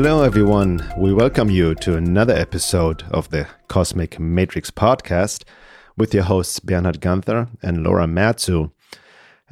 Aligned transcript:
Hello, 0.00 0.22
everyone. 0.22 0.88
We 0.96 1.12
welcome 1.12 1.50
you 1.50 1.74
to 1.74 1.96
another 1.96 2.32
episode 2.32 3.02
of 3.10 3.30
the 3.30 3.48
Cosmic 3.66 4.20
Matrix 4.20 4.70
podcast 4.70 5.42
with 5.96 6.14
your 6.14 6.22
hosts 6.22 6.60
Bernhard 6.60 7.00
Guenther 7.00 7.48
and 7.62 7.82
Laura 7.82 8.06
Matsue. 8.06 8.70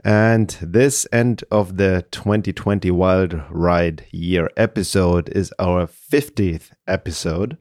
And 0.04 0.56
this 0.62 1.04
end 1.12 1.42
of 1.50 1.78
the 1.78 2.06
2020 2.12 2.92
Wild 2.92 3.42
Ride 3.50 4.06
Year 4.12 4.48
episode 4.56 5.30
is 5.30 5.52
our 5.58 5.88
50th 5.88 6.70
episode. 6.86 7.58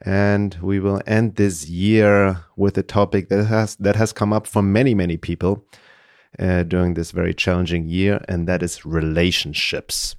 And 0.00 0.56
we 0.62 0.80
will 0.80 1.02
end 1.06 1.36
this 1.36 1.68
year 1.68 2.42
with 2.56 2.78
a 2.78 2.82
topic 2.82 3.28
that 3.28 3.44
has 3.44 3.76
that 3.76 3.96
has 3.96 4.14
come 4.14 4.32
up 4.32 4.46
for 4.46 4.62
many, 4.62 4.94
many 4.94 5.18
people 5.18 5.62
uh, 6.38 6.62
during 6.62 6.94
this 6.94 7.10
very 7.10 7.34
challenging 7.34 7.86
year, 7.86 8.24
and 8.30 8.48
that 8.48 8.62
is 8.62 8.86
relationships. 8.86 10.16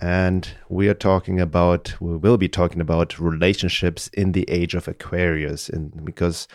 And 0.00 0.48
we 0.68 0.88
are 0.88 0.94
talking 0.94 1.40
about, 1.40 1.94
we 2.00 2.16
will 2.16 2.36
be 2.36 2.48
talking 2.48 2.80
about 2.80 3.18
relationships 3.18 4.08
in 4.08 4.32
the 4.32 4.44
age 4.48 4.74
of 4.74 4.88
Aquarius. 4.88 5.68
And 5.68 6.04
because 6.04 6.46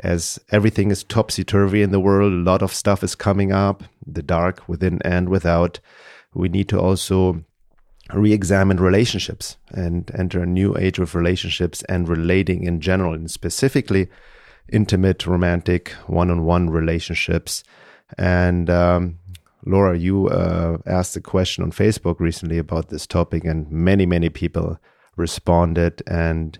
as 0.00 0.38
everything 0.50 0.90
is 0.90 1.04
topsy 1.04 1.44
turvy 1.44 1.82
in 1.82 1.90
the 1.90 2.00
world, 2.00 2.32
a 2.32 2.36
lot 2.36 2.62
of 2.62 2.72
stuff 2.72 3.02
is 3.02 3.14
coming 3.14 3.52
up, 3.52 3.84
the 4.06 4.22
dark 4.22 4.66
within 4.66 5.00
and 5.04 5.28
without, 5.28 5.78
we 6.32 6.48
need 6.48 6.68
to 6.70 6.80
also 6.80 7.44
re 8.14 8.32
examine 8.32 8.78
relationships 8.78 9.56
and 9.70 10.10
enter 10.14 10.42
a 10.42 10.46
new 10.46 10.76
age 10.76 10.98
of 10.98 11.14
relationships 11.14 11.82
and 11.84 12.08
relating 12.08 12.64
in 12.64 12.80
general, 12.80 13.14
and 13.14 13.30
specifically 13.30 14.08
intimate, 14.72 15.26
romantic, 15.26 15.90
one 16.06 16.30
on 16.30 16.44
one 16.44 16.70
relationships. 16.70 17.64
And 18.16 18.70
um, 18.70 19.18
Laura, 19.66 19.98
you 19.98 20.28
uh, 20.28 20.78
asked 20.86 21.16
a 21.16 21.20
question 21.20 21.64
on 21.64 21.72
Facebook 21.72 22.20
recently 22.20 22.56
about 22.56 22.88
this 22.88 23.06
topic, 23.06 23.44
and 23.44 23.70
many, 23.70 24.06
many 24.06 24.28
people 24.28 24.78
responded 25.16 26.02
and 26.06 26.58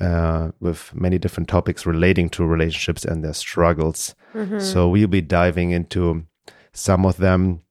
uh, 0.00 0.50
with 0.60 0.94
many 0.94 1.18
different 1.18 1.48
topics 1.48 1.86
relating 1.86 2.28
to 2.30 2.44
relationships 2.44 3.04
and 3.04 3.24
their 3.24 3.32
struggles. 3.34 4.14
Mm-hmm. 4.34 4.60
So 4.60 4.88
we'll 4.88 5.08
be 5.08 5.20
diving 5.20 5.70
into 5.70 6.26
some 6.72 7.06
of 7.06 7.18
them 7.18 7.62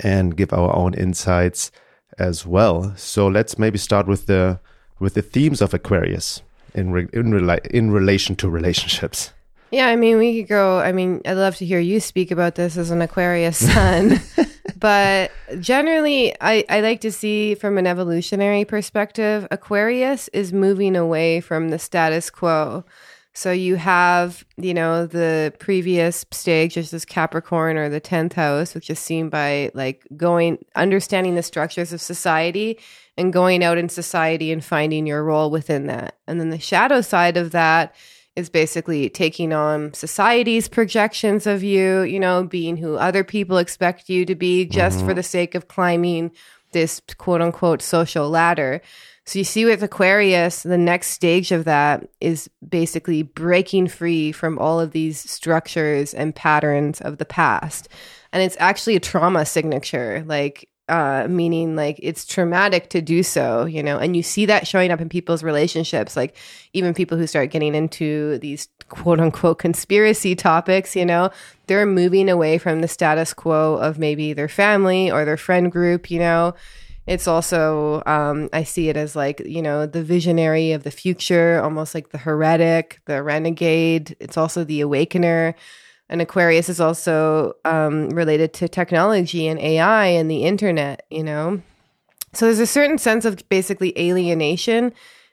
and 0.00 0.36
give 0.36 0.52
our 0.52 0.74
own 0.74 0.94
insights 0.94 1.70
as 2.18 2.46
well. 2.46 2.94
So 2.96 3.26
let's 3.26 3.58
maybe 3.58 3.78
start 3.78 4.06
with 4.06 4.26
the 4.26 4.60
with 4.98 5.14
the 5.14 5.22
themes 5.22 5.60
of 5.60 5.74
Aquarius 5.74 6.40
in 6.74 6.92
re, 6.92 7.08
in, 7.12 7.32
rela- 7.32 7.66
in 7.66 7.90
relation 7.90 8.36
to 8.36 8.48
relationships. 8.48 9.33
Yeah, 9.74 9.88
I 9.88 9.96
mean, 9.96 10.18
we 10.18 10.40
could 10.40 10.48
go. 10.48 10.78
I 10.78 10.92
mean, 10.92 11.20
I'd 11.26 11.32
love 11.32 11.56
to 11.56 11.66
hear 11.66 11.80
you 11.80 11.98
speak 11.98 12.30
about 12.30 12.54
this 12.54 12.76
as 12.76 12.92
an 12.92 13.02
Aquarius 13.02 13.72
sun. 13.72 14.20
but 14.78 15.32
generally, 15.58 16.32
I, 16.40 16.64
I 16.68 16.80
like 16.80 17.00
to 17.00 17.10
see 17.10 17.56
from 17.56 17.76
an 17.76 17.84
evolutionary 17.84 18.64
perspective, 18.64 19.48
Aquarius 19.50 20.28
is 20.28 20.52
moving 20.52 20.94
away 20.94 21.40
from 21.40 21.70
the 21.70 21.80
status 21.80 22.30
quo. 22.30 22.84
So 23.32 23.50
you 23.50 23.74
have, 23.74 24.44
you 24.56 24.74
know, 24.74 25.08
the 25.08 25.52
previous 25.58 26.24
stage, 26.30 26.76
which 26.76 26.92
is 26.92 27.04
Capricorn 27.04 27.76
or 27.76 27.88
the 27.88 28.00
10th 28.00 28.34
house, 28.34 28.76
which 28.76 28.88
is 28.88 29.00
seen 29.00 29.28
by 29.28 29.72
like 29.74 30.06
going, 30.16 30.64
understanding 30.76 31.34
the 31.34 31.42
structures 31.42 31.92
of 31.92 32.00
society 32.00 32.78
and 33.18 33.32
going 33.32 33.64
out 33.64 33.76
in 33.76 33.88
society 33.88 34.52
and 34.52 34.64
finding 34.64 35.04
your 35.04 35.24
role 35.24 35.50
within 35.50 35.88
that. 35.88 36.16
And 36.28 36.38
then 36.38 36.50
the 36.50 36.60
shadow 36.60 37.00
side 37.00 37.36
of 37.36 37.50
that 37.50 37.92
is 38.36 38.50
basically 38.50 39.08
taking 39.08 39.52
on 39.52 39.94
society's 39.94 40.68
projections 40.68 41.46
of 41.46 41.62
you, 41.62 42.02
you 42.02 42.18
know, 42.18 42.42
being 42.44 42.76
who 42.76 42.96
other 42.96 43.22
people 43.22 43.58
expect 43.58 44.08
you 44.08 44.24
to 44.24 44.34
be 44.34 44.64
just 44.64 44.98
mm-hmm. 44.98 45.08
for 45.08 45.14
the 45.14 45.22
sake 45.22 45.54
of 45.54 45.68
climbing 45.68 46.32
this 46.72 47.00
quote 47.16 47.40
unquote 47.40 47.80
social 47.80 48.28
ladder. 48.28 48.80
So 49.26 49.38
you 49.38 49.44
see 49.44 49.64
with 49.64 49.82
Aquarius, 49.82 50.64
the 50.64 50.76
next 50.76 51.08
stage 51.08 51.50
of 51.50 51.64
that 51.64 52.08
is 52.20 52.50
basically 52.68 53.22
breaking 53.22 53.88
free 53.88 54.32
from 54.32 54.58
all 54.58 54.80
of 54.80 54.90
these 54.90 55.18
structures 55.18 56.12
and 56.12 56.34
patterns 56.34 57.00
of 57.00 57.16
the 57.16 57.24
past. 57.24 57.88
And 58.32 58.42
it's 58.42 58.56
actually 58.58 58.96
a 58.96 59.00
trauma 59.00 59.46
signature. 59.46 60.24
Like 60.26 60.68
uh, 60.88 61.26
meaning 61.28 61.76
like 61.76 61.98
it's 62.02 62.26
traumatic 62.26 62.90
to 62.90 63.00
do 63.00 63.22
so, 63.22 63.64
you 63.64 63.82
know, 63.82 63.98
and 63.98 64.16
you 64.16 64.22
see 64.22 64.46
that 64.46 64.66
showing 64.66 64.90
up 64.90 65.00
in 65.00 65.08
people's 65.08 65.42
relationships, 65.42 66.16
like 66.16 66.36
even 66.72 66.92
people 66.92 67.16
who 67.16 67.26
start 67.26 67.50
getting 67.50 67.74
into 67.74 68.38
these 68.38 68.68
quote 68.88 69.18
unquote 69.18 69.58
conspiracy 69.58 70.34
topics, 70.34 70.94
you 70.94 71.06
know, 71.06 71.30
they're 71.66 71.86
moving 71.86 72.28
away 72.28 72.58
from 72.58 72.80
the 72.80 72.88
status 72.88 73.32
quo 73.32 73.76
of 73.76 73.98
maybe 73.98 74.32
their 74.32 74.48
family 74.48 75.10
or 75.10 75.24
their 75.24 75.38
friend 75.38 75.72
group, 75.72 76.10
you 76.10 76.18
know. 76.18 76.54
It's 77.06 77.28
also, 77.28 78.02
um, 78.06 78.48
I 78.52 78.64
see 78.64 78.88
it 78.88 78.96
as 78.96 79.14
like, 79.14 79.40
you 79.40 79.60
know, 79.60 79.84
the 79.84 80.02
visionary 80.02 80.72
of 80.72 80.84
the 80.84 80.90
future, 80.90 81.60
almost 81.62 81.94
like 81.94 82.10
the 82.10 82.18
heretic, 82.18 83.00
the 83.04 83.22
renegade. 83.22 84.16
It's 84.20 84.38
also 84.38 84.64
the 84.64 84.80
awakener 84.80 85.54
and 86.14 86.22
Aquarius 86.22 86.68
is 86.68 86.80
also 86.80 87.54
um, 87.64 88.08
related 88.10 88.52
to 88.54 88.68
technology 88.68 89.48
and 89.48 89.58
AI 89.58 90.06
and 90.06 90.30
the 90.30 90.44
internet, 90.44 91.04
you 91.10 91.24
know? 91.24 91.60
So 92.32 92.46
there's 92.46 92.60
a 92.60 92.68
certain 92.68 92.98
sense 92.98 93.24
of 93.24 93.42
basically 93.48 93.98
alienation 93.98 94.92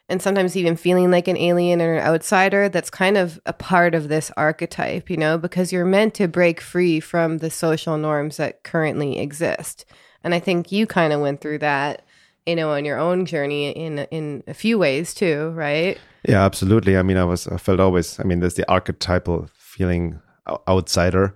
and 0.09 0.23
sometimes 0.23 0.57
even 0.57 0.75
feeling 0.75 1.11
like 1.11 1.27
an 1.27 1.37
alien 1.37 1.83
or 1.83 1.93
an 1.93 2.03
outsider 2.03 2.67
that's 2.67 2.89
kind 2.89 3.15
of 3.15 3.39
a 3.45 3.53
part 3.53 3.93
of 3.93 4.07
this 4.07 4.31
archetype, 4.35 5.11
you 5.11 5.17
know, 5.17 5.37
because 5.37 5.71
you're 5.71 5.85
meant 5.85 6.15
to 6.15 6.27
break 6.27 6.59
free 6.59 6.99
from 6.99 7.37
the 7.37 7.51
social 7.51 7.95
norms 7.95 8.37
that 8.37 8.63
currently 8.63 9.19
exist. 9.19 9.85
And 10.23 10.33
I 10.33 10.39
think 10.39 10.71
you 10.71 10.87
kind 10.87 11.13
of 11.13 11.21
went 11.21 11.41
through 11.41 11.59
that, 11.59 12.03
you 12.47 12.55
know, 12.55 12.71
on 12.71 12.85
your 12.85 12.97
own 12.97 13.27
journey 13.27 13.69
in 13.69 13.99
in 14.09 14.43
a 14.47 14.55
few 14.55 14.79
ways 14.79 15.13
too, 15.13 15.51
right? 15.51 15.99
Yeah, 16.27 16.43
absolutely. 16.43 16.97
I 16.97 17.03
mean, 17.03 17.17
I 17.17 17.23
was 17.23 17.47
I 17.47 17.57
felt 17.57 17.79
always, 17.79 18.19
I 18.19 18.23
mean, 18.23 18.39
there's 18.39 18.55
the 18.55 18.67
archetypal 18.67 19.47
feeling 19.53 20.19
outsider 20.68 21.35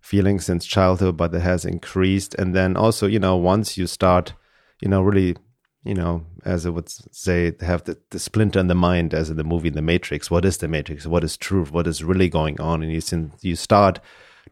feeling 0.00 0.40
since 0.40 0.64
childhood, 0.64 1.16
but 1.16 1.34
it 1.34 1.40
has 1.40 1.64
increased. 1.64 2.34
And 2.36 2.54
then 2.54 2.76
also, 2.76 3.06
you 3.06 3.18
know, 3.18 3.36
once 3.36 3.76
you 3.76 3.86
start, 3.86 4.34
you 4.80 4.88
know, 4.88 5.02
really, 5.02 5.36
you 5.84 5.94
know, 5.94 6.24
as 6.44 6.66
I 6.66 6.70
would 6.70 6.88
say, 6.88 7.52
have 7.60 7.84
the, 7.84 7.98
the 8.10 8.18
splinter 8.18 8.58
in 8.58 8.68
the 8.68 8.74
mind, 8.74 9.12
as 9.12 9.30
in 9.30 9.36
the 9.36 9.44
movie 9.44 9.70
The 9.70 9.82
Matrix. 9.82 10.30
What 10.30 10.44
is 10.44 10.58
the 10.58 10.68
Matrix? 10.68 11.06
What 11.06 11.24
is 11.24 11.36
truth? 11.36 11.72
What 11.72 11.86
is 11.86 12.04
really 12.04 12.28
going 12.28 12.60
on? 12.60 12.82
And 12.82 12.92
you 12.92 13.30
you 13.42 13.56
start 13.56 14.00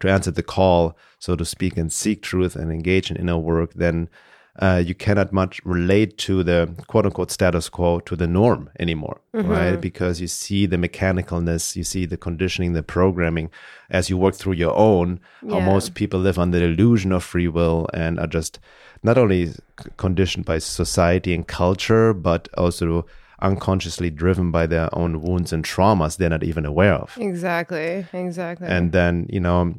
to 0.01 0.11
answer 0.11 0.31
the 0.31 0.43
call, 0.43 0.97
so 1.19 1.37
to 1.37 1.45
speak, 1.45 1.77
and 1.77 1.93
seek 1.93 2.23
truth 2.23 2.57
and 2.57 2.71
engage 2.71 3.11
in 3.11 3.17
inner 3.17 3.39
work, 3.39 3.75
then 3.75 4.09
uh, 4.59 4.83
you 4.85 4.95
cannot 4.95 5.33
much 5.33 5.61
relate 5.65 6.17
to 6.19 6.43
the 6.43 6.69
quote 6.87 7.05
unquote 7.05 7.31
status 7.31 7.69
quo 7.69 8.01
to 8.01 8.17
the 8.17 8.27
norm 8.27 8.71
anymore, 8.79 9.21
mm-hmm. 9.35 9.51
right? 9.51 9.81
Because 9.81 10.21
you 10.21 10.29
see 10.29 10.67
the 10.67 10.77
mechanicalness, 10.77 11.77
you 11.77 11.85
see 11.85 12.07
the 12.07 12.17
conditioning, 12.17 12.73
the 12.73 12.83
programming 12.83 13.51
as 13.91 14.09
you 14.09 14.17
work 14.17 14.35
through 14.35 14.55
your 14.55 14.75
own. 14.75 15.21
Yeah. 15.43 15.55
How 15.55 15.61
most 15.61 15.95
people 15.95 16.21
live 16.21 16.39
on 16.39 16.53
the 16.53 16.63
illusion 16.63 17.13
of 17.13 17.23
free 17.23 17.49
will 17.49 17.89
and 17.93 18.19
are 18.19 18.27
just 18.27 18.59
not 19.03 19.19
only 19.19 19.53
conditioned 19.99 20.47
by 20.47 20.59
society 20.59 21.35
and 21.35 21.47
culture, 21.47 22.15
but 22.15 22.49
also 22.57 23.07
unconsciously 23.43 24.09
driven 24.09 24.51
by 24.51 24.67
their 24.67 24.89
own 24.97 25.21
wounds 25.21 25.53
and 25.53 25.63
traumas 25.63 26.17
they're 26.17 26.31
not 26.31 26.43
even 26.43 26.65
aware 26.65 26.95
of. 26.95 27.17
Exactly. 27.21 28.07
Exactly. 28.15 28.67
And 28.67 28.93
then, 28.93 29.27
you 29.29 29.41
know, 29.41 29.75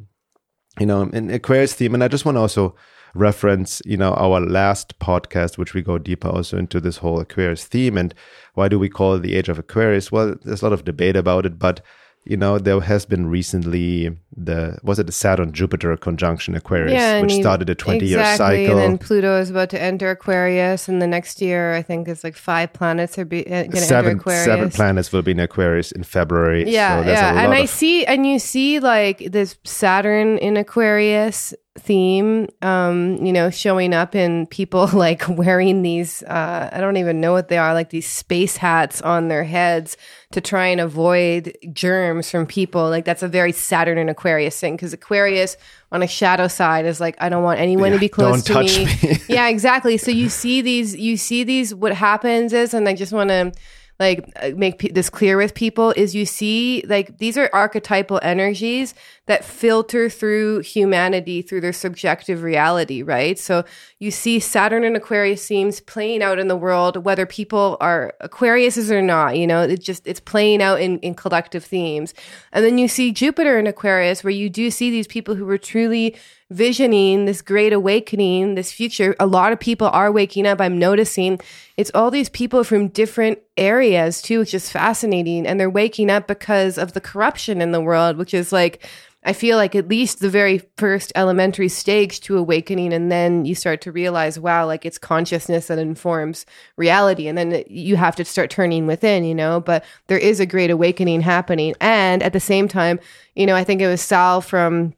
you 0.78 0.86
know, 0.86 1.02
in 1.02 1.30
Aquarius 1.30 1.74
theme, 1.74 1.94
and 1.94 2.04
I 2.04 2.08
just 2.08 2.24
want 2.24 2.36
to 2.36 2.40
also 2.40 2.76
reference, 3.14 3.82
you 3.84 3.96
know, 3.96 4.14
our 4.14 4.40
last 4.40 4.98
podcast, 4.98 5.58
which 5.58 5.74
we 5.74 5.82
go 5.82 5.98
deeper 5.98 6.28
also 6.28 6.58
into 6.58 6.80
this 6.80 6.98
whole 6.98 7.20
Aquarius 7.20 7.64
theme. 7.64 7.96
And 7.96 8.14
why 8.54 8.68
do 8.68 8.78
we 8.78 8.88
call 8.88 9.14
it 9.14 9.20
the 9.20 9.34
Age 9.34 9.48
of 9.48 9.58
Aquarius? 9.58 10.12
Well, 10.12 10.36
there's 10.44 10.62
a 10.62 10.64
lot 10.64 10.72
of 10.72 10.84
debate 10.84 11.16
about 11.16 11.46
it, 11.46 11.58
but 11.58 11.80
you 12.28 12.36
know, 12.36 12.58
there 12.58 12.78
has 12.78 13.06
been 13.06 13.26
recently 13.26 14.14
the 14.36 14.78
was 14.82 14.98
it 14.98 15.06
the 15.06 15.12
Saturn 15.12 15.50
Jupiter 15.50 15.96
conjunction 15.96 16.54
Aquarius, 16.54 16.92
yeah, 16.92 17.22
which 17.22 17.32
started 17.32 17.70
a 17.70 17.74
twenty 17.74 18.04
exactly, 18.12 18.58
year 18.58 18.68
cycle. 18.68 18.82
And 18.82 18.92
then 18.92 18.98
Pluto 18.98 19.40
is 19.40 19.48
about 19.48 19.70
to 19.70 19.80
enter 19.80 20.10
Aquarius, 20.10 20.88
and 20.88 21.00
the 21.00 21.06
next 21.06 21.40
year 21.40 21.74
I 21.74 21.80
think 21.80 22.06
it's 22.06 22.24
like 22.24 22.36
five 22.36 22.74
planets 22.74 23.18
are 23.18 23.24
be, 23.24 23.46
uh, 23.46 23.62
going 23.62 23.70
to 23.70 23.96
enter 23.96 24.10
Aquarius. 24.10 24.44
Seven 24.44 24.70
planets 24.70 25.10
will 25.10 25.22
be 25.22 25.30
in 25.30 25.40
Aquarius 25.40 25.90
in 25.90 26.02
February. 26.02 26.70
Yeah, 26.70 27.02
so 27.02 27.08
yeah, 27.08 27.44
and 27.44 27.54
I 27.54 27.64
see, 27.64 28.04
and 28.04 28.26
you 28.26 28.38
see 28.38 28.78
like 28.78 29.32
this 29.32 29.56
Saturn 29.64 30.36
in 30.36 30.58
Aquarius 30.58 31.54
theme 31.78 32.48
um 32.62 33.24
you 33.24 33.32
know 33.32 33.50
showing 33.50 33.94
up 33.94 34.14
in 34.14 34.46
people 34.46 34.86
like 34.92 35.26
wearing 35.28 35.82
these 35.82 36.22
uh 36.24 36.68
i 36.72 36.80
don't 36.80 36.96
even 36.96 37.20
know 37.20 37.32
what 37.32 37.48
they 37.48 37.58
are 37.58 37.74
like 37.74 37.90
these 37.90 38.06
space 38.06 38.56
hats 38.56 39.00
on 39.02 39.28
their 39.28 39.44
heads 39.44 39.96
to 40.30 40.40
try 40.40 40.66
and 40.66 40.80
avoid 40.80 41.56
germs 41.72 42.30
from 42.30 42.44
people 42.46 42.88
like 42.90 43.04
that's 43.04 43.22
a 43.22 43.28
very 43.28 43.52
saturn 43.52 43.96
and 43.98 44.10
aquarius 44.10 44.58
thing 44.58 44.74
because 44.76 44.92
aquarius 44.92 45.56
on 45.90 46.02
a 46.02 46.06
shadow 46.06 46.48
side 46.48 46.84
is 46.84 47.00
like 47.00 47.16
i 47.20 47.28
don't 47.28 47.42
want 47.42 47.60
anyone 47.60 47.90
yeah, 47.90 47.94
to 47.94 48.00
be 48.00 48.08
close 48.08 48.42
to 48.42 48.60
me. 48.60 48.84
me. 48.84 49.18
yeah 49.28 49.48
exactly 49.48 49.96
so 49.96 50.10
you 50.10 50.28
see 50.28 50.60
these 50.60 50.96
you 50.96 51.16
see 51.16 51.44
these 51.44 51.74
what 51.74 51.94
happens 51.94 52.52
is 52.52 52.74
and 52.74 52.88
i 52.88 52.94
just 52.94 53.12
want 53.12 53.30
to 53.30 53.52
like 54.00 54.30
uh, 54.36 54.50
make 54.56 54.78
p- 54.78 54.90
this 54.90 55.10
clear 55.10 55.36
with 55.36 55.54
people 55.54 55.92
is 55.96 56.14
you 56.14 56.24
see 56.24 56.84
like 56.86 57.18
these 57.18 57.36
are 57.36 57.50
archetypal 57.52 58.20
energies 58.22 58.94
that 59.28 59.44
filter 59.44 60.08
through 60.08 60.60
humanity 60.60 61.42
through 61.42 61.60
their 61.60 61.72
subjective 61.72 62.42
reality, 62.42 63.02
right? 63.02 63.38
So 63.38 63.62
you 63.98 64.10
see 64.10 64.40
Saturn 64.40 64.84
and 64.84 64.96
Aquarius 64.96 65.46
themes 65.46 65.80
playing 65.80 66.22
out 66.22 66.38
in 66.38 66.48
the 66.48 66.56
world, 66.56 67.04
whether 67.04 67.26
people 67.26 67.76
are 67.78 68.14
Aquariuses 68.22 68.90
or 68.90 69.02
not, 69.02 69.36
you 69.36 69.46
know, 69.46 69.62
it 69.62 69.80
just, 69.82 70.06
it's 70.06 70.18
playing 70.18 70.62
out 70.62 70.80
in, 70.80 70.98
in 71.00 71.14
collective 71.14 71.62
themes. 71.62 72.14
And 72.52 72.64
then 72.64 72.78
you 72.78 72.88
see 72.88 73.12
Jupiter 73.12 73.58
in 73.58 73.66
Aquarius, 73.66 74.24
where 74.24 74.30
you 74.30 74.48
do 74.48 74.70
see 74.70 74.90
these 74.90 75.06
people 75.06 75.34
who 75.34 75.44
were 75.44 75.58
truly 75.58 76.16
visioning 76.50 77.26
this 77.26 77.42
great 77.42 77.74
awakening, 77.74 78.54
this 78.54 78.72
future. 78.72 79.14
A 79.20 79.26
lot 79.26 79.52
of 79.52 79.60
people 79.60 79.88
are 79.88 80.10
waking 80.10 80.46
up. 80.46 80.62
I'm 80.62 80.78
noticing 80.78 81.38
it's 81.76 81.90
all 81.92 82.10
these 82.10 82.30
people 82.30 82.64
from 82.64 82.88
different 82.88 83.40
areas 83.58 84.22
too, 84.22 84.38
which 84.38 84.54
is 84.54 84.70
fascinating. 84.70 85.46
And 85.46 85.60
they're 85.60 85.68
waking 85.68 86.08
up 86.08 86.26
because 86.26 86.78
of 86.78 86.94
the 86.94 87.02
corruption 87.02 87.60
in 87.60 87.72
the 87.72 87.82
world, 87.82 88.16
which 88.16 88.32
is 88.32 88.50
like, 88.52 88.88
I 89.28 89.34
feel 89.34 89.58
like 89.58 89.74
at 89.74 89.88
least 89.88 90.20
the 90.20 90.30
very 90.30 90.62
first 90.78 91.12
elementary 91.14 91.68
stage 91.68 92.20
to 92.20 92.38
awakening, 92.38 92.94
and 92.94 93.12
then 93.12 93.44
you 93.44 93.54
start 93.54 93.82
to 93.82 93.92
realize, 93.92 94.40
wow, 94.40 94.64
like 94.64 94.86
it's 94.86 94.96
consciousness 94.96 95.66
that 95.66 95.78
informs 95.78 96.46
reality, 96.76 97.28
and 97.28 97.36
then 97.36 97.62
you 97.66 97.96
have 97.96 98.16
to 98.16 98.24
start 98.24 98.48
turning 98.48 98.86
within, 98.86 99.24
you 99.24 99.34
know. 99.34 99.60
But 99.60 99.84
there 100.06 100.16
is 100.16 100.40
a 100.40 100.46
great 100.46 100.70
awakening 100.70 101.20
happening, 101.20 101.74
and 101.78 102.22
at 102.22 102.32
the 102.32 102.40
same 102.40 102.68
time, 102.68 103.00
you 103.36 103.44
know, 103.44 103.54
I 103.54 103.64
think 103.64 103.82
it 103.82 103.86
was 103.86 104.00
Sal 104.00 104.40
from 104.40 104.94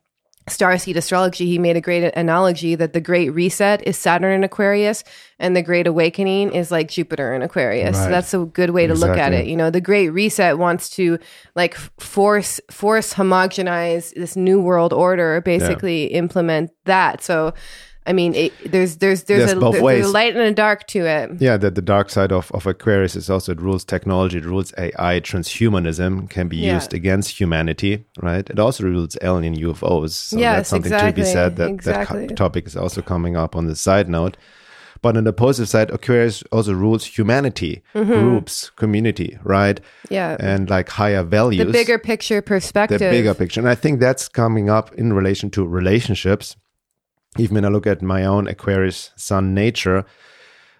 Starseed 0.51 0.97
Astrology, 0.97 1.47
he 1.47 1.59
made 1.59 1.77
a 1.77 1.81
great 1.81 2.05
analogy 2.15 2.75
that 2.75 2.93
the 2.93 3.01
Great 3.01 3.31
Reset 3.31 3.87
is 3.87 3.97
Saturn 3.97 4.33
in 4.33 4.45
Aquarius, 4.45 5.03
and 5.39 5.57
the 5.57 5.63
Great 5.63 5.87
Awakening 5.87 6.53
is 6.53 6.71
like 6.71 6.89
Jupiter 6.89 7.35
in 7.35 7.43
Aquarius. 7.43 7.97
Right. 7.97 8.05
So 8.05 8.11
that's 8.11 8.35
a 8.35 8.39
good 8.45 8.71
way 8.71 8.87
to 8.87 8.93
exactly. 8.93 9.11
look 9.11 9.19
at 9.19 9.33
it. 9.33 9.47
You 9.47 9.57
know, 9.57 9.71
the 9.71 9.81
Great 9.81 10.11
Reset 10.11 10.59
wants 10.59 10.91
to 10.91 11.19
like 11.55 11.75
force 11.75 12.61
force 12.71 13.15
homogenize 13.15 14.15
this 14.15 14.37
new 14.37 14.61
world 14.61 14.93
order, 14.93 15.41
basically 15.41 16.11
yeah. 16.11 16.19
implement 16.19 16.71
that. 16.85 17.23
So 17.23 17.55
I 18.07 18.13
mean, 18.15 18.35
it, 18.35 18.53
there's 18.65 18.97
there's 18.97 19.25
there's, 19.25 19.53
a, 19.53 19.59
there's 19.59 20.07
a, 20.07 20.09
light 20.09 20.35
and 20.35 20.43
a 20.43 20.55
dark 20.55 20.87
to 20.89 21.07
it. 21.07 21.33
Yeah, 21.41 21.59
that 21.59 21.75
the 21.75 21.83
dark 21.83 22.09
side 22.09 22.33
of, 22.33 22.51
of 22.53 22.67
Aquarius 22.67 23.15
is 23.15 23.29
also 23.29 23.53
it 23.53 23.61
rules 23.61 23.85
technology, 23.85 24.39
it 24.39 24.45
rules 24.45 24.73
AI, 24.79 25.21
transhumanism 25.21 26.29
can 26.31 26.49
be 26.49 26.57
yeah. 26.57 26.75
used 26.75 26.95
against 26.95 27.39
humanity, 27.39 28.07
right? 28.23 28.49
It 28.49 28.59
also 28.59 28.85
rules 28.85 29.19
alien 29.21 29.55
UFOs. 29.55 30.11
So 30.11 30.39
yes, 30.39 30.57
that's 30.57 30.69
something 30.71 30.93
exactly. 30.93 31.23
to 31.23 31.29
be 31.29 31.33
said. 31.33 31.57
That 31.57 31.71
exactly. 31.71 32.27
that 32.27 32.37
topic 32.37 32.67
is 32.67 32.77
also 32.77 33.03
coming 33.03 33.37
up 33.37 33.55
on 33.55 33.67
the 33.67 33.77
side 33.77 34.09
note. 34.09 34.37
But 35.03 35.17
on 35.17 35.25
the 35.25 35.33
positive 35.33 35.69
side, 35.69 35.91
Aquarius 35.91 36.43
also 36.53 36.75
rules 36.75 37.05
humanity, 37.05 37.83
mm-hmm. 37.95 38.13
groups, 38.13 38.71
community, 38.71 39.39
right? 39.45 39.81
Yeah. 40.11 40.37
And 40.39 40.69
like 40.69 40.91
higher 40.91 41.23
values. 41.23 41.67
The 41.67 41.73
bigger 41.73 41.99
picture 41.99 42.43
perspective. 42.43 42.99
The 42.99 43.11
bigger 43.11 43.33
picture. 43.33 43.61
And 43.61 43.69
I 43.69 43.75
think 43.75 44.01
that's 44.01 44.29
coming 44.29 44.69
up 44.69 44.93
in 44.95 45.15
relation 45.15 45.49
to 45.51 45.67
relationships 45.67 46.57
even 47.39 47.55
when 47.55 47.65
I 47.65 47.69
look 47.69 47.87
at 47.87 48.03
my 48.03 48.25
own 48.25 48.47
Aquarius 48.49 49.13
sun 49.17 49.55
nature, 49.55 50.05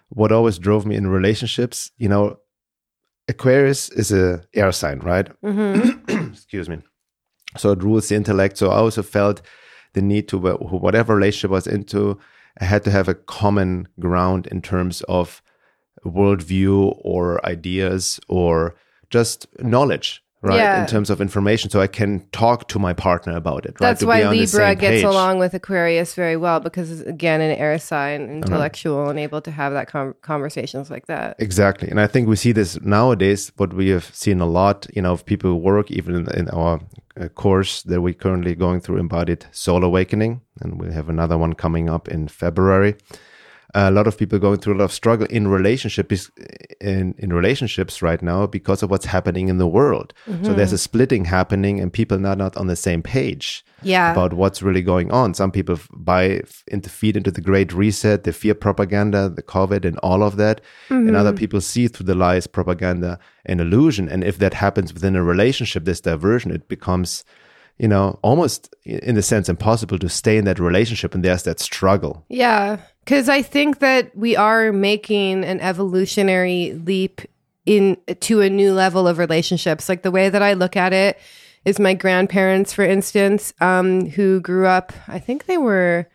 what 0.09 0.31
always 0.31 0.59
drove 0.59 0.85
me 0.85 0.95
in 0.95 1.07
relationships, 1.07 1.91
you 1.97 2.09
know, 2.09 2.37
Aquarius 3.27 3.89
is 3.89 4.11
a 4.11 4.43
air 4.53 4.71
sign, 4.71 4.99
right? 4.99 5.29
Mm-hmm. 5.41 6.29
Excuse 6.33 6.67
me. 6.67 6.79
So 7.57 7.71
it 7.71 7.83
rules 7.83 8.09
the 8.09 8.15
intellect. 8.15 8.57
So 8.57 8.69
I 8.69 8.75
also 8.75 9.03
felt 9.03 9.41
the 9.93 10.01
need 10.01 10.27
to 10.29 10.37
whatever 10.37 11.15
relationship 11.15 11.51
I 11.51 11.53
was 11.53 11.67
into, 11.67 12.19
I 12.59 12.65
had 12.65 12.83
to 12.83 12.91
have 12.91 13.07
a 13.07 13.13
common 13.13 13.87
ground 13.99 14.47
in 14.47 14.61
terms 14.61 15.01
of 15.03 15.41
worldview 16.05 16.95
or 16.99 17.45
ideas 17.45 18.19
or 18.27 18.75
just 19.09 19.47
knowledge 19.59 20.23
right 20.41 20.57
yeah. 20.57 20.81
in 20.81 20.87
terms 20.87 21.09
of 21.09 21.21
information 21.21 21.69
so 21.69 21.79
i 21.79 21.87
can 21.87 22.25
talk 22.31 22.67
to 22.67 22.79
my 22.79 22.93
partner 22.93 23.35
about 23.35 23.65
it 23.65 23.69
right? 23.79 23.89
That's 23.89 23.99
to 23.99 24.07
why 24.07 24.27
libra 24.27 24.75
gets 24.75 25.03
along 25.03 25.39
with 25.39 25.53
aquarius 25.53 26.13
very 26.15 26.35
well 26.35 26.59
because 26.59 27.01
again 27.01 27.41
an 27.41 27.51
air 27.57 27.77
sign 27.77 28.29
intellectual 28.29 29.09
and 29.09 29.19
able 29.19 29.41
to 29.41 29.51
have 29.51 29.73
that 29.73 29.87
com- 29.87 30.15
conversations 30.21 30.89
like 30.89 31.05
that. 31.07 31.35
Exactly 31.39 31.89
and 31.89 31.99
i 31.99 32.07
think 32.07 32.27
we 32.27 32.35
see 32.35 32.51
this 32.51 32.79
nowadays 32.81 33.51
what 33.57 33.73
we 33.73 33.89
have 33.89 34.05
seen 34.15 34.39
a 34.41 34.45
lot 34.45 34.87
you 34.95 35.01
know 35.01 35.13
of 35.13 35.25
people 35.25 35.51
who 35.51 35.57
work 35.57 35.91
even 35.91 36.15
in, 36.15 36.31
in 36.35 36.49
our 36.49 36.79
uh, 37.19 37.27
course 37.27 37.83
that 37.83 38.01
we're 38.01 38.13
currently 38.13 38.55
going 38.55 38.79
through 38.79 38.97
embodied 38.97 39.45
soul 39.51 39.83
awakening 39.83 40.41
and 40.61 40.81
we 40.81 40.91
have 40.91 41.09
another 41.09 41.37
one 41.37 41.53
coming 41.53 41.89
up 41.89 42.07
in 42.07 42.27
february 42.27 42.95
a 43.73 43.91
lot 43.91 44.07
of 44.07 44.17
people 44.17 44.39
going 44.39 44.59
through 44.59 44.73
a 44.73 44.79
lot 44.79 44.85
of 44.85 44.91
struggle 44.91 45.27
in 45.27 45.47
relationships 45.47 46.29
in, 46.81 47.15
in 47.17 47.31
relationships 47.31 48.01
right 48.01 48.21
now 48.21 48.45
because 48.45 48.83
of 48.83 48.89
what's 48.89 49.05
happening 49.05 49.47
in 49.47 49.57
the 49.57 49.67
world. 49.67 50.13
Mm-hmm. 50.27 50.45
So 50.45 50.53
there's 50.53 50.73
a 50.73 50.77
splitting 50.77 51.25
happening 51.25 51.79
and 51.79 51.91
people 51.91 52.25
are 52.25 52.35
not 52.35 52.57
on 52.57 52.67
the 52.67 52.75
same 52.75 53.01
page 53.01 53.63
yeah. 53.81 54.11
about 54.11 54.33
what's 54.33 54.61
really 54.61 54.81
going 54.81 55.11
on. 55.11 55.33
Some 55.33 55.51
people 55.51 55.79
buy 55.91 56.41
into 56.67 56.89
feed 56.89 57.15
into 57.15 57.31
the 57.31 57.41
great 57.41 57.71
reset, 57.73 58.23
the 58.23 58.33
fear 58.33 58.55
propaganda, 58.55 59.29
the 59.29 59.43
COVID 59.43 59.85
and 59.85 59.97
all 59.99 60.23
of 60.23 60.37
that. 60.37 60.61
Mm-hmm. 60.89 61.07
And 61.07 61.15
other 61.15 61.33
people 61.33 61.61
see 61.61 61.87
through 61.87 62.07
the 62.07 62.15
lies, 62.15 62.47
propaganda 62.47 63.19
and 63.45 63.61
illusion. 63.61 64.09
And 64.09 64.23
if 64.23 64.37
that 64.39 64.53
happens 64.53 64.93
within 64.93 65.15
a 65.15 65.23
relationship, 65.23 65.85
this 65.85 66.01
diversion, 66.01 66.51
it 66.51 66.67
becomes 66.67 67.23
you 67.81 67.87
know, 67.87 68.19
almost 68.21 68.75
in 68.85 69.15
the 69.15 69.23
sense 69.23 69.49
impossible 69.49 69.97
to 69.97 70.07
stay 70.07 70.37
in 70.37 70.45
that 70.45 70.59
relationship 70.59 71.15
and 71.15 71.25
there's 71.25 71.43
that 71.43 71.59
struggle. 71.59 72.23
Yeah. 72.29 72.77
Cause 73.05 73.29
I 73.29 73.41
think 73.41 73.79
that 73.79 74.15
we 74.15 74.35
are 74.35 74.71
making 74.71 75.43
an 75.43 75.59
evolutionary 75.59 76.73
leap 76.73 77.21
in 77.65 77.97
to 78.21 78.41
a 78.41 78.49
new 78.49 78.73
level 78.73 79.07
of 79.07 79.17
relationships. 79.17 79.89
Like 79.89 80.03
the 80.03 80.11
way 80.11 80.29
that 80.29 80.41
I 80.41 80.53
look 80.53 80.75
at 80.75 80.93
it 80.93 81.19
is 81.65 81.79
my 81.79 81.93
grandparents, 81.93 82.73
for 82.73 82.83
instance, 82.83 83.53
um, 83.59 84.09
who 84.09 84.39
grew 84.39 84.67
up, 84.67 84.93
I 85.07 85.19
think 85.19 85.45
they 85.45 85.57
were 85.57 86.07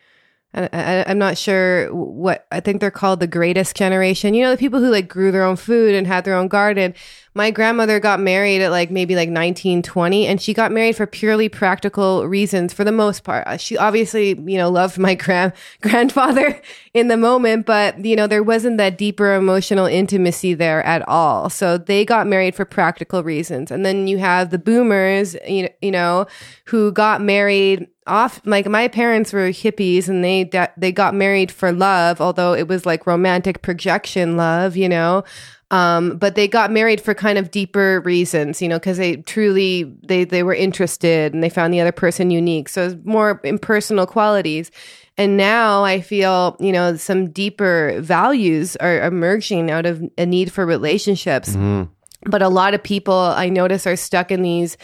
I, 0.56 1.10
am 1.10 1.18
not 1.18 1.36
sure 1.36 1.94
what 1.94 2.46
I 2.50 2.60
think 2.60 2.80
they're 2.80 2.90
called 2.90 3.20
the 3.20 3.26
greatest 3.26 3.76
generation. 3.76 4.32
You 4.32 4.44
know, 4.44 4.50
the 4.50 4.56
people 4.56 4.80
who 4.80 4.90
like 4.90 5.06
grew 5.06 5.30
their 5.30 5.42
own 5.42 5.56
food 5.56 5.94
and 5.94 6.06
had 6.06 6.24
their 6.24 6.34
own 6.34 6.48
garden. 6.48 6.94
My 7.34 7.50
grandmother 7.50 8.00
got 8.00 8.18
married 8.18 8.62
at 8.62 8.70
like 8.70 8.90
maybe 8.90 9.14
like 9.14 9.28
1920 9.28 10.26
and 10.26 10.40
she 10.40 10.54
got 10.54 10.72
married 10.72 10.96
for 10.96 11.06
purely 11.06 11.50
practical 11.50 12.26
reasons 12.26 12.72
for 12.72 12.84
the 12.84 12.92
most 12.92 13.24
part. 13.24 13.46
Uh, 13.46 13.58
she 13.58 13.76
obviously, 13.76 14.28
you 14.28 14.56
know, 14.56 14.70
loved 14.70 14.96
my 14.96 15.14
grand 15.14 15.52
grandfather 15.82 16.62
in 16.94 17.08
the 17.08 17.18
moment, 17.18 17.66
but 17.66 18.02
you 18.02 18.16
know, 18.16 18.26
there 18.26 18.42
wasn't 18.42 18.78
that 18.78 18.96
deeper 18.96 19.34
emotional 19.34 19.84
intimacy 19.84 20.54
there 20.54 20.82
at 20.84 21.06
all. 21.06 21.50
So 21.50 21.76
they 21.76 22.06
got 22.06 22.26
married 22.26 22.54
for 22.54 22.64
practical 22.64 23.22
reasons. 23.22 23.70
And 23.70 23.84
then 23.84 24.06
you 24.06 24.16
have 24.16 24.48
the 24.48 24.58
boomers, 24.58 25.36
you 25.46 25.68
you 25.82 25.90
know, 25.90 26.26
who 26.64 26.92
got 26.92 27.20
married 27.20 27.88
off 28.06 28.40
like 28.44 28.66
my 28.66 28.88
parents 28.88 29.32
were 29.32 29.48
hippies 29.48 30.08
and 30.08 30.24
they 30.24 30.48
they 30.76 30.92
got 30.92 31.14
married 31.14 31.50
for 31.50 31.72
love 31.72 32.20
although 32.20 32.54
it 32.54 32.68
was 32.68 32.86
like 32.86 33.06
romantic 33.06 33.62
projection 33.62 34.36
love 34.36 34.76
you 34.76 34.88
know? 34.88 35.24
Um, 35.72 36.16
but 36.18 36.36
they 36.36 36.46
got 36.46 36.70
married 36.70 37.00
for 37.00 37.12
kind 37.12 37.38
of 37.38 37.50
deeper 37.50 38.00
reasons 38.04 38.62
you 38.62 38.68
know 38.68 38.78
because 38.78 38.98
they 38.98 39.16
truly 39.16 39.82
they 40.04 40.24
they 40.24 40.44
were 40.44 40.54
interested 40.54 41.34
and 41.34 41.42
they 41.42 41.48
found 41.50 41.74
the 41.74 41.80
other 41.80 41.92
person 41.92 42.30
unique. 42.30 42.68
So 42.68 42.86
it's 42.86 43.04
more 43.04 43.40
impersonal 43.42 44.06
qualities. 44.06 44.70
And 45.18 45.36
now 45.36 45.82
i 45.82 46.00
feel 46.00 46.56
you 46.60 46.70
know 46.70 46.96
some 46.96 47.30
deeper 47.30 47.96
values 48.00 48.76
are 48.76 49.02
emerging 49.02 49.70
out 49.70 49.86
of 49.86 50.02
a 50.16 50.26
need 50.26 50.52
for 50.52 50.64
relationships. 50.64 51.50
Mm-hmm. 51.50 51.90
but 52.30 52.42
a 52.42 52.48
lot 52.48 52.74
of 52.74 52.82
people 52.82 53.14
i 53.14 53.48
notice 53.48 53.86
are 53.86 53.96
stuck 53.96 54.30
in 54.30 54.42
these 54.42 54.76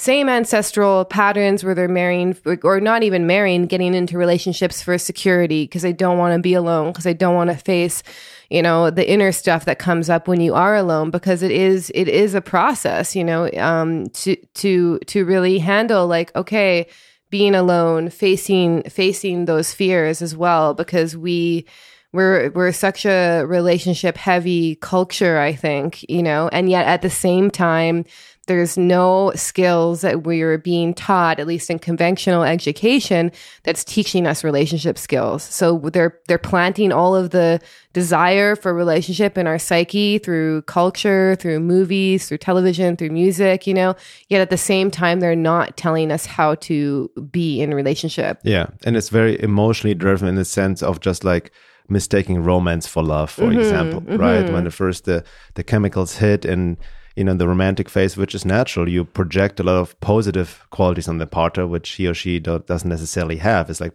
same 0.00 0.30
ancestral 0.30 1.04
patterns 1.04 1.62
where 1.62 1.74
they're 1.74 1.86
marrying 1.86 2.34
or 2.62 2.80
not 2.80 3.02
even 3.02 3.26
marrying, 3.26 3.66
getting 3.66 3.94
into 3.94 4.16
relationships 4.16 4.80
for 4.80 4.96
security 4.96 5.64
because 5.64 5.82
they 5.82 5.92
don't 5.92 6.16
want 6.16 6.34
to 6.34 6.40
be 6.40 6.54
alone, 6.54 6.90
because 6.90 7.04
they 7.04 7.12
don't 7.12 7.34
want 7.34 7.50
to 7.50 7.56
face, 7.56 8.02
you 8.48 8.62
know, 8.62 8.88
the 8.88 9.08
inner 9.08 9.30
stuff 9.30 9.66
that 9.66 9.78
comes 9.78 10.08
up 10.08 10.26
when 10.26 10.40
you 10.40 10.54
are 10.54 10.74
alone, 10.74 11.10
because 11.10 11.42
it 11.42 11.50
is 11.50 11.92
it 11.94 12.08
is 12.08 12.34
a 12.34 12.40
process, 12.40 13.14
you 13.14 13.22
know, 13.22 13.50
um, 13.58 14.08
to 14.08 14.36
to 14.54 14.98
to 15.00 15.24
really 15.26 15.58
handle 15.58 16.06
like 16.06 16.34
okay, 16.34 16.86
being 17.28 17.54
alone, 17.54 18.08
facing 18.08 18.82
facing 18.84 19.44
those 19.44 19.74
fears 19.74 20.22
as 20.22 20.34
well, 20.34 20.72
because 20.72 21.14
we 21.14 21.66
we're 22.12 22.50
we're 22.50 22.72
such 22.72 23.04
a 23.04 23.42
relationship 23.44 24.16
heavy 24.16 24.74
culture 24.76 25.38
i 25.38 25.52
think 25.52 26.04
you 26.08 26.22
know 26.22 26.48
and 26.52 26.68
yet 26.68 26.86
at 26.86 27.02
the 27.02 27.10
same 27.10 27.50
time 27.50 28.04
there's 28.50 28.76
no 28.76 29.30
skills 29.36 30.00
that 30.00 30.24
we're 30.24 30.58
being 30.58 30.92
taught, 30.92 31.38
at 31.38 31.46
least 31.46 31.70
in 31.70 31.78
conventional 31.78 32.42
education, 32.42 33.30
that's 33.62 33.84
teaching 33.84 34.26
us 34.26 34.42
relationship 34.42 34.98
skills. 34.98 35.44
So 35.44 35.78
they're 35.78 36.18
they're 36.26 36.36
planting 36.36 36.90
all 36.90 37.14
of 37.14 37.30
the 37.30 37.60
desire 37.92 38.56
for 38.56 38.74
relationship 38.74 39.38
in 39.38 39.46
our 39.46 39.56
psyche 39.56 40.18
through 40.18 40.62
culture, 40.62 41.36
through 41.36 41.60
movies, 41.60 42.26
through 42.26 42.38
television, 42.38 42.96
through 42.96 43.10
music, 43.10 43.68
you 43.68 43.74
know. 43.74 43.94
Yet 44.26 44.40
at 44.40 44.50
the 44.50 44.58
same 44.58 44.90
time, 44.90 45.20
they're 45.20 45.36
not 45.36 45.76
telling 45.76 46.10
us 46.10 46.26
how 46.26 46.56
to 46.56 47.08
be 47.30 47.60
in 47.60 47.72
relationship. 47.72 48.40
Yeah. 48.42 48.66
And 48.84 48.96
it's 48.96 49.10
very 49.10 49.40
emotionally 49.40 49.94
driven 49.94 50.26
in 50.26 50.34
the 50.34 50.44
sense 50.44 50.82
of 50.82 50.98
just 50.98 51.22
like 51.22 51.52
mistaking 51.88 52.42
romance 52.42 52.88
for 52.88 53.04
love, 53.04 53.30
for 53.30 53.42
mm-hmm, 53.42 53.60
example, 53.60 54.00
mm-hmm. 54.00 54.16
right? 54.16 54.52
When 54.52 54.64
the 54.64 54.72
first 54.72 55.04
the, 55.04 55.22
the 55.54 55.62
chemicals 55.62 56.16
hit 56.16 56.44
and 56.44 56.76
you 57.16 57.24
know, 57.24 57.32
in 57.32 57.38
the 57.38 57.48
romantic 57.48 57.88
phase, 57.88 58.16
which 58.16 58.34
is 58.34 58.44
natural, 58.44 58.88
you 58.88 59.04
project 59.04 59.60
a 59.60 59.62
lot 59.62 59.76
of 59.76 59.98
positive 60.00 60.66
qualities 60.70 61.08
on 61.08 61.18
the 61.18 61.26
partner, 61.26 61.66
which 61.66 61.90
he 61.90 62.06
or 62.06 62.14
she 62.14 62.38
do, 62.38 62.58
doesn't 62.60 62.88
necessarily 62.88 63.36
have. 63.36 63.68
It's 63.68 63.80
like 63.80 63.94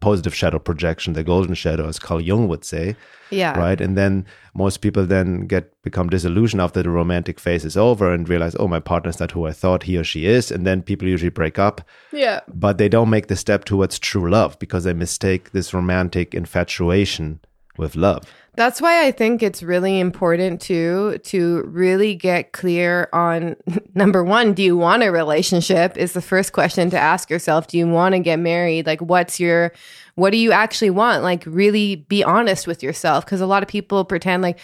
positive 0.00 0.34
shadow 0.34 0.58
projection, 0.58 1.12
the 1.12 1.24
golden 1.24 1.54
shadow, 1.54 1.88
as 1.88 1.98
Carl 1.98 2.20
Jung 2.20 2.48
would 2.48 2.64
say. 2.64 2.96
Yeah. 3.30 3.58
Right. 3.58 3.80
And 3.80 3.96
then 3.96 4.26
most 4.54 4.78
people 4.78 5.06
then 5.06 5.46
get 5.46 5.72
become 5.82 6.08
disillusioned 6.08 6.60
after 6.60 6.82
the 6.82 6.90
romantic 6.90 7.40
phase 7.40 7.64
is 7.64 7.76
over 7.76 8.12
and 8.12 8.28
realize, 8.28 8.54
oh, 8.60 8.68
my 8.68 8.78
partner's 8.78 9.18
not 9.18 9.32
who 9.32 9.46
I 9.46 9.52
thought 9.52 9.84
he 9.84 9.96
or 9.96 10.04
she 10.04 10.26
is. 10.26 10.50
And 10.50 10.66
then 10.66 10.82
people 10.82 11.08
usually 11.08 11.30
break 11.30 11.58
up. 11.58 11.80
Yeah. 12.12 12.40
But 12.46 12.78
they 12.78 12.88
don't 12.88 13.10
make 13.10 13.28
the 13.28 13.36
step 13.36 13.64
towards 13.64 13.98
true 13.98 14.30
love 14.30 14.58
because 14.58 14.84
they 14.84 14.92
mistake 14.92 15.52
this 15.52 15.72
romantic 15.74 16.34
infatuation 16.34 17.40
with 17.76 17.96
love. 17.96 18.24
That's 18.54 18.82
why 18.82 19.06
I 19.06 19.12
think 19.12 19.42
it's 19.42 19.62
really 19.62 19.98
important 19.98 20.60
too 20.60 21.18
to 21.24 21.62
really 21.62 22.14
get 22.14 22.52
clear 22.52 23.08
on 23.12 23.56
number 23.94 24.22
one, 24.22 24.52
do 24.52 24.62
you 24.62 24.76
want 24.76 25.02
a 25.02 25.10
relationship? 25.10 25.96
Is 25.96 26.12
the 26.12 26.20
first 26.20 26.52
question 26.52 26.90
to 26.90 26.98
ask 26.98 27.30
yourself. 27.30 27.66
Do 27.68 27.78
you 27.78 27.88
want 27.88 28.14
to 28.14 28.18
get 28.18 28.38
married? 28.38 28.86
Like, 28.86 29.00
what's 29.00 29.40
your, 29.40 29.72
what 30.16 30.30
do 30.30 30.36
you 30.36 30.52
actually 30.52 30.90
want? 30.90 31.22
Like, 31.22 31.44
really 31.46 31.96
be 31.96 32.22
honest 32.22 32.66
with 32.66 32.82
yourself. 32.82 33.24
Cause 33.24 33.40
a 33.40 33.46
lot 33.46 33.62
of 33.62 33.70
people 33.70 34.04
pretend 34.04 34.42
like, 34.42 34.58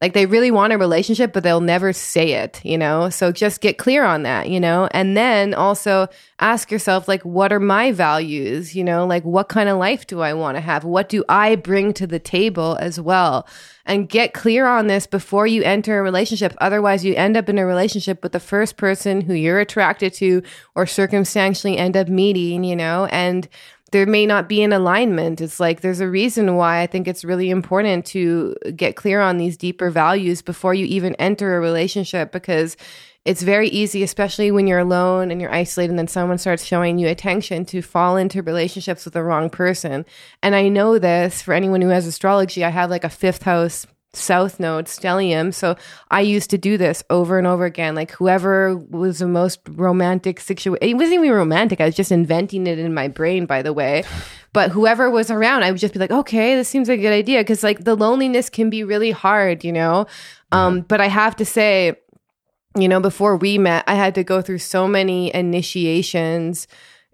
like 0.00 0.12
they 0.12 0.26
really 0.26 0.50
want 0.50 0.72
a 0.72 0.78
relationship, 0.78 1.32
but 1.32 1.42
they'll 1.42 1.60
never 1.60 1.92
say 1.92 2.32
it, 2.32 2.60
you 2.64 2.76
know? 2.76 3.08
So 3.08 3.32
just 3.32 3.60
get 3.60 3.78
clear 3.78 4.04
on 4.04 4.24
that, 4.24 4.50
you 4.50 4.60
know? 4.60 4.88
And 4.90 5.16
then 5.16 5.54
also 5.54 6.08
ask 6.40 6.70
yourself, 6.70 7.08
like, 7.08 7.22
what 7.22 7.52
are 7.52 7.60
my 7.60 7.92
values? 7.92 8.74
You 8.74 8.84
know, 8.84 9.06
like, 9.06 9.24
what 9.24 9.48
kind 9.48 9.68
of 9.68 9.78
life 9.78 10.06
do 10.06 10.20
I 10.20 10.34
want 10.34 10.56
to 10.56 10.60
have? 10.60 10.84
What 10.84 11.08
do 11.08 11.24
I 11.28 11.56
bring 11.56 11.94
to 11.94 12.06
the 12.06 12.18
table 12.18 12.76
as 12.80 13.00
well? 13.00 13.46
And 13.86 14.08
get 14.08 14.34
clear 14.34 14.66
on 14.66 14.88
this 14.88 15.06
before 15.06 15.46
you 15.46 15.62
enter 15.62 15.98
a 15.98 16.02
relationship. 16.02 16.54
Otherwise, 16.58 17.04
you 17.04 17.14
end 17.14 17.36
up 17.36 17.48
in 17.48 17.58
a 17.58 17.66
relationship 17.66 18.22
with 18.22 18.32
the 18.32 18.40
first 18.40 18.76
person 18.76 19.20
who 19.20 19.32
you're 19.34 19.60
attracted 19.60 20.12
to 20.14 20.42
or 20.74 20.86
circumstantially 20.86 21.78
end 21.78 21.96
up 21.96 22.08
meeting, 22.08 22.64
you 22.64 22.76
know? 22.76 23.06
And 23.06 23.48
there 23.94 24.06
may 24.06 24.26
not 24.26 24.48
be 24.48 24.60
an 24.64 24.72
alignment. 24.72 25.40
It's 25.40 25.60
like 25.60 25.80
there's 25.80 26.00
a 26.00 26.08
reason 26.08 26.56
why 26.56 26.80
I 26.80 26.86
think 26.88 27.06
it's 27.06 27.24
really 27.24 27.48
important 27.48 28.04
to 28.06 28.56
get 28.74 28.96
clear 28.96 29.20
on 29.20 29.38
these 29.38 29.56
deeper 29.56 29.88
values 29.88 30.42
before 30.42 30.74
you 30.74 30.84
even 30.86 31.14
enter 31.14 31.56
a 31.56 31.60
relationship 31.60 32.32
because 32.32 32.76
it's 33.24 33.42
very 33.42 33.68
easy, 33.68 34.02
especially 34.02 34.50
when 34.50 34.66
you're 34.66 34.80
alone 34.80 35.30
and 35.30 35.40
you're 35.40 35.54
isolated, 35.54 35.90
and 35.90 35.98
then 36.00 36.08
someone 36.08 36.38
starts 36.38 36.64
showing 36.64 36.98
you 36.98 37.06
attention 37.06 37.64
to 37.66 37.82
fall 37.82 38.16
into 38.16 38.42
relationships 38.42 39.04
with 39.04 39.14
the 39.14 39.22
wrong 39.22 39.48
person. 39.48 40.04
And 40.42 40.56
I 40.56 40.66
know 40.66 40.98
this 40.98 41.40
for 41.40 41.54
anyone 41.54 41.80
who 41.80 41.90
has 41.90 42.04
astrology. 42.04 42.64
I 42.64 42.70
have 42.70 42.90
like 42.90 43.04
a 43.04 43.08
fifth 43.08 43.44
house 43.44 43.86
south 44.16 44.60
node 44.60 44.86
stellium 44.86 45.52
so 45.52 45.76
i 46.10 46.20
used 46.20 46.50
to 46.50 46.58
do 46.58 46.76
this 46.78 47.02
over 47.10 47.38
and 47.38 47.46
over 47.46 47.64
again. 47.64 47.94
Like 47.94 48.10
whoever 48.12 48.76
was 48.76 49.18
the 49.18 49.26
most 49.26 49.60
romantic 49.70 50.40
situation 50.40 50.78
it 50.82 50.94
wasn't 50.94 51.14
even 51.14 51.30
romantic. 51.30 51.80
I 51.80 51.86
was 51.86 51.94
just 51.94 52.12
inventing 52.12 52.66
it 52.66 52.78
in 52.78 52.94
my 52.94 53.08
brain 53.08 53.46
by 53.46 53.62
the 53.62 53.72
way. 53.72 54.04
But 54.52 54.70
whoever 54.70 55.10
was 55.10 55.30
around 55.30 55.64
i 55.64 55.70
would 55.70 55.80
just 55.80 55.94
be 55.94 56.00
like 56.00 56.10
okay 56.10 56.56
this 56.56 56.68
seems 56.68 56.88
like 56.88 56.98
a 56.98 57.02
good 57.02 57.12
idea. 57.12 57.40
Because 57.40 57.62
like 57.62 57.84
the 57.84 57.94
loneliness 57.94 58.50
can 58.50 58.70
be 58.70 58.84
really 58.84 59.10
hard 59.10 59.64
you 59.64 59.72
know? 59.72 60.06
Um 60.52 60.82
but 60.82 61.00
i 61.00 61.08
have 61.08 61.36
to 61.36 61.44
say 61.44 61.96
you 62.76 62.88
know 62.88 63.00
before 63.00 63.36
we 63.36 63.58
met 63.58 63.84
i 63.86 63.94
had 63.94 64.14
to 64.14 64.24
go 64.24 64.42
through 64.42 64.58
so 64.58 64.88
many 64.88 65.34
initiations 65.34 66.66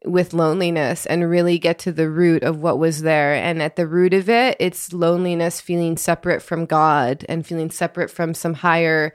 with 0.05 0.33
loneliness 0.33 1.07
and 1.07 1.29
really 1.29 1.59
get 1.59 1.79
to 1.81 1.93
the 1.93 2.09
root 2.09 2.43
of 2.43 2.59
what 2.59 2.79
was 2.79 3.03
there. 3.03 3.35
And 3.35 3.63
at 3.63 3.77
the 3.77 3.87
root 3.87 4.15
of 4.15 4.29
it, 4.29 4.57
it's 4.59 4.93
loneliness, 4.93 5.61
feeling 5.61 5.97
separate 5.97 6.43
from 6.43 6.67
God 6.67 7.25
and 7.29 7.47
feeling 7.47 7.71
separate 7.71 8.11
from 8.11 8.33
some 8.33 8.55
higher 8.55 9.13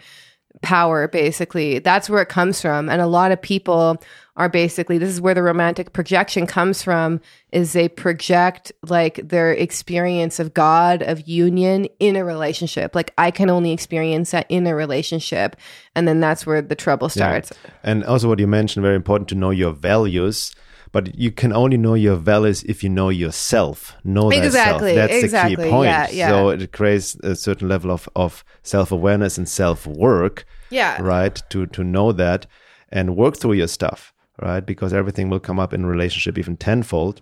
power, 0.62 1.08
basically. 1.08 1.80
That's 1.80 2.10
where 2.10 2.22
it 2.22 2.30
comes 2.30 2.62
from. 2.62 2.90
And 2.90 3.02
a 3.02 3.08
lot 3.08 3.32
of 3.32 3.42
people 3.42 4.02
are 4.38 4.50
basically 4.50 4.98
this 4.98 5.10
is 5.10 5.22
where 5.22 5.34
the 5.34 5.42
romantic 5.42 5.94
projection 5.94 6.46
comes 6.46 6.84
from 6.84 7.22
is 7.52 7.74
they 7.74 7.88
project 7.88 8.72
like 8.84 9.16
their 9.28 9.54
experience 9.54 10.40
of 10.40 10.54
god 10.54 11.02
of 11.04 11.28
union 11.28 11.88
in 12.00 12.16
a 12.16 12.26
relationship 12.26 12.94
like 12.96 13.14
i 13.18 13.32
can 13.32 13.50
only 13.50 13.72
experience 13.72 14.32
that 14.32 14.46
in 14.50 14.68
a 14.68 14.76
relationship 14.76 15.56
and 15.96 16.08
then 16.08 16.20
that's 16.20 16.46
where 16.46 16.62
the 16.62 16.76
trouble 16.76 17.08
starts 17.08 17.52
yeah. 17.64 17.72
and 17.84 18.04
also 18.04 18.28
what 18.28 18.40
you 18.40 18.48
mentioned 18.48 18.84
very 18.84 18.96
important 18.96 19.30
to 19.30 19.36
know 19.36 19.52
your 19.52 19.72
values 19.72 20.54
but 20.96 21.14
you 21.20 21.30
can 21.30 21.52
only 21.52 21.76
know 21.76 21.94
your 21.94 22.16
values 22.16 22.64
if 22.64 22.82
you 22.82 22.90
know 22.90 23.10
yourself. 23.10 23.98
Know 24.06 24.30
exactly. 24.30 24.96
Thyself. 24.96 25.10
That's 25.10 25.24
exactly. 25.26 25.56
the 25.58 25.64
key 25.64 25.70
point. 25.70 25.90
Yeah, 25.90 26.10
yeah. 26.10 26.30
So 26.30 26.50
it 26.52 26.72
creates 26.72 27.16
a 27.16 27.36
certain 27.36 27.68
level 27.68 27.92
of, 27.92 28.08
of 28.16 28.46
self 28.64 28.94
awareness 28.94 29.38
and 29.38 29.46
self 29.46 29.86
work. 29.86 30.46
Yeah. 30.70 31.02
Right. 31.02 31.38
To 31.50 31.66
to 31.66 31.84
know 31.84 32.14
that 32.14 32.48
and 32.94 33.18
work 33.18 33.36
through 33.36 33.56
your 33.56 33.68
stuff. 33.68 34.14
Right. 34.42 34.66
Because 34.66 34.94
everything 34.94 35.30
will 35.30 35.42
come 35.42 35.60
up 35.60 35.74
in 35.74 35.86
relationship 35.86 36.38
even 36.38 36.56
tenfold. 36.56 37.20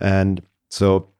And 0.00 0.42
so 0.68 1.10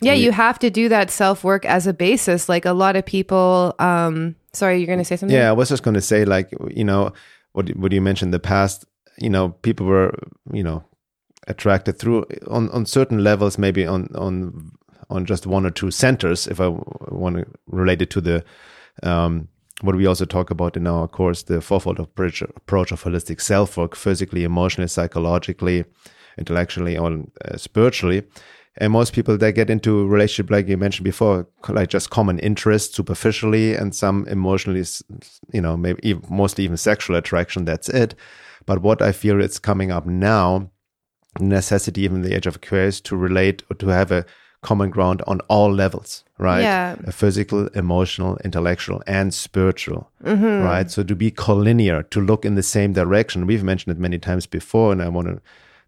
yeah, 0.00 0.14
you 0.14 0.32
have 0.32 0.58
to 0.60 0.70
do 0.70 0.88
that 0.88 1.10
self 1.10 1.44
work 1.44 1.66
as 1.66 1.86
a 1.86 1.92
basis. 1.92 2.48
Like 2.48 2.64
a 2.64 2.72
lot 2.72 2.96
of 2.96 3.04
people, 3.04 3.74
um, 3.78 4.36
sorry, 4.54 4.78
you're 4.78 4.86
going 4.86 5.00
to 5.00 5.04
say 5.04 5.16
something? 5.16 5.36
Yeah, 5.36 5.50
I 5.50 5.52
was 5.52 5.68
just 5.68 5.82
going 5.82 5.96
to 5.96 6.00
say, 6.00 6.24
like, 6.24 6.48
you 6.70 6.84
know, 6.84 7.12
what, 7.52 7.68
what 7.76 7.92
you 7.92 8.00
mentioned 8.00 8.28
in 8.28 8.32
the 8.32 8.40
past, 8.40 8.86
you 9.18 9.28
know, 9.28 9.50
people 9.50 9.84
were, 9.84 10.14
you 10.50 10.62
know, 10.62 10.82
attracted 11.46 11.98
through 11.98 12.24
on 12.48 12.68
on 12.70 12.86
certain 12.86 13.22
levels, 13.22 13.58
maybe 13.58 13.86
on 13.86 14.08
on 14.14 14.72
on 15.10 15.24
just 15.24 15.46
one 15.46 15.66
or 15.66 15.70
two 15.70 15.90
centers. 15.90 16.46
If 16.46 16.60
I 16.60 16.68
want 16.68 17.36
to 17.36 17.46
relate 17.66 18.02
it 18.02 18.10
to 18.10 18.20
the 18.20 18.44
um, 19.02 19.48
what 19.82 19.94
we 19.94 20.06
also 20.06 20.24
talk 20.24 20.50
about 20.50 20.76
in 20.76 20.86
our 20.86 21.06
course, 21.06 21.42
the 21.42 21.60
fourfold 21.60 22.00
approach, 22.00 22.42
approach 22.42 22.92
of 22.92 23.02
holistic 23.02 23.40
self 23.40 23.76
work, 23.76 23.94
physically, 23.94 24.44
emotionally, 24.44 24.88
psychologically, 24.88 25.84
intellectually, 26.38 26.96
or 26.96 27.24
uh, 27.44 27.56
spiritually. 27.56 28.22
And 28.78 28.92
most 28.92 29.14
people 29.14 29.38
they 29.38 29.52
get 29.52 29.70
into 29.70 30.06
relationship, 30.06 30.50
like 30.50 30.68
you 30.68 30.76
mentioned 30.76 31.04
before, 31.04 31.46
like 31.68 31.88
just 31.88 32.10
common 32.10 32.38
interest, 32.38 32.94
superficially, 32.94 33.74
and 33.74 33.94
some 33.94 34.26
emotionally, 34.28 34.84
you 35.52 35.62
know, 35.62 35.76
maybe 35.76 36.00
even, 36.02 36.22
mostly 36.28 36.64
even 36.64 36.76
sexual 36.76 37.16
attraction. 37.16 37.64
That's 37.64 37.88
it. 37.88 38.14
But 38.66 38.82
what 38.82 39.00
I 39.00 39.12
feel 39.12 39.40
is 39.40 39.58
coming 39.58 39.90
up 39.90 40.06
now 40.06 40.70
necessity, 41.40 42.02
even 42.02 42.22
the 42.22 42.34
age 42.34 42.46
of 42.46 42.56
Aquarius, 42.56 43.00
to 43.02 43.16
relate 43.16 43.62
or 43.70 43.76
to 43.76 43.88
have 43.88 44.10
a 44.10 44.24
common 44.62 44.90
ground 44.90 45.22
on 45.26 45.40
all 45.48 45.72
levels, 45.72 46.24
right? 46.38 46.62
Yeah. 46.62 46.96
A 47.04 47.12
physical, 47.12 47.68
emotional, 47.68 48.36
intellectual, 48.44 49.02
and 49.06 49.32
spiritual, 49.32 50.10
mm-hmm. 50.24 50.64
right? 50.64 50.90
So 50.90 51.02
to 51.04 51.14
be 51.14 51.30
collinear, 51.30 52.08
to 52.10 52.20
look 52.20 52.44
in 52.44 52.54
the 52.56 52.62
same 52.62 52.92
direction. 52.92 53.46
We've 53.46 53.62
mentioned 53.62 53.96
it 53.96 54.00
many 54.00 54.18
times 54.18 54.46
before, 54.46 54.92
and 54.92 55.02
I 55.02 55.08
want 55.08 55.28
to. 55.28 55.40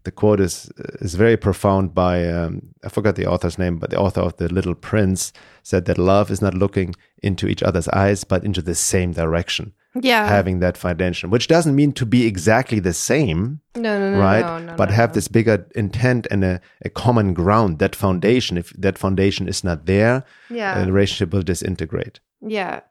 The 0.03 0.11
quote 0.11 0.39
is 0.39 0.71
is 1.01 1.15
very 1.15 1.35
profound 1.35 1.93
by 1.93 2.25
um, 2.29 2.73
I 2.85 2.89
forgot 2.89 3.17
the 3.17 3.27
author's 3.27 3.59
name, 3.59 3.79
but 3.79 3.89
the 3.89 3.99
author 3.99 4.21
of 4.21 4.37
the 4.37 4.47
Little 4.47 4.73
Prince 4.73 5.33
said 5.61 5.83
that 5.85 5.97
love 5.97 6.31
is 6.31 6.41
not 6.41 6.53
looking 6.53 6.95
into 7.21 7.47
each 7.47 7.61
other's 7.61 7.89
eyes, 7.89 8.23
but 8.23 8.45
into 8.45 8.61
the 8.61 8.75
same 8.75 9.11
direction 9.11 9.73
yeah. 9.95 10.27
having 10.27 10.59
that 10.59 10.77
foundation 10.77 11.29
which 11.29 11.47
doesn't 11.47 11.75
mean 11.75 11.91
to 11.91 12.05
be 12.05 12.25
exactly 12.25 12.79
the 12.79 12.93
same 12.93 13.59
no 13.75 13.99
no 13.99 14.11
no 14.11 14.19
right? 14.19 14.41
no, 14.41 14.59
no, 14.59 14.75
but 14.75 14.91
have 14.91 15.13
this 15.13 15.27
bigger 15.27 15.67
intent 15.75 16.27
and 16.31 16.43
a, 16.43 16.61
a, 16.83 16.89
common 16.89 17.33
ground. 17.33 17.79
That 17.79 17.95
foundation 17.95 18.57
if 18.57 18.69
that 18.73 18.97
foundation 18.97 19.47
is 19.47 19.63
not 19.63 19.85
there 19.85 20.23
yeah. 20.49 20.83
the 20.83 20.91
relationship 20.91 21.33
will 21.33 21.41
disintegrate. 21.41 22.19
Yeah. 22.41 22.81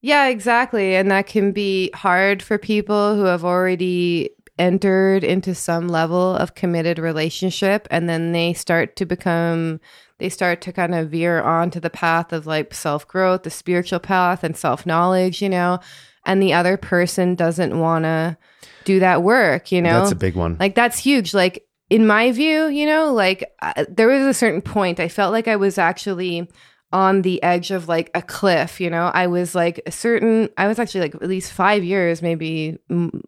Yeah 0.00 0.28
exactly. 0.28 0.96
And 0.96 1.10
that 1.10 1.26
can 1.26 1.52
be 1.52 1.90
hard 1.94 2.42
for 2.42 2.58
people 2.58 3.16
who 3.16 3.24
have 3.24 3.44
already 3.44 4.30
entered 4.58 5.24
into 5.24 5.54
some 5.54 5.88
level 5.88 6.36
of 6.36 6.54
committed 6.54 6.98
relationship 6.98 7.88
and 7.90 8.08
then 8.08 8.32
they 8.32 8.52
start 8.52 8.94
to 8.96 9.04
become 9.04 9.80
they 10.18 10.28
start 10.28 10.60
to 10.60 10.72
kind 10.72 10.94
of 10.94 11.10
veer 11.10 11.42
onto 11.42 11.80
the 11.80 11.90
path 11.90 12.32
of 12.32 12.46
like 12.46 12.72
self 12.72 13.06
growth, 13.08 13.42
the 13.42 13.50
spiritual 13.50 13.98
path, 13.98 14.44
and 14.44 14.56
self 14.56 14.86
knowledge, 14.86 15.42
you 15.42 15.48
know, 15.48 15.80
and 16.26 16.42
the 16.42 16.52
other 16.52 16.76
person 16.76 17.34
doesn't 17.34 17.78
want 17.78 18.04
to 18.04 18.36
do 18.84 19.00
that 19.00 19.22
work, 19.22 19.72
you 19.72 19.82
know? 19.82 20.00
That's 20.00 20.12
a 20.12 20.16
big 20.16 20.36
one. 20.36 20.56
Like, 20.58 20.74
that's 20.74 20.98
huge. 20.98 21.34
Like, 21.34 21.66
in 21.90 22.06
my 22.06 22.32
view, 22.32 22.66
you 22.66 22.86
know, 22.86 23.12
like 23.12 23.52
uh, 23.60 23.84
there 23.88 24.08
was 24.08 24.24
a 24.24 24.34
certain 24.34 24.62
point 24.62 25.00
I 25.00 25.08
felt 25.08 25.32
like 25.32 25.48
I 25.48 25.56
was 25.56 25.78
actually 25.78 26.48
on 26.92 27.22
the 27.22 27.42
edge 27.42 27.70
of 27.70 27.88
like 27.88 28.10
a 28.14 28.22
cliff, 28.22 28.80
you 28.80 28.88
know. 28.88 29.10
I 29.12 29.26
was 29.26 29.54
like 29.54 29.80
a 29.84 29.90
certain 29.90 30.48
I 30.56 30.66
was 30.66 30.78
actually 30.78 31.02
like 31.02 31.14
at 31.16 31.28
least 31.28 31.52
5 31.52 31.84
years 31.84 32.22
maybe 32.22 32.78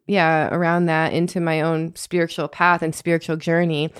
yeah, 0.06 0.48
around 0.54 0.86
that 0.86 1.12
into 1.12 1.40
my 1.40 1.60
own 1.60 1.94
spiritual 1.96 2.48
path 2.48 2.82
and 2.82 2.94
spiritual 2.94 3.36
journey. 3.36 3.92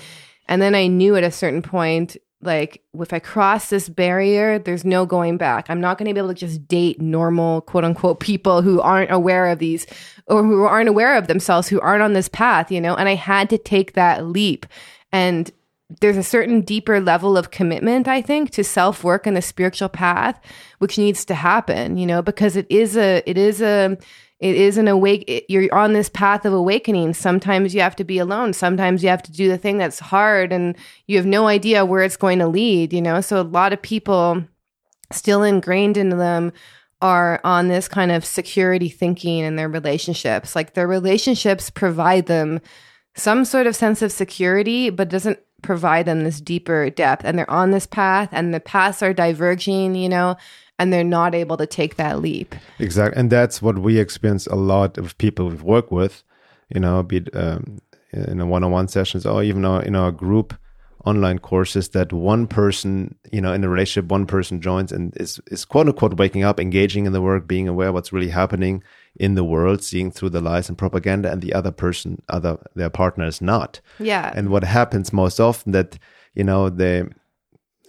And 0.49 0.63
then 0.63 0.75
I 0.75 0.87
knew 0.87 1.17
at 1.17 1.25
a 1.25 1.31
certain 1.31 1.63
point 1.63 2.17
like 2.47 2.83
if 2.99 3.13
I 3.13 3.19
cross 3.19 3.69
this 3.69 3.89
barrier, 3.89 4.59
there's 4.59 4.85
no 4.85 5.05
going 5.05 5.37
back. 5.37 5.69
I'm 5.69 5.81
not 5.81 5.99
going 5.99 6.09
to 6.09 6.15
be 6.15 6.19
able 6.19 6.29
to 6.29 6.35
just 6.35 6.67
date 6.67 7.01
normal 7.01 7.61
quote 7.63 7.85
unquote 7.85 8.21
people 8.21 8.63
who 8.63 8.81
aren't 8.81 9.11
aware 9.11 9.49
of 9.49 9.59
these 9.59 9.87
or 10.27 10.43
who 10.43 10.65
aren't 10.65 10.89
aware 10.89 11.17
of 11.17 11.27
themselves, 11.27 11.69
who 11.69 11.81
aren't 11.81 12.03
on 12.03 12.15
this 12.15 12.29
path, 12.29 12.71
you 12.71 12.81
know? 12.81 12.95
And 12.95 13.09
I 13.09 13.15
had 13.15 13.51
to 13.51 13.59
take 13.59 13.93
that 13.93 14.27
leap. 14.27 14.67
And 15.13 15.51
there's 16.01 16.17
a 16.17 16.23
certain 16.23 16.63
deeper 16.63 17.01
level 17.01 17.37
of 17.37 17.51
commitment, 17.51 18.09
I 18.09 18.21
think, 18.23 18.51
to 18.51 18.65
self 18.65 19.05
work 19.05 19.27
and 19.27 19.37
the 19.37 19.43
spiritual 19.43 19.89
path, 19.89 20.41
which 20.79 20.99
needs 20.99 21.25
to 21.27 21.35
happen, 21.35 21.97
you 21.97 22.07
know, 22.07 22.23
because 22.23 22.57
it 22.57 22.67
is 22.71 22.97
a, 22.97 23.23
it 23.27 23.39
is 23.39 23.61
a, 23.61 23.97
it 24.39 24.55
is 24.55 24.77
an 24.77 24.87
awake 24.89 25.25
it- 25.27 25.45
you're 25.49 25.75
on 25.75 25.93
this 25.93 26.09
path 26.09 26.45
of 26.45 26.53
awakening. 26.53 27.15
Sometimes 27.15 27.75
you 27.75 27.81
have 27.81 27.97
to 27.97 28.05
be 28.05 28.19
alone. 28.19 28.53
Sometimes 28.53 29.03
you 29.03 29.09
have 29.09 29.23
to 29.23 29.33
do 29.33 29.49
the 29.49 29.59
thing 29.59 29.79
that's 29.79 29.99
hard 29.99 30.53
and 30.53 30.77
you 31.07 31.17
have 31.17 31.27
no 31.27 31.47
idea 31.47 31.87
where 31.87 32.03
it's 32.03 32.17
going 32.17 32.39
to 32.41 32.47
lead 32.47 32.93
you 32.93 33.01
know? 33.01 33.21
So 33.21 33.41
a 33.41 33.43
lot 33.43 33.73
of 33.73 33.81
people 33.81 34.45
still 35.13 35.43
ingrained 35.43 35.97
into 35.97 36.17
them 36.17 36.53
are 37.01 37.41
on 37.45 37.69
this 37.69 37.89
kind 37.89 38.11
of 38.11 38.25
security 38.25 38.89
thinking 38.89 39.39
in 39.45 39.57
their 39.57 39.69
relationships. 39.69 40.55
Like 40.57 40.75
their 40.75 40.89
relationships 40.89 41.71
provide 41.71 42.27
them 42.27 42.61
some 43.15 43.45
sort 43.45 43.67
of 43.67 43.77
sense 43.77 44.03
of 44.03 44.13
security 44.13 44.91
but 44.91 45.09
doesn't 45.09 45.39
provide 45.63 46.07
them 46.07 46.25
this 46.25 46.41
deeper 46.41 46.91
depth. 46.91 47.25
And 47.25 47.39
they're 47.39 47.51
on 47.51 47.71
this 47.71 47.87
path 47.87 48.29
and 48.33 48.53
the 48.53 48.61
paths 48.61 49.03
are 49.03 49.15
diverging 49.15 49.95
you 49.95 50.09
know 50.09 50.37
and 50.79 50.93
they're 50.93 51.05
not 51.05 51.35
able 51.35 51.57
to 51.57 51.67
take 51.67 51.97
that 51.97 52.21
leap 52.21 52.55
Exactly, 52.79 53.19
and 53.19 53.31
that's 53.31 53.63
what 53.63 53.79
we 53.79 53.99
experience 53.99 54.47
a 54.47 54.57
lot 54.57 54.99
of 54.99 55.17
people 55.19 55.49
we 55.49 55.57
work 55.57 55.91
with. 55.91 56.23
You 56.75 56.81
know, 56.81 57.03
be 57.03 57.19
it 57.19 57.37
um, 57.37 57.79
in 58.13 58.41
a 58.41 58.47
one-on-one 58.47 58.89
sessions 58.89 59.27
or 59.27 59.43
even 59.43 59.65
our, 59.65 59.83
in 59.83 59.95
our 59.95 60.11
group 60.11 60.55
online 61.05 61.39
courses. 61.39 61.91
That 61.91 62.13
one 62.13 62.47
person, 62.47 63.15
you 63.31 63.41
know, 63.41 63.53
in 63.53 63.65
a 63.65 63.69
relationship, 63.69 64.11
one 64.11 64.27
person 64.27 64.61
joins 64.61 64.93
and 64.93 65.17
is 65.17 65.41
is 65.47 65.65
quote 65.65 65.87
unquote 65.87 66.19
waking 66.19 66.43
up, 66.43 66.61
engaging 66.61 67.07
in 67.07 67.13
the 67.13 67.23
work, 67.23 67.47
being 67.47 67.69
aware 67.69 67.93
what's 67.93 68.13
really 68.13 68.31
happening 68.31 68.83
in 69.15 69.35
the 69.35 69.45
world, 69.45 69.83
seeing 69.83 70.11
through 70.11 70.31
the 70.31 70.41
lies 70.41 70.69
and 70.69 70.77
propaganda, 70.77 71.31
and 71.31 71.41
the 71.41 71.55
other 71.55 71.71
person, 71.71 72.21
other 72.29 72.59
their 72.75 72.91
partner 72.91 73.27
is 73.27 73.41
not. 73.41 73.81
yeah 73.99 74.33
And 74.35 74.51
what 74.51 74.65
happens 74.65 75.13
most 75.13 75.41
often 75.41 75.73
that 75.73 75.99
you 76.35 76.45
know 76.45 76.69
they 76.69 77.05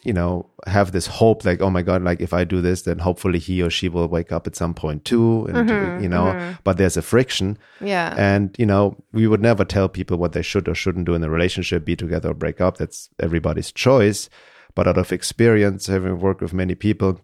you 0.08 0.14
know 0.14 0.50
have 0.66 0.94
this 0.94 1.06
hope 1.06 1.44
like 1.44 1.62
oh 1.62 1.70
my 1.70 1.82
god 1.82 2.02
like 2.02 2.22
if 2.22 2.34
i 2.34 2.44
do 2.44 2.62
this 2.62 2.84
then 2.84 2.98
hopefully 3.00 3.40
he 3.40 3.62
or 3.62 3.70
she 3.70 3.90
will 3.90 4.08
wake 4.08 4.32
up 4.32 4.48
at 4.48 4.56
some 4.56 4.74
point 4.74 5.04
too 5.04 5.46
and 5.48 6.02
you 6.02 6.10
know 6.10 6.56
but 6.64 6.78
there's 6.78 6.98
a 6.98 7.02
friction. 7.02 7.58
Yeah. 7.82 8.14
And 8.18 8.56
you 8.58 8.66
know 8.66 8.96
we 9.12 9.28
would 9.28 9.42
never 9.42 9.66
tell 9.66 9.90
people 9.90 10.18
what 10.18 10.34
they 10.34 10.42
should 10.42 10.68
or 10.68 10.76
shouldn't 10.76 11.06
do 11.06 11.16
in 11.16 11.24
a 11.24 11.30
relationship 11.30 11.86
be 11.86 11.96
together 11.96 12.30
or 12.30 12.34
break 12.34 12.62
up. 12.62 12.78
That's 12.78 13.10
everybody's 13.20 13.72
choice. 13.72 14.30
But 14.76 14.88
out 14.88 14.98
of 14.98 15.12
experience 15.12 15.88
having 15.88 16.20
worked 16.20 16.42
with 16.42 16.54
many 16.54 16.76
people 16.76 17.22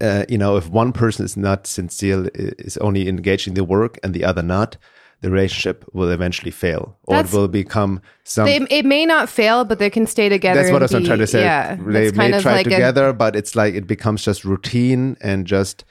uh, 0.00 0.24
you 0.28 0.38
know 0.38 0.56
if 0.56 0.68
one 0.68 0.92
person 0.92 1.24
is 1.24 1.36
not 1.36 1.66
sincere 1.66 2.28
is 2.34 2.76
only 2.78 3.08
engaged 3.08 3.48
in 3.48 3.54
the 3.54 3.64
work 3.64 3.98
and 4.02 4.14
the 4.14 4.24
other 4.24 4.42
not 4.42 4.76
the 5.22 5.30
relationship 5.30 5.84
will 5.92 6.10
eventually 6.10 6.50
fail 6.50 6.96
or 7.04 7.16
That's- 7.16 7.32
it 7.32 7.36
will 7.36 7.48
become 7.48 8.00
some 8.24 8.46
They, 8.46 8.56
it 8.70 8.84
may 8.86 9.04
not 9.04 9.28
fail, 9.28 9.64
but 9.64 9.78
they 9.78 9.90
can 9.90 10.06
stay 10.06 10.28
together. 10.28 10.60
that's 10.62 10.72
what 10.72 10.82
I 10.82 10.86
and 10.86 10.92
was 10.94 11.02
be- 11.02 11.06
trying 11.06 11.18
to 11.18 11.26
say. 11.26 11.42
Yeah, 11.42 11.76
they 11.76 12.10
may 12.12 12.40
try 12.40 12.52
like 12.54 12.66
a- 12.66 12.70
together, 12.70 13.12
but 13.12 13.36
it's 13.36 13.54
like 13.54 13.74
it 13.74 13.86
becomes 13.86 14.24
just 14.24 14.44
routine 14.44 15.16
and 15.20 15.46
just, 15.46 15.84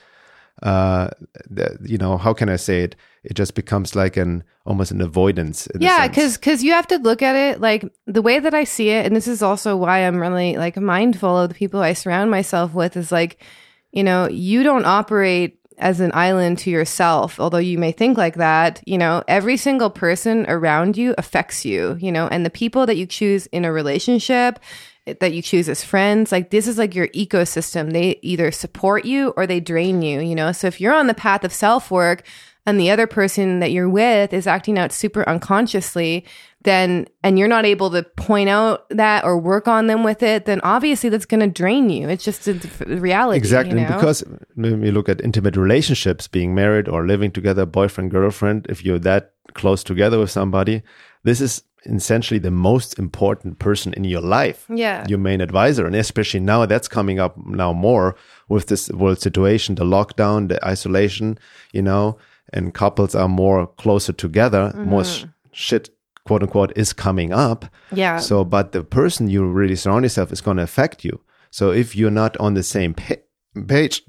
uh, 0.64 1.10
the, 1.50 1.78
you 1.86 1.98
know, 1.98 2.18
how 2.18 2.34
can 2.34 2.50
I 2.50 2.56
say 2.58 2.82
it? 2.84 2.96
It 3.24 3.34
just 3.36 3.54
becomes 3.54 3.96
like 3.96 4.18
an 4.18 4.44
almost 4.66 4.92
an 4.92 5.02
avoidance. 5.02 5.68
in 5.68 5.82
yeah, 5.82 6.08
because 6.08 6.38
because 6.38 6.64
you 6.64 6.72
have 6.72 6.88
to 6.88 6.98
look 6.98 7.22
at 7.22 7.36
it 7.36 7.60
like 7.62 7.84
the 8.08 8.22
way 8.22 8.40
that 8.40 8.54
I 8.54 8.64
see 8.64 8.90
it, 8.90 9.06
and 9.06 9.16
this 9.16 9.28
is 9.28 9.42
also 9.44 9.76
why 9.76 10.00
I'm 10.00 10.18
really 10.18 10.58
like 10.58 10.78
mindful 10.78 11.38
of 11.38 11.50
the 11.50 11.56
people 11.56 11.82
I 11.82 11.94
surround 11.94 12.32
myself 12.32 12.74
with. 12.74 12.96
Is 12.98 13.12
like, 13.12 13.44
you 13.92 14.04
know, 14.04 14.28
you 14.30 14.64
don't 14.64 14.86
operate 14.86 15.59
as 15.80 16.00
an 16.00 16.12
island 16.14 16.58
to 16.60 16.70
yourself, 16.70 17.40
although 17.40 17.58
you 17.58 17.78
may 17.78 17.92
think 17.92 18.18
like 18.18 18.36
that. 18.36 18.82
You 18.86 18.98
know, 18.98 19.24
every 19.28 19.58
single 19.58 19.90
person 19.90 20.46
around 20.48 20.98
you 20.98 21.16
affects 21.18 21.66
you. 21.66 21.98
You 22.00 22.12
know, 22.12 22.28
and 22.28 22.46
the 22.46 22.50
people 22.50 22.86
that 22.86 22.98
you 22.98 23.06
choose 23.06 23.48
in 23.48 23.66
a 23.66 23.72
relationship 23.72 24.60
eh, 25.08 25.16
that 25.20 25.34
you 25.34 25.42
choose 25.42 25.70
as 25.70 25.84
friends 25.84 26.32
like 26.32 26.50
this 26.50 26.68
is 26.68 26.78
like 26.78 26.96
your 26.96 27.08
ecosystem 27.10 27.92
they 27.92 28.20
either 28.22 28.52
support 28.52 29.06
you 29.06 29.34
or 29.38 29.48
they 29.48 29.60
drain 29.60 30.02
you 30.02 30.20
you 30.20 30.36
know 30.36 30.52
so 30.52 30.68
if 30.68 30.80
you're 30.80 30.94
on 30.94 31.08
the 31.08 31.14
path 31.14 31.44
of 31.44 31.54
self 31.54 31.90
work 31.90 32.24
and 32.66 32.80
the 32.80 32.92
other 32.92 33.08
person 33.08 33.60
that 33.60 33.72
you're 33.72 33.90
with 33.90 34.34
is 34.34 34.46
acting 34.46 34.78
out 34.78 34.92
super 34.92 35.28
unconsciously 35.28 36.26
then 36.64 37.08
and 37.24 37.40
you're 37.40 37.48
not 37.48 37.66
able 37.66 37.90
to 37.90 38.04
point 38.04 38.50
out 38.50 38.88
that 38.90 39.24
or 39.24 39.38
work 39.38 39.68
on 39.68 39.88
them 39.88 40.04
with 40.04 40.22
it 40.22 40.46
then 40.46 40.60
obviously 40.64 41.10
that's 41.10 41.26
going 41.26 41.40
to 41.40 41.48
drain 41.48 41.90
you 41.90 42.10
it's 42.10 42.24
just 42.24 42.48
a 42.48 42.54
reality 42.86 43.40
Exactly, 43.40 43.82
you 43.82 43.88
know? 43.88 43.96
because 43.96 44.24
when 44.56 44.82
we 44.82 44.92
look 44.92 45.10
at 45.10 45.22
intimate 45.22 45.56
relationships, 45.56 46.28
being 46.28 46.54
married 46.54 46.88
or 46.88 47.08
living 47.08 47.32
together, 47.32 47.66
boyfriend, 47.66 48.12
girlfriend, 48.12 48.68
if 48.70 48.84
you're 48.86 49.00
that 49.00 49.34
close 49.54 49.84
together 49.84 50.20
with 50.20 50.30
somebody, 50.30 50.84
this 51.24 51.42
is 51.42 51.64
essentially 51.86 52.40
the 52.40 52.52
most 52.52 53.00
important 53.00 53.58
person 53.60 53.94
in 53.94 54.04
your 54.04 54.22
life. 54.22 54.66
Yeah. 54.70 55.06
Your 55.08 55.20
main 55.20 55.42
advisor. 55.42 55.88
And 55.88 55.96
especially 55.96 56.42
now 56.42 56.66
that's 56.66 56.88
coming 56.88 57.20
up 57.20 57.38
now 57.46 57.72
more 57.74 58.16
with 58.50 58.68
this 58.68 58.90
world 58.90 59.22
situation, 59.22 59.76
the 59.76 59.86
lockdown, 59.86 60.50
the 60.50 60.64
isolation, 60.66 61.40
you 61.72 61.82
know, 61.82 62.18
and 62.52 62.74
couples 62.74 63.16
are 63.16 63.30
more 63.30 63.68
closer 63.68 64.12
together, 64.12 64.74
more 64.76 65.02
mm-hmm. 65.02 65.30
sh- 65.54 65.68
shit 65.68 65.90
quote 66.30 66.44
unquote 66.44 66.72
is 66.76 66.94
coming 66.94 67.34
up. 67.34 67.66
Yeah. 67.92 68.20
So, 68.20 68.46
but 68.46 68.72
the 68.72 68.84
person 68.84 69.32
you 69.32 69.44
really 69.44 69.76
surround 69.76 70.06
yourself 70.06 70.32
is 70.32 70.42
going 70.42 70.58
to 70.58 70.64
affect 70.64 71.04
you. 71.04 71.22
So, 71.50 71.72
if 71.72 71.96
you're 71.96 72.12
not 72.12 72.38
on 72.38 72.54
the 72.54 72.62
same 72.62 72.94
pa- 72.94 73.24
page, 73.68 74.04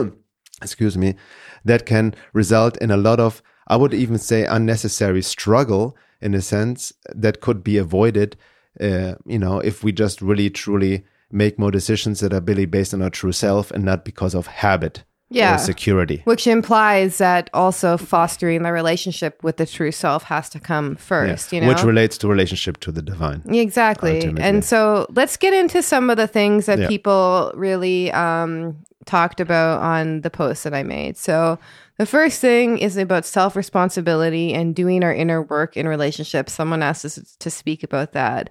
excuse 0.62 0.96
me, 0.96 1.16
that 1.64 1.84
can 1.84 2.14
result 2.32 2.76
in 2.76 2.92
a 2.92 2.96
lot 2.96 3.18
of, 3.18 3.42
I 3.66 3.74
would 3.74 3.92
even 3.92 4.18
say, 4.18 4.46
unnecessary 4.46 5.20
struggle 5.22 5.96
in 6.20 6.32
a 6.32 6.40
sense 6.40 6.92
that 7.12 7.40
could 7.40 7.64
be 7.64 7.76
avoided. 7.76 8.36
Uh, 8.80 9.14
you 9.26 9.40
know, 9.40 9.58
if 9.58 9.82
we 9.82 9.90
just 9.90 10.22
really 10.22 10.50
truly 10.50 11.04
make 11.32 11.58
more 11.58 11.72
decisions 11.72 12.20
that 12.20 12.32
are 12.32 12.40
really 12.40 12.66
based 12.66 12.94
on 12.94 13.02
our 13.02 13.10
true 13.10 13.32
self 13.32 13.72
and 13.72 13.84
not 13.84 14.04
because 14.04 14.34
of 14.36 14.46
habit 14.46 15.02
Yeah. 15.30 15.56
security. 15.56 16.20
which 16.24 16.46
implies 16.46 17.18
that 17.18 17.50
also 17.52 17.96
fostering 17.96 18.62
the 18.62 18.72
relationship 18.72 19.42
with 19.42 19.56
the 19.56 19.66
true 19.66 19.90
self 19.90 20.24
has 20.24 20.48
to 20.50 20.60
come 20.60 20.90
Yeah. 20.90 20.96
first 20.96 21.52
you 21.52 21.60
know 21.60 21.68
Which 21.68 21.82
relates 21.82 22.16
to 22.18 22.28
relationship 22.28 22.78
to 22.80 22.92
the 22.92 23.02
divine. 23.02 23.42
Exactly. 23.48 24.16
ultimately. 24.16 24.42
And 24.42 24.64
so 24.64 25.06
let's 25.10 25.36
get 25.36 25.52
into 25.52 25.82
some 25.82 26.10
of 26.10 26.16
the 26.16 26.26
things 26.28 26.66
that 26.66 26.78
Yeah. 26.78 26.88
people 26.88 27.50
really 27.54 28.12
um, 28.12 28.76
talked 29.06 29.40
about 29.40 29.80
on 29.82 30.20
the 30.20 30.30
post 30.30 30.62
that 30.64 30.74
I 30.74 30.82
made. 30.82 31.16
So 31.16 31.58
the 31.98 32.06
first 32.06 32.40
thing 32.40 32.78
is 32.78 32.96
about 32.96 33.24
self 33.24 33.56
responsibility 33.56 34.52
and 34.54 34.74
doing 34.74 35.02
our 35.04 35.12
inner 35.14 35.42
work 35.42 35.76
in 35.76 35.86
relationships. 35.88 36.52
Someone 36.52 36.82
asked 36.82 37.04
us 37.04 37.36
to 37.38 37.50
speak 37.50 37.82
about 37.82 38.12
that. 38.12 38.50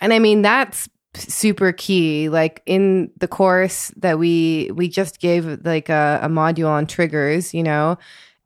And 0.00 0.12
I 0.12 0.18
mean, 0.18 0.42
that's 0.42 0.88
super 1.14 1.72
key 1.72 2.28
like 2.28 2.62
in 2.66 3.10
the 3.18 3.26
course 3.26 3.90
that 3.96 4.18
we 4.18 4.70
we 4.74 4.88
just 4.88 5.20
gave 5.20 5.64
like 5.64 5.88
a, 5.88 6.20
a 6.22 6.28
module 6.28 6.68
on 6.68 6.86
triggers 6.86 7.54
you 7.54 7.62
know 7.62 7.96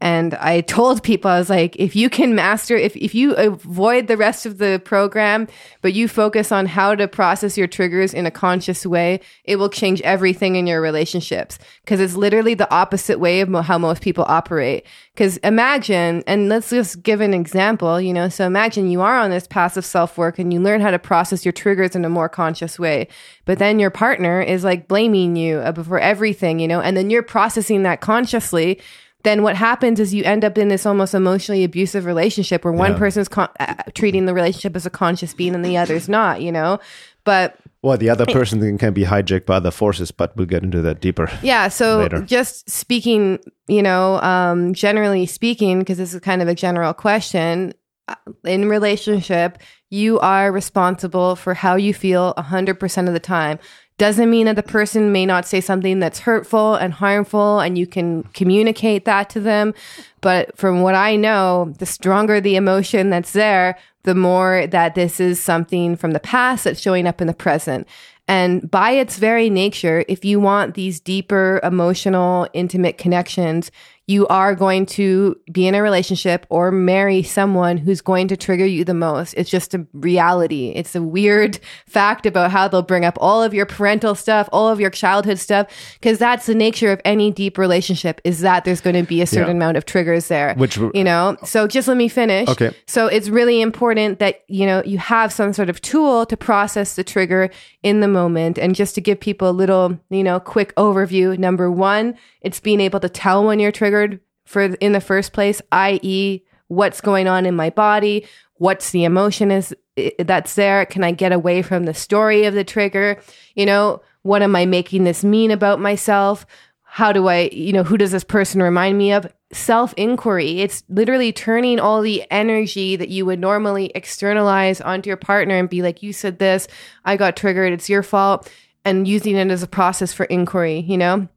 and 0.03 0.35
I 0.35 0.63
told 0.63 1.05
people, 1.05 1.31
I 1.31 1.39
was 1.39 1.49
like, 1.49 1.77
if 1.77 1.95
you 1.95 2.11
can 2.11 2.35
master, 2.35 2.77
if, 2.77 2.97
if 2.97 3.15
you 3.15 3.35
avoid 3.35 4.09
the 4.09 4.17
rest 4.17 4.47
of 4.47 4.59
the 4.59 4.83
program, 4.85 5.47
but 5.81 5.93
you 5.93 6.09
focus 6.09 6.51
on 6.51 6.67
how 6.67 6.97
to 6.97 7.07
process 7.07 7.57
your 7.57 7.69
triggers 7.69 8.13
in 8.13 8.27
a 8.27 8.31
conscious 8.33 8.85
way, 8.85 9.21
it 9.45 9.57
will 9.57 9.69
change 9.69 10.01
everything 10.01 10.57
in 10.57 10.67
your 10.67 10.81
relationships. 10.81 11.57
Cause 11.87 12.01
it's 12.01 12.17
literally 12.17 12.55
the 12.55 12.69
opposite 12.75 13.21
way 13.21 13.43
of 13.43 13.49
mo- 13.49 13.63
how 13.63 13.79
most 13.79 14.03
people 14.03 14.25
operate. 14.27 14.85
Cause 15.15 15.37
imagine, 15.39 16.25
and 16.27 16.49
let's 16.49 16.71
just 16.71 17.05
give 17.05 17.21
an 17.21 17.33
example, 17.33 18.01
you 18.01 18.13
know, 18.13 18.29
so 18.29 18.45
imagine 18.45 18.91
you 18.91 19.03
are 19.03 19.21
on 19.21 19.31
this 19.31 19.47
passive 19.47 19.85
self 19.85 20.19
work 20.19 20.37
and 20.37 20.53
you 20.53 20.59
learn 20.59 20.81
how 20.81 20.91
to 20.91 20.99
process 20.99 21.45
your 21.45 21.53
triggers 21.53 21.95
in 21.95 22.05
a 22.05 22.11
more 22.11 22.29
conscious 22.29 22.77
way. 22.77 23.07
But 23.45 23.61
then 23.61 23.79
your 23.79 23.91
partner 23.91 24.43
is 24.43 24.65
like 24.65 24.89
blaming 24.89 25.37
you 25.37 25.59
uh, 25.59 25.81
for 25.85 26.01
everything, 26.01 26.59
you 26.59 26.67
know, 26.67 26.81
and 26.81 26.97
then 26.97 27.09
you're 27.09 27.23
processing 27.23 27.85
that 27.85 28.01
consciously 28.01 28.81
then 29.25 29.43
what 29.43 29.57
happens 29.57 30.01
is 30.01 30.13
you 30.13 30.25
end 30.25 30.45
up 30.45 30.59
in 30.59 30.69
this 30.69 30.85
almost 30.87 31.15
emotionally 31.15 31.65
abusive 31.65 32.05
relationship 32.07 32.65
where 32.65 32.73
one 32.73 32.93
Yeah. 32.93 32.99
person's 32.99 33.29
con- 33.29 33.49
uh, 33.61 33.75
treating 33.95 34.27
the 34.27 34.35
relationship 34.35 34.75
as 34.77 34.85
a 34.87 34.91
conscious 34.91 35.33
being 35.35 35.55
and 35.55 35.65
the 35.65 35.77
other's 35.77 36.09
not, 36.09 36.43
you 36.43 36.51
know? 36.53 36.81
But 37.25 37.57
Well, 37.83 37.97
the 37.97 38.11
other 38.11 38.27
person 38.27 38.61
can- 38.61 38.79
can 38.79 38.93
be 38.93 39.05
hijacked 39.05 39.47
by 39.47 39.57
other 39.57 39.71
forces, 39.71 40.11
but 40.11 40.37
we'll 40.37 40.47
get 40.47 40.63
into 40.65 40.81
that 40.83 41.01
deeper. 41.01 41.29
yeah, 41.43 41.69
so 41.69 41.99
Later. 41.99 42.23
just 42.23 42.69
speaking, 42.69 43.39
you 43.69 43.83
know, 43.83 44.21
um, 44.23 44.75
generally 44.75 45.27
speaking, 45.27 45.79
because 45.81 45.99
this 45.99 46.15
is 46.15 46.21
kind 46.21 46.43
of 46.43 46.49
a 46.49 46.55
general 46.55 46.93
question, 46.93 47.75
uh, 48.09 48.15
in 48.45 48.69
relationship, 48.69 49.59
you 49.91 50.19
are 50.21 50.51
responsible 50.51 51.37
for 51.37 51.55
how 51.55 51.77
you 51.77 51.95
feel 51.95 52.35
100% 52.37 53.07
of 53.07 53.15
the 53.15 53.21
time. 53.21 53.59
Doesn't 54.03 54.31
mean 54.31 54.47
that 54.47 54.57
the 54.57 54.65
person 54.65 55.13
may 55.13 55.25
not 55.25 55.47
say 55.47 55.61
something 55.61 56.01
that's 56.01 56.19
hurtful 56.19 56.75
and 56.75 56.93
harmful 56.93 57.61
and 57.61 57.79
you 57.79 57.87
can 57.87 58.25
communicate 58.35 59.05
that 59.05 59.31
to 59.31 59.39
them. 59.39 59.75
But 60.21 60.59
from 60.59 60.83
what 60.83 60.97
I 60.97 61.15
know, 61.15 61.73
the 61.79 61.87
stronger 61.87 62.41
the 62.41 62.57
emotion 62.57 63.11
that's 63.11 63.33
there, 63.33 63.79
the 64.03 64.17
more 64.17 64.67
that 64.67 64.97
this 64.97 65.21
is 65.21 65.39
something 65.39 65.95
from 65.95 66.11
the 66.11 66.19
past 66.19 66.65
that's 66.65 66.81
showing 66.81 67.07
up 67.07 67.21
in 67.21 67.29
the 67.29 67.33
present. 67.33 67.87
And 68.27 68.69
by 68.69 68.91
its 68.91 69.19
very 69.19 69.49
nature, 69.49 70.05
if 70.09 70.25
you 70.25 70.41
want 70.41 70.75
these 70.75 70.99
deeper 70.99 71.61
emotional, 71.63 72.49
intimate 72.55 72.99
connections, 72.99 73.71
you 74.09 74.27
are 74.27 74.55
going 74.55 74.85
to 74.85 75.37
be 75.53 75.67
in 75.67 75.75
a 75.77 75.83
relationship 75.83 76.45
or 76.51 76.73
marry 76.73 77.23
someone 77.23 77.77
who's 77.77 78.01
going 78.01 78.27
to 78.29 78.37
trigger 78.37 78.67
you 78.67 78.85
the 78.85 78.93
most. 78.95 79.33
It's 79.35 79.49
just 79.49 79.75
a 79.75 79.87
reality. 79.93 80.73
It's 80.75 80.95
a 80.97 81.03
weird 81.03 81.61
fact 81.87 82.27
about 82.27 82.51
how 82.51 82.67
they'll 82.67 82.83
bring 82.83 83.05
up 83.05 83.17
all 83.21 83.43
of 83.45 83.55
your 83.55 83.65
parental 83.65 84.15
stuff, 84.17 84.49
all 84.53 84.69
of 84.69 84.81
your 84.81 84.91
childhood 84.91 85.39
stuff, 85.39 85.69
because 86.01 86.19
that's 86.19 86.47
the 86.47 86.55
nature 86.55 86.91
of 86.91 87.01
any 87.05 87.31
deep 87.31 87.57
relationship 87.57 88.21
is 88.25 88.41
that 88.41 88.65
there's 88.65 88.81
going 88.81 88.97
to 88.97 89.05
be 89.05 89.23
a 89.23 89.27
certain 89.27 89.47
Yeah. 89.49 89.53
amount 89.63 89.77
of 89.77 89.87
triggers 89.87 90.27
there. 90.27 90.55
Which- 90.57 90.79
you 90.95 91.05
know, 91.05 91.37
so 91.45 91.69
just 91.69 91.87
let 91.87 91.97
me 91.97 92.09
finish. 92.09 92.49
Okay. 92.49 92.71
So 92.87 93.07
it's 93.07 93.29
really 93.29 93.61
important 93.61 94.19
that, 94.19 94.41
you 94.49 94.67
know, 94.67 94.83
you 94.85 94.99
have 94.99 95.33
some 95.33 95.53
sort 95.53 95.71
of 95.71 95.81
tool 95.81 96.27
to 96.27 96.37
process 96.37 96.97
the 96.97 97.05
trigger 97.05 97.51
in 97.85 98.01
the 98.01 98.09
moment. 98.09 98.59
And 98.59 98.75
just 98.75 98.97
to 98.97 99.01
give 99.01 99.21
people 99.21 99.49
a 99.49 99.53
little, 99.53 99.99
you 100.11 100.25
know, 100.25 100.41
quick 100.41 100.75
overview. 100.75 101.39
Number 101.39 101.71
one, 101.71 102.15
it's 102.41 102.59
being 102.59 102.81
able 102.81 102.99
to 103.01 103.09
tell 103.09 103.45
when 103.45 103.61
you're 103.61 103.71
triggered 103.71 104.02
for 104.45 104.63
in 104.63 104.93
the 104.93 105.01
first 105.01 105.33
place, 105.33 105.63
i.e., 105.73 106.43
what's 106.69 107.01
going 107.01 107.29
on 107.29 107.47
in 107.47 107.55
my 107.55 107.71
body, 107.71 108.27
what's 108.55 108.91
the 108.91 109.05
emotion 109.05 109.51
is 109.51 109.75
that's 110.19 110.55
there. 110.55 110.87
Can 110.87 111.05
I 111.05 111.13
get 111.13 111.33
away 111.33 111.63
from 111.63 111.85
the 111.85 111.95
story 111.95 112.45
of 112.45 112.55
the 112.55 112.65
trigger? 112.65 113.21
You 113.55 113.67
know, 113.67 114.01
what 114.23 114.43
am 114.43 114.57
I 114.57 114.67
making 114.67 115.05
this 115.05 115.25
mean 115.25 115.51
about 115.51 115.81
myself? 115.81 116.47
How 116.83 117.13
do 117.13 117.29
I, 117.29 117.51
you 117.53 117.73
know, 117.73 117.85
who 117.85 117.97
does 117.97 118.13
this 118.13 118.25
person 118.25 118.63
remind 118.63 118.99
me 118.99 119.13
of? 119.13 119.27
Self 119.53 119.93
inquiry. 119.97 120.61
It's 120.61 120.83
literally 120.89 121.33
turning 121.33 121.79
all 121.79 122.01
the 122.01 122.25
energy 122.31 122.97
that 122.97 123.09
you 123.09 123.27
would 123.27 123.39
normally 123.39 123.93
externalize 123.95 124.81
onto 124.81 125.09
your 125.09 125.17
partner 125.17 125.59
and 125.59 125.69
be 125.69 125.83
like, 125.83 126.03
you 126.03 126.13
said 126.13 126.39
this, 126.39 126.69
I 127.05 127.17
got 127.17 127.37
triggered, 127.37 127.73
it's 127.73 127.89
your 127.89 128.03
fault, 128.03 128.51
and 128.85 129.07
using 129.07 129.37
it 129.37 129.51
as 129.51 129.63
a 129.63 129.67
process 129.67 130.13
for 130.13 130.25
inquiry, 130.25 130.81
you 130.81 130.97
know? 130.97 131.29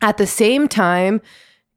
At 0.00 0.18
the 0.18 0.26
same 0.26 0.66
time, 0.66 1.20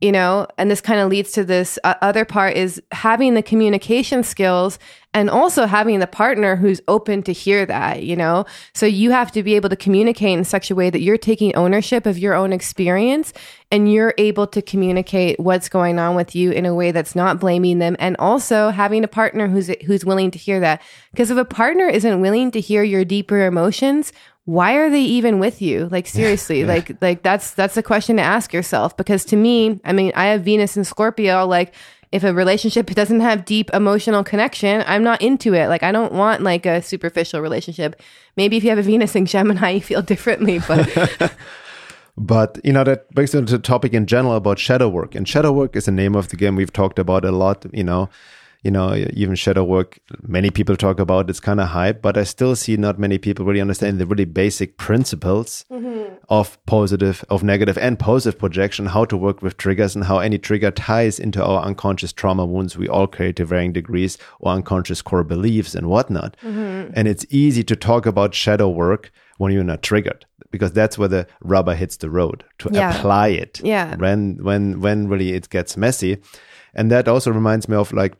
you 0.01 0.11
know, 0.11 0.45
and 0.57 0.69
this 0.69 0.81
kind 0.81 0.99
of 0.99 1.09
leads 1.09 1.31
to 1.31 1.45
this 1.45 1.79
uh, 1.85 1.95
other 2.01 2.25
part 2.25 2.57
is 2.57 2.81
having 2.91 3.33
the 3.33 3.41
communication 3.41 4.23
skills 4.23 4.77
and 5.13 5.29
also 5.29 5.65
having 5.65 5.99
the 5.99 6.07
partner 6.07 6.57
who's 6.57 6.81
open 6.89 7.23
to 7.23 7.31
hear 7.31 7.65
that, 7.65 8.03
you 8.03 8.17
know. 8.17 8.45
So 8.73 8.85
you 8.85 9.11
have 9.11 9.31
to 9.31 9.41
be 9.41 9.55
able 9.55 9.69
to 9.69 9.77
communicate 9.77 10.37
in 10.37 10.43
such 10.43 10.69
a 10.69 10.75
way 10.75 10.89
that 10.89 10.99
you're 10.99 11.17
taking 11.17 11.55
ownership 11.55 12.05
of 12.05 12.19
your 12.19 12.33
own 12.33 12.51
experience 12.51 13.31
and 13.71 13.89
you're 13.89 14.13
able 14.17 14.47
to 14.47 14.61
communicate 14.61 15.39
what's 15.39 15.69
going 15.69 15.97
on 15.97 16.15
with 16.15 16.35
you 16.35 16.51
in 16.51 16.65
a 16.65 16.75
way 16.75 16.91
that's 16.91 17.15
not 17.15 17.39
blaming 17.39 17.79
them 17.79 17.95
and 17.97 18.17
also 18.19 18.69
having 18.71 19.05
a 19.05 19.07
partner 19.07 19.47
who's 19.47 19.69
who's 19.85 20.03
willing 20.03 20.29
to 20.31 20.37
hear 20.37 20.59
that. 20.59 20.81
Because 21.11 21.31
if 21.31 21.37
a 21.37 21.45
partner 21.45 21.87
isn't 21.87 22.19
willing 22.19 22.51
to 22.51 22.59
hear 22.59 22.83
your 22.83 23.05
deeper 23.05 23.45
emotions, 23.45 24.11
why 24.45 24.75
are 24.75 24.89
they 24.89 25.01
even 25.01 25.39
with 25.39 25.61
you? 25.61 25.87
Like 25.91 26.07
seriously 26.07 26.65
like 26.65 27.01
like 27.01 27.23
that's 27.23 27.51
that's 27.51 27.77
a 27.77 27.83
question 27.83 28.17
to 28.17 28.21
ask 28.21 28.53
yourself. 28.53 28.95
Because 28.95 29.25
to 29.25 29.35
me 29.35 29.79
i 29.83 29.91
mean 29.91 30.11
i 30.15 30.27
have 30.27 30.43
venus 30.43 30.75
and 30.77 30.85
scorpio. 30.85 31.45
Like 31.45 31.73
if 32.11 32.23
a 32.23 32.33
relationship 32.33 32.87
doesn't 32.87 33.19
have 33.19 33.43
deep 33.43 33.69
emotional 33.73 34.23
connection 34.23 34.83
i'm 34.87 35.03
not 35.03 35.21
into 35.21 35.53
it. 35.53 35.67
Like 35.67 35.83
i 35.83 35.91
don't 35.91 36.13
want 36.13 36.43
like 36.43 36.65
a 36.65 36.81
superficial 36.81 37.41
relationship. 37.41 38.01
Maybe 38.37 38.57
if 38.57 38.63
you 38.63 38.69
have 38.69 38.79
a 38.79 38.83
venus 38.83 39.15
in 39.15 39.25
gemini 39.25 39.69
you 39.75 39.81
feel 39.81 40.01
differently 40.01 40.59
but 40.59 41.33
But 42.17 42.59
you 42.63 42.71
know 42.71 42.83
that 42.85 43.11
brings 43.13 43.35
me 43.35 43.43
to 43.43 43.51
the 43.51 43.59
topic 43.59 43.93
in 43.93 44.05
general 44.05 44.35
about 44.35 44.57
shadow 44.57 44.87
work. 44.87 45.15
And 45.15 45.27
shadow 45.27 45.51
work 45.51 45.75
is 45.75 45.85
the 45.85 45.91
name 45.91 46.15
of 46.15 46.29
the 46.29 46.37
game 46.37 46.55
we've 46.55 46.71
talked 46.71 46.97
about 46.97 47.25
a 47.25 47.31
lot. 47.31 47.65
You 47.73 47.83
know, 47.83 48.09
you 48.65 48.71
know, 48.71 48.95
even 49.13 49.35
shadow 49.35 49.63
work. 49.63 49.99
Many 50.23 50.49
people 50.49 50.75
talk 50.75 50.99
about 50.99 51.29
it's 51.29 51.39
kind 51.39 51.59
of 51.59 51.67
hype, 51.67 52.01
but 52.01 52.17
I 52.17 52.23
still 52.23 52.55
see 52.55 52.75
not 52.77 52.97
many 52.97 53.19
people 53.19 53.45
really 53.45 53.61
understand 53.61 53.99
the 53.99 54.07
really 54.07 54.25
basic 54.25 54.77
principles 54.77 55.65
mm-hmm. 55.71 56.15
of 56.29 56.57
positive, 56.65 57.23
of 57.29 57.43
negative, 57.43 57.77
and 57.77 57.99
positive 57.99 58.39
projection. 58.39 58.87
How 58.87 59.05
to 59.05 59.15
work 59.15 59.43
with 59.43 59.57
triggers 59.57 59.93
and 59.95 60.05
how 60.05 60.17
any 60.17 60.39
trigger 60.39 60.71
ties 60.71 61.19
into 61.19 61.45
our 61.45 61.61
unconscious 61.61 62.11
trauma 62.11 62.43
wounds 62.43 62.75
we 62.75 62.89
all 62.89 63.05
carry 63.05 63.33
to 63.33 63.45
varying 63.45 63.71
degrees, 63.71 64.17
or 64.39 64.51
unconscious 64.53 65.03
core 65.03 65.23
beliefs 65.23 65.75
and 65.75 65.85
whatnot. 65.87 66.35
Mm-hmm. 66.41 66.91
And 66.95 67.07
it's 67.07 67.25
easy 67.29 67.63
to 67.65 67.75
talk 67.75 68.07
about 68.07 68.33
shadow 68.33 68.67
work 68.67 69.11
when 69.37 69.53
you're 69.53 69.63
not 69.63 69.83
triggered 69.83 70.25
because 70.49 70.71
that's 70.71 70.97
where 70.97 71.07
the 71.09 71.27
rubber 71.41 71.75
hits 71.75 71.97
the 71.97 72.09
road 72.09 72.43
to 72.59 72.69
Yeah. 72.71 72.97
apply 72.97 73.27
it 73.27 73.61
Yeah. 73.63 73.95
when 73.97 74.39
when 74.41 74.81
when 74.81 75.07
really 75.07 75.33
it 75.33 75.49
gets 75.49 75.77
messy 75.77 76.17
and 76.73 76.89
that 76.89 77.07
also 77.07 77.31
reminds 77.31 77.67
me 77.67 77.75
of 77.75 77.91
like 77.93 78.15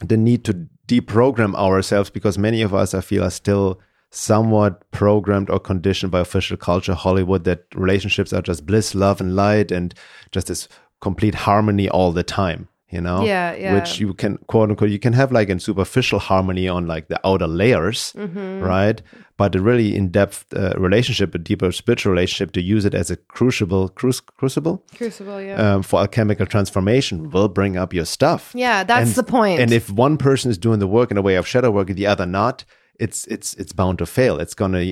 the 0.00 0.16
need 0.16 0.44
to 0.44 0.66
deprogram 0.88 1.54
ourselves 1.54 2.10
because 2.10 2.36
many 2.38 2.62
of 2.62 2.74
us 2.74 2.94
i 2.94 3.00
feel 3.00 3.22
are 3.22 3.30
still 3.30 3.78
somewhat 4.10 4.88
programmed 4.90 5.48
or 5.50 5.60
conditioned 5.60 6.10
by 6.10 6.18
official 6.20 6.56
culture 6.56 6.94
hollywood 6.94 7.44
that 7.44 7.64
relationships 7.74 8.32
are 8.32 8.42
just 8.42 8.66
bliss 8.66 8.94
love 8.94 9.20
and 9.20 9.36
light 9.36 9.70
and 9.70 9.94
just 10.32 10.48
this 10.48 10.68
complete 11.00 11.34
harmony 11.34 11.88
all 11.88 12.10
the 12.12 12.24
time 12.24 12.68
you 12.90 13.00
know 13.00 13.24
Yeah, 13.24 13.54
yeah. 13.54 13.74
which 13.74 14.00
you 14.00 14.12
can 14.14 14.38
quote 14.48 14.68
unquote 14.70 14.90
you 14.90 14.98
can 14.98 15.12
have 15.12 15.30
like 15.30 15.48
a 15.48 15.60
superficial 15.60 16.18
harmony 16.18 16.66
on 16.68 16.88
like 16.88 17.06
the 17.08 17.20
outer 17.24 17.46
layers 17.46 18.12
Mm-hmm. 18.16 18.60
right 18.60 19.00
but 19.40 19.54
a 19.54 19.60
really 19.62 19.96
in-depth 19.96 20.52
uh, 20.52 20.74
relationship 20.76 21.34
a 21.34 21.38
deeper 21.38 21.72
spiritual 21.72 22.12
relationship 22.12 22.52
to 22.52 22.60
use 22.60 22.84
it 22.84 22.92
as 22.92 23.10
a 23.10 23.16
crucible 23.16 23.88
cruci- 23.88 24.26
crucible 24.36 24.84
crucible 24.94 25.40
yeah. 25.40 25.56
um, 25.56 25.82
for 25.82 25.98
alchemical 26.00 26.44
transformation 26.44 27.30
will 27.30 27.48
bring 27.48 27.74
up 27.82 27.94
your 27.94 28.04
stuff. 28.04 28.52
Yeah 28.54 28.84
that's 28.84 29.06
and, 29.06 29.14
the 29.16 29.22
point. 29.22 29.58
and 29.62 29.72
if 29.72 29.88
one 29.88 30.18
person 30.18 30.50
is 30.50 30.58
doing 30.58 30.78
the 30.78 30.86
work 30.86 31.10
in 31.10 31.16
a 31.16 31.22
way 31.22 31.36
of 31.36 31.46
shadow 31.46 31.70
work 31.70 31.88
and 31.88 31.98
the 31.98 32.06
other 32.06 32.26
not 32.26 32.66
it's 32.98 33.26
it's 33.28 33.54
it's 33.54 33.72
bound 33.72 33.96
to 34.00 34.04
fail. 34.04 34.38
It's 34.44 34.52
gonna 34.52 34.82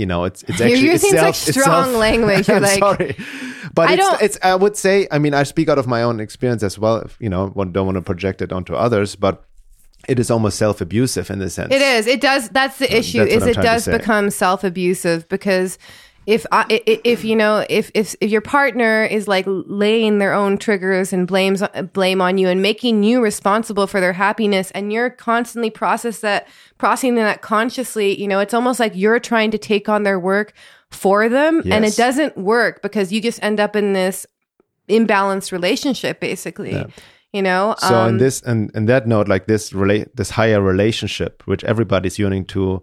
you 0.00 0.06
know 0.06 0.22
it's 0.22 0.44
it's 0.44 0.60
You're 0.70 0.92
using 0.94 1.10
it's 1.14 1.20
such 1.26 1.38
self- 1.38 1.64
strong 1.64 1.86
self- 1.86 1.96
language. 1.96 2.46
You're 2.50 2.58
I'm 2.58 2.62
like- 2.62 2.78
sorry. 2.78 3.16
But 3.74 3.88
I 3.88 3.94
it's, 3.94 4.02
don't- 4.02 4.22
it's 4.26 4.38
i 4.50 4.54
would 4.54 4.76
say 4.76 4.94
i 5.10 5.18
mean 5.18 5.34
i 5.34 5.42
speak 5.42 5.68
out 5.68 5.78
of 5.82 5.86
my 5.88 6.00
own 6.08 6.20
experience 6.20 6.62
as 6.62 6.78
well 6.78 6.96
if, 7.06 7.16
you 7.24 7.28
know 7.28 7.48
one 7.48 7.72
don't 7.72 7.86
want 7.86 7.96
to 7.96 8.02
project 8.12 8.40
it 8.40 8.52
onto 8.52 8.74
others 8.74 9.16
but 9.16 9.34
it 10.08 10.18
is 10.18 10.30
almost 10.30 10.58
self-abusive 10.58 11.30
in 11.30 11.38
the 11.38 11.50
sense 11.50 11.72
It 11.72 11.82
is. 11.82 12.06
It 12.06 12.20
does. 12.20 12.48
That's 12.50 12.78
the 12.78 12.88
um, 12.88 12.96
issue. 12.96 13.18
that's 13.18 13.32
is 13.32 13.46
it 13.46 13.56
does 13.56 13.86
become 13.86 14.30
self 14.30 14.64
abusive 14.64 15.28
because 15.28 15.78
if 16.26 16.44
I, 16.50 16.82
if 16.86 17.24
you 17.24 17.36
know 17.36 17.64
if, 17.70 17.90
if 17.94 18.16
if 18.20 18.30
your 18.30 18.40
partner 18.40 19.04
is 19.04 19.28
like 19.28 19.44
laying 19.46 20.18
their 20.18 20.32
own 20.32 20.58
triggers 20.58 21.12
and 21.12 21.26
blames 21.26 21.62
blame 21.92 22.20
on 22.20 22.36
you 22.36 22.48
and 22.48 22.60
making 22.60 23.04
you 23.04 23.22
responsible 23.22 23.86
for 23.86 24.00
their 24.00 24.12
happiness 24.12 24.72
and 24.72 24.92
you're 24.92 25.08
constantly 25.08 25.70
process 25.70 26.20
that 26.20 26.48
processing 26.78 27.14
that 27.14 27.42
consciously, 27.42 28.20
you 28.20 28.26
know, 28.26 28.40
it's 28.40 28.54
almost 28.54 28.80
like 28.80 28.92
you're 28.96 29.20
trying 29.20 29.52
to 29.52 29.58
take 29.58 29.88
on 29.88 30.02
their 30.02 30.18
work 30.18 30.52
for 30.90 31.28
them 31.28 31.62
and 31.70 31.84
it 31.84 31.96
doesn't 31.96 32.36
work 32.36 32.82
because 32.82 33.12
you 33.12 33.20
just 33.20 33.42
end 33.42 33.60
up 33.60 33.76
in 33.76 33.92
this 33.92 34.26
imbalanced 34.88 35.52
relationship 35.52 36.18
basically. 36.18 36.84
You 37.32 37.42
know, 37.42 37.74
So 37.78 37.94
Um, 37.94 38.08
in 38.08 38.18
this 38.18 38.42
and 38.42 38.70
in 38.74 38.86
that 38.86 39.06
note, 39.06 39.28
like 39.28 39.46
this 39.46 39.72
relate 39.72 40.16
this 40.16 40.30
higher 40.30 40.60
relationship, 40.62 41.42
which 41.46 41.64
everybody's 41.64 42.18
yearning 42.18 42.46
to, 42.46 42.82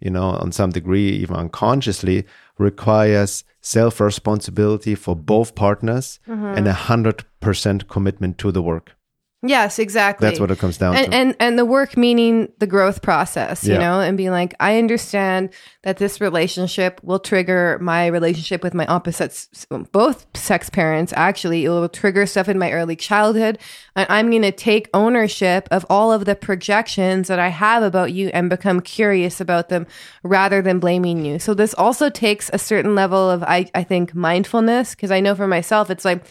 you 0.00 0.10
know, 0.10 0.30
on 0.42 0.52
some 0.52 0.70
degree, 0.70 1.08
even 1.10 1.36
unconsciously, 1.36 2.24
requires 2.58 3.44
self 3.60 4.00
responsibility 4.00 4.94
for 4.94 5.16
both 5.16 5.54
partners 5.54 6.20
Mm-hmm. 6.28 6.56
and 6.58 6.68
a 6.68 6.72
hundred 6.72 7.24
percent 7.40 7.88
commitment 7.88 8.36
to 8.38 8.52
the 8.52 8.62
work. 8.62 8.96
Yes, 9.44 9.78
exactly. 9.78 10.26
That's 10.26 10.40
what 10.40 10.50
it 10.50 10.58
comes 10.58 10.78
down 10.78 10.96
and, 10.96 11.12
to. 11.12 11.16
and 11.16 11.36
and 11.40 11.58
the 11.58 11.64
work 11.64 11.96
meaning 11.96 12.50
the 12.58 12.66
growth 12.66 13.02
process 13.02 13.66
you 13.66 13.76
know 13.76 14.00
and 14.00 14.16
being 14.16 14.30
like 14.30 14.54
i 14.60 14.78
understand 14.78 15.50
that 15.82 15.98
this 15.98 16.20
relationship 16.20 17.00
will 17.02 17.18
trigger 17.18 17.78
my 17.80 18.06
relationship 18.06 18.62
with 18.62 18.74
my 18.74 18.86
opposites 18.86 19.66
both 19.92 20.26
sex 20.36 20.70
parents 20.70 21.12
actually 21.16 21.64
it 21.64 21.68
will 21.68 21.88
trigger 21.88 22.26
stuff 22.26 22.48
in 22.48 22.58
my 22.58 22.72
early 22.72 22.96
childhood 22.96 23.58
and 23.96 24.06
i'm 24.10 24.30
going 24.30 24.42
to 24.42 24.52
take 24.52 24.88
ownership 24.94 25.68
of 25.70 25.84
all 25.90 26.12
of 26.12 26.24
the 26.24 26.34
projections 26.34 27.28
that 27.28 27.38
i 27.38 27.48
have 27.48 27.82
about 27.82 28.12
you 28.12 28.28
and 28.28 28.50
become 28.50 28.80
curious 28.80 29.40
about 29.40 29.68
them 29.68 29.86
rather 30.22 30.62
than 30.62 30.78
blaming 30.78 31.24
you 31.24 31.38
so 31.38 31.54
this 31.54 31.74
also 31.74 32.08
takes 32.08 32.50
a 32.52 32.58
certain 32.58 32.94
level 32.94 33.30
of 33.30 33.42
i, 33.44 33.68
I 33.74 33.82
think 33.82 34.14
mindfulness 34.14 34.94
because 34.94 35.10
i 35.10 35.20
know 35.20 35.34
for 35.34 35.46
myself 35.46 35.90
it's 35.90 36.04
like 36.04 36.24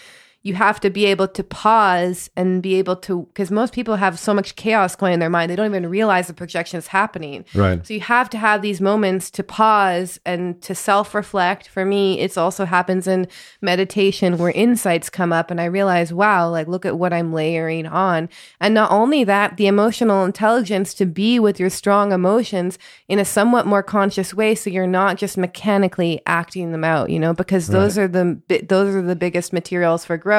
you 0.43 0.53
have 0.55 0.79
to 0.81 0.89
be 0.89 1.05
able 1.05 1.27
to 1.29 1.41
pause 1.41 2.29
and 2.35 2.61
be 2.61 2.75
able 2.75 2.97
to 2.97 3.23
because 3.27 3.49
most 3.49 3.73
people 3.73 3.95
have 3.95 4.19
so 4.19 4.33
much 4.33 4.57
chaos 4.57 4.93
going 4.95 5.13
in 5.13 5.19
their 5.19 5.29
mind 5.29 5.49
they 5.49 5.55
don't 5.55 5.65
even 5.65 5.87
realize 5.87 6.27
the 6.27 6.33
projection 6.33 6.77
is 6.77 6.87
happening. 6.87 7.45
Right. 7.55 7.85
so 7.85 7.93
you 7.93 8.01
have 8.01 8.29
to 8.31 8.37
have 8.37 8.61
these 8.61 8.81
moments 8.81 9.31
to 9.31 9.43
pause 9.43 10.19
and 10.25 10.61
to 10.61 10.75
self-reflect. 10.75 11.69
For 11.69 11.85
me 11.85 12.19
it's 12.19 12.37
also 12.37 12.65
happens 12.65 13.07
in 13.07 13.27
meditation 13.61 14.37
where 14.37 14.51
insights 14.51 15.09
come 15.09 15.31
up 15.31 15.49
and 15.49 15.61
i 15.61 15.65
realize 15.65 16.13
wow 16.13 16.49
like 16.49 16.67
look 16.67 16.85
at 16.85 16.97
what 16.97 17.13
i'm 17.13 17.31
layering 17.33 17.87
on. 17.87 18.29
And 18.59 18.73
not 18.73 18.91
only 18.91 19.23
that 19.23 19.55
the 19.55 19.67
emotional 19.67 20.25
intelligence 20.25 20.93
to 20.95 21.05
be 21.05 21.39
with 21.39 21.59
your 21.59 21.69
strong 21.69 22.11
emotions 22.11 22.77
in 23.07 23.17
a 23.17 23.25
somewhat 23.25 23.65
more 23.65 23.83
conscious 23.83 24.33
way 24.33 24.55
so 24.55 24.69
you're 24.69 24.87
not 24.87 25.17
just 25.17 25.37
mechanically 25.37 26.21
acting 26.27 26.73
them 26.73 26.83
out 26.83 27.09
you 27.09 27.19
know 27.19 27.33
because 27.33 27.67
those 27.67 27.97
are 27.97 28.09
the 28.09 28.41
those 28.67 28.93
are 28.93 29.01
the 29.01 29.15
biggest 29.15 29.53
materials 29.53 30.03
for 30.03 30.17
growth 30.17 30.32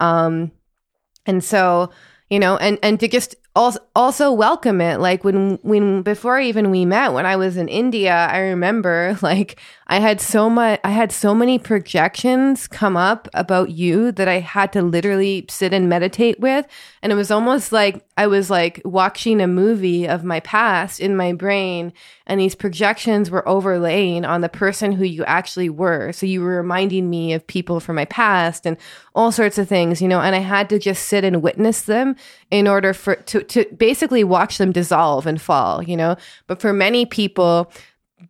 um 0.00 0.50
and 1.26 1.42
so 1.44 1.90
you 2.30 2.38
know 2.38 2.56
and 2.56 2.78
and 2.82 2.98
to 3.00 3.08
just 3.08 3.36
also 3.54 3.80
also 3.94 4.32
welcome 4.32 4.80
it. 4.80 4.98
Like 4.98 5.24
when 5.24 5.58
when 5.62 6.02
before 6.02 6.40
even 6.40 6.70
we 6.70 6.84
met 6.84 7.12
when 7.12 7.26
i 7.26 7.36
was 7.36 7.56
in 7.56 7.68
india 7.68 8.12
i 8.14 8.38
remember 8.38 9.16
like 9.22 9.60
i 9.86 10.00
had 10.00 10.20
so 10.20 10.48
much 10.48 10.80
i 10.84 10.90
had 10.90 11.12
so 11.12 11.34
many 11.34 11.58
projections 11.58 12.66
come 12.66 12.96
up 12.96 13.28
about 13.34 13.70
you 13.70 14.12
that 14.12 14.28
i 14.28 14.38
had 14.40 14.72
to 14.72 14.82
literally 14.82 15.44
sit 15.48 15.72
and 15.72 15.88
meditate 15.88 16.40
with. 16.40 16.66
And 17.02 17.10
it 17.12 17.16
was 17.16 17.30
almost 17.30 17.72
like 17.72 18.04
i 18.16 18.26
was 18.26 18.50
like 18.50 18.80
watching 18.84 19.40
a 19.40 19.46
movie 19.46 20.08
of 20.08 20.24
my 20.24 20.40
past 20.40 21.00
in 21.00 21.16
my 21.16 21.32
brain 21.32 21.92
and 22.26 22.40
these 22.40 22.54
projections 22.54 23.30
were 23.30 23.46
overlaying 23.48 24.24
on 24.24 24.40
the 24.40 24.48
person 24.48 24.92
who 24.92 25.04
you 25.04 25.24
actually 25.24 25.68
were. 25.68 26.12
So 26.12 26.24
you 26.24 26.40
were 26.40 26.56
reminding 26.56 27.10
me 27.10 27.32
of 27.32 27.46
people 27.46 27.80
from 27.80 27.96
my 27.96 28.04
past 28.04 28.64
and 28.64 28.76
all 29.14 29.32
sorts 29.32 29.58
of 29.58 29.68
things 29.68 30.00
you 30.00 30.08
know 30.08 30.20
and 30.20 30.34
i 30.34 30.38
had 30.38 30.68
to 30.70 30.78
just 30.78 31.06
sit 31.06 31.24
and 31.24 31.42
witness 31.42 31.82
them 31.82 32.16
in 32.50 32.66
order 32.66 32.94
for 32.94 33.16
to 33.16 33.41
to 33.42 33.64
basically 33.76 34.24
watch 34.24 34.58
them 34.58 34.72
dissolve 34.72 35.26
and 35.26 35.40
fall, 35.40 35.82
you 35.82 35.96
know. 35.96 36.16
But 36.46 36.60
for 36.60 36.72
many 36.72 37.06
people, 37.06 37.70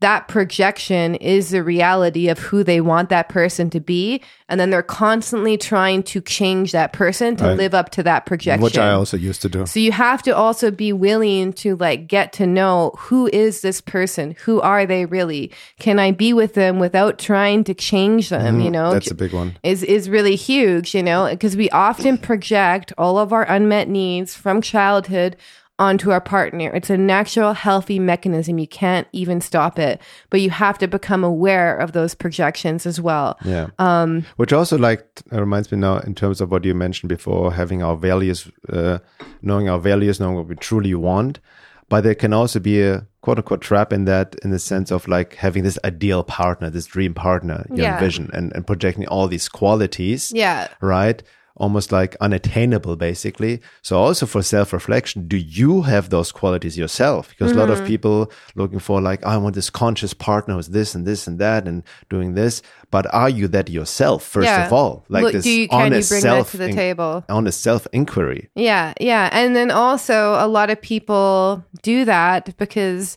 that 0.00 0.28
projection 0.28 1.14
is 1.16 1.50
the 1.50 1.62
reality 1.62 2.28
of 2.28 2.38
who 2.38 2.64
they 2.64 2.80
want 2.80 3.08
that 3.10 3.28
person 3.28 3.70
to 3.70 3.80
be 3.80 4.20
and 4.48 4.60
then 4.60 4.70
they're 4.70 4.82
constantly 4.82 5.56
trying 5.56 6.02
to 6.02 6.20
change 6.20 6.72
that 6.72 6.92
person 6.92 7.36
to 7.36 7.44
Right. 7.44 7.56
live 7.56 7.74
up 7.74 7.90
to 7.90 8.02
that 8.02 8.26
projection 8.26 8.62
Which 8.62 8.78
I 8.78 8.92
also 8.92 9.16
used 9.16 9.42
to 9.42 9.48
do. 9.48 9.66
so 9.66 9.80
you 9.80 9.92
have 9.92 10.22
to 10.24 10.36
also 10.36 10.70
be 10.70 10.92
willing 10.92 11.52
to 11.54 11.76
like 11.76 12.06
get 12.08 12.32
to 12.34 12.46
know 12.46 12.92
who 12.98 13.28
is 13.32 13.60
this 13.60 13.80
person 13.80 14.36
who 14.44 14.60
are 14.60 14.86
they 14.86 15.06
really 15.06 15.50
can 15.78 15.98
i 15.98 16.10
be 16.10 16.32
with 16.32 16.54
them 16.54 16.78
without 16.78 17.18
trying 17.18 17.64
to 17.64 17.74
change 17.74 18.28
them 18.28 18.56
mm-hmm. 18.56 18.60
you 18.64 18.70
know. 18.70 18.92
That's 18.92 19.10
a 19.10 19.14
big 19.14 19.32
one. 19.32 19.56
is 19.62 19.82
is 19.82 20.08
really 20.08 20.36
huge, 20.36 20.94
you 20.94 21.02
know, 21.02 21.28
because 21.30 21.56
we 21.56 21.68
often 21.70 22.18
project 22.18 22.92
all 22.98 23.18
of 23.18 23.32
our 23.32 23.44
unmet 23.44 23.88
needs 23.88 24.34
from 24.34 24.60
childhood 24.60 25.36
onto 25.82 26.10
our 26.12 26.20
partner. 26.20 26.70
It's 26.78 26.90
a 26.90 26.96
natural, 26.96 27.52
healthy 27.54 27.98
mechanism. 27.98 28.58
You 28.58 28.68
can't 28.68 29.08
even 29.12 29.40
stop 29.40 29.78
it, 29.78 30.00
but 30.30 30.40
you 30.40 30.50
have 30.50 30.78
to 30.78 30.86
become 30.86 31.24
aware 31.24 31.76
of 31.84 31.90
those 31.92 32.14
projections 32.14 32.86
as 32.86 33.00
well. 33.00 33.36
Yeah. 33.44 33.66
Um, 33.78 34.24
Which 34.36 34.52
also 34.52 34.78
like 34.78 35.02
reminds 35.32 35.72
me 35.72 35.78
now 35.78 35.98
in 35.98 36.14
terms 36.14 36.40
of 36.40 36.50
what 36.50 36.64
you 36.64 36.74
mentioned 36.74 37.08
before, 37.08 37.52
having 37.52 37.82
our 37.82 37.96
values, 37.96 38.50
uh, 38.68 38.98
knowing 39.42 39.68
our 39.68 39.80
values, 39.80 40.20
knowing 40.20 40.36
what 40.36 40.48
we 40.48 40.54
truly 40.56 40.94
want. 40.94 41.40
But 41.88 42.04
there 42.04 42.14
can 42.14 42.32
also 42.32 42.58
be 42.60 42.80
a 42.80 43.06
quote 43.20 43.38
unquote 43.38 43.60
trap 43.60 43.92
in 43.92 44.04
that, 44.06 44.36
in 44.44 44.50
the 44.50 44.58
sense 44.58 44.90
of 44.94 45.06
like 45.08 45.34
having 45.34 45.62
this 45.64 45.78
ideal 45.84 46.22
partner, 46.22 46.70
this 46.70 46.86
dream 46.86 47.12
partner 47.14 47.66
you 47.70 47.82
Yeah. 47.82 47.94
envision, 47.94 48.30
and, 48.32 48.52
and 48.54 48.66
projecting 48.66 49.06
all 49.08 49.28
these 49.28 49.48
qualities. 49.48 50.32
Yeah. 50.34 50.68
Right. 50.80 51.22
Almost 51.56 51.92
like 51.92 52.16
unattainable, 52.20 52.96
basically. 52.96 53.60
So 53.82 53.98
also 53.98 54.24
for 54.26 54.42
self-reflection, 54.42 55.28
do 55.28 55.36
you 55.36 55.82
have 55.82 56.08
those 56.08 56.32
qualities 56.32 56.78
yourself? 56.78 57.28
Because 57.28 57.52
a 57.52 57.54
lot 57.54 57.68
Mm-hmm. 57.68 57.82
of 57.82 57.86
people 57.86 58.32
looking 58.54 58.78
for 58.78 59.00
like, 59.02 59.22
I 59.24 59.36
want 59.36 59.54
this 59.54 59.68
conscious 59.68 60.14
partner 60.14 60.54
who's 60.54 60.68
this 60.68 60.94
and 60.94 61.06
this 61.06 61.26
and 61.26 61.38
that 61.38 61.68
and 61.68 61.82
doing 62.08 62.34
this. 62.34 62.62
But 62.90 63.06
are 63.12 63.28
you 63.28 63.48
that 63.48 63.68
yourself, 63.68 64.22
first 64.24 64.46
Yeah. 64.46 64.66
of 64.66 64.72
all? 64.72 65.04
Like 65.10 65.24
Look, 65.24 65.32
this 65.34 65.44
do 65.44 65.50
you, 65.50 65.68
can 65.68 65.78
you 65.78 65.84
honest 65.86 66.10
that 66.10 66.20
self, 66.22 66.50
to 66.52 66.56
the 66.56 66.72
table? 66.72 67.24
honest 67.28 67.60
self-inquiry. 67.60 68.48
Yeah, 68.54 68.94
yeah. 69.00 69.28
And 69.32 69.54
then 69.54 69.70
also, 69.70 70.34
a 70.34 70.48
lot 70.48 70.70
of 70.70 70.80
people 70.80 71.62
do 71.82 72.04
that 72.06 72.56
because 72.56 73.16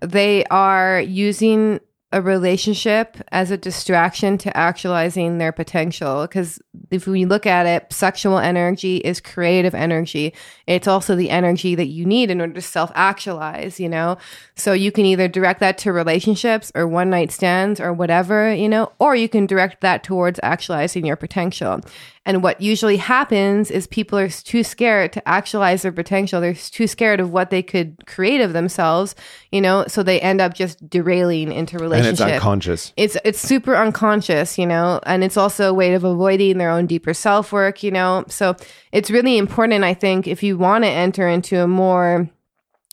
they 0.00 0.44
are 0.46 1.00
using 1.00 1.80
a 2.12 2.22
relationship 2.22 3.16
as 3.32 3.50
a 3.50 3.56
distraction 3.56 4.38
to 4.38 4.56
actualizing 4.56 5.38
their 5.38 5.50
potential. 5.50 6.22
Because 6.22 6.60
if 6.90 7.06
we 7.06 7.24
look 7.24 7.46
at 7.46 7.66
it, 7.66 7.92
sexual 7.92 8.38
energy 8.38 8.98
is 8.98 9.20
creative 9.20 9.74
energy. 9.74 10.32
It's 10.68 10.86
also 10.86 11.16
the 11.16 11.30
energy 11.30 11.74
that 11.74 11.88
you 11.88 12.06
need 12.06 12.30
in 12.30 12.40
order 12.40 12.54
to 12.54 12.62
self 12.62 12.92
actualize, 12.94 13.80
you 13.80 13.88
know? 13.88 14.18
So 14.54 14.72
you 14.72 14.92
can 14.92 15.04
either 15.04 15.26
direct 15.26 15.58
that 15.60 15.78
to 15.78 15.92
relationships 15.92 16.70
or 16.76 16.86
one 16.86 17.10
night 17.10 17.32
stands 17.32 17.80
or 17.80 17.92
whatever, 17.92 18.54
you 18.54 18.68
know, 18.68 18.92
or 19.00 19.16
you 19.16 19.28
can 19.28 19.46
direct 19.46 19.80
that 19.80 20.04
towards 20.04 20.38
actualizing 20.44 21.04
your 21.04 21.16
potential. 21.16 21.80
And 22.24 22.42
what 22.42 22.60
usually 22.60 22.96
happens 22.96 23.70
is 23.70 23.86
people 23.86 24.18
are 24.18 24.28
too 24.28 24.64
scared 24.64 25.12
to 25.12 25.28
actualize 25.28 25.82
their 25.82 25.92
potential. 25.92 26.40
They're 26.40 26.54
too 26.54 26.88
scared 26.88 27.20
of 27.20 27.30
what 27.30 27.50
they 27.50 27.62
could 27.62 28.04
create 28.06 28.40
of 28.40 28.52
themselves, 28.52 29.14
you 29.52 29.60
know, 29.60 29.84
so 29.86 30.02
they 30.02 30.20
end 30.20 30.40
up 30.40 30.52
just 30.52 30.90
derailing 30.90 31.52
into 31.52 31.78
And 31.78 31.95
relationship. 31.96 32.26
it's 32.26 32.34
unconscious. 32.34 32.92
It's 32.96 33.16
it's 33.24 33.40
super 33.40 33.76
unconscious, 33.76 34.58
you 34.58 34.66
know, 34.66 35.00
and 35.04 35.24
it's 35.24 35.36
also 35.36 35.70
a 35.70 35.74
way 35.74 35.94
of 35.94 36.04
avoiding 36.04 36.58
their 36.58 36.70
own 36.70 36.86
deeper 36.86 37.14
self 37.14 37.52
work, 37.52 37.82
you 37.82 37.90
know. 37.90 38.24
So 38.28 38.56
it's 38.92 39.10
really 39.10 39.38
important, 39.38 39.84
I 39.84 39.94
think, 39.94 40.26
if 40.26 40.42
you 40.42 40.56
want 40.58 40.84
to 40.84 40.90
enter 40.90 41.28
into 41.28 41.60
a 41.60 41.66
more 41.66 42.28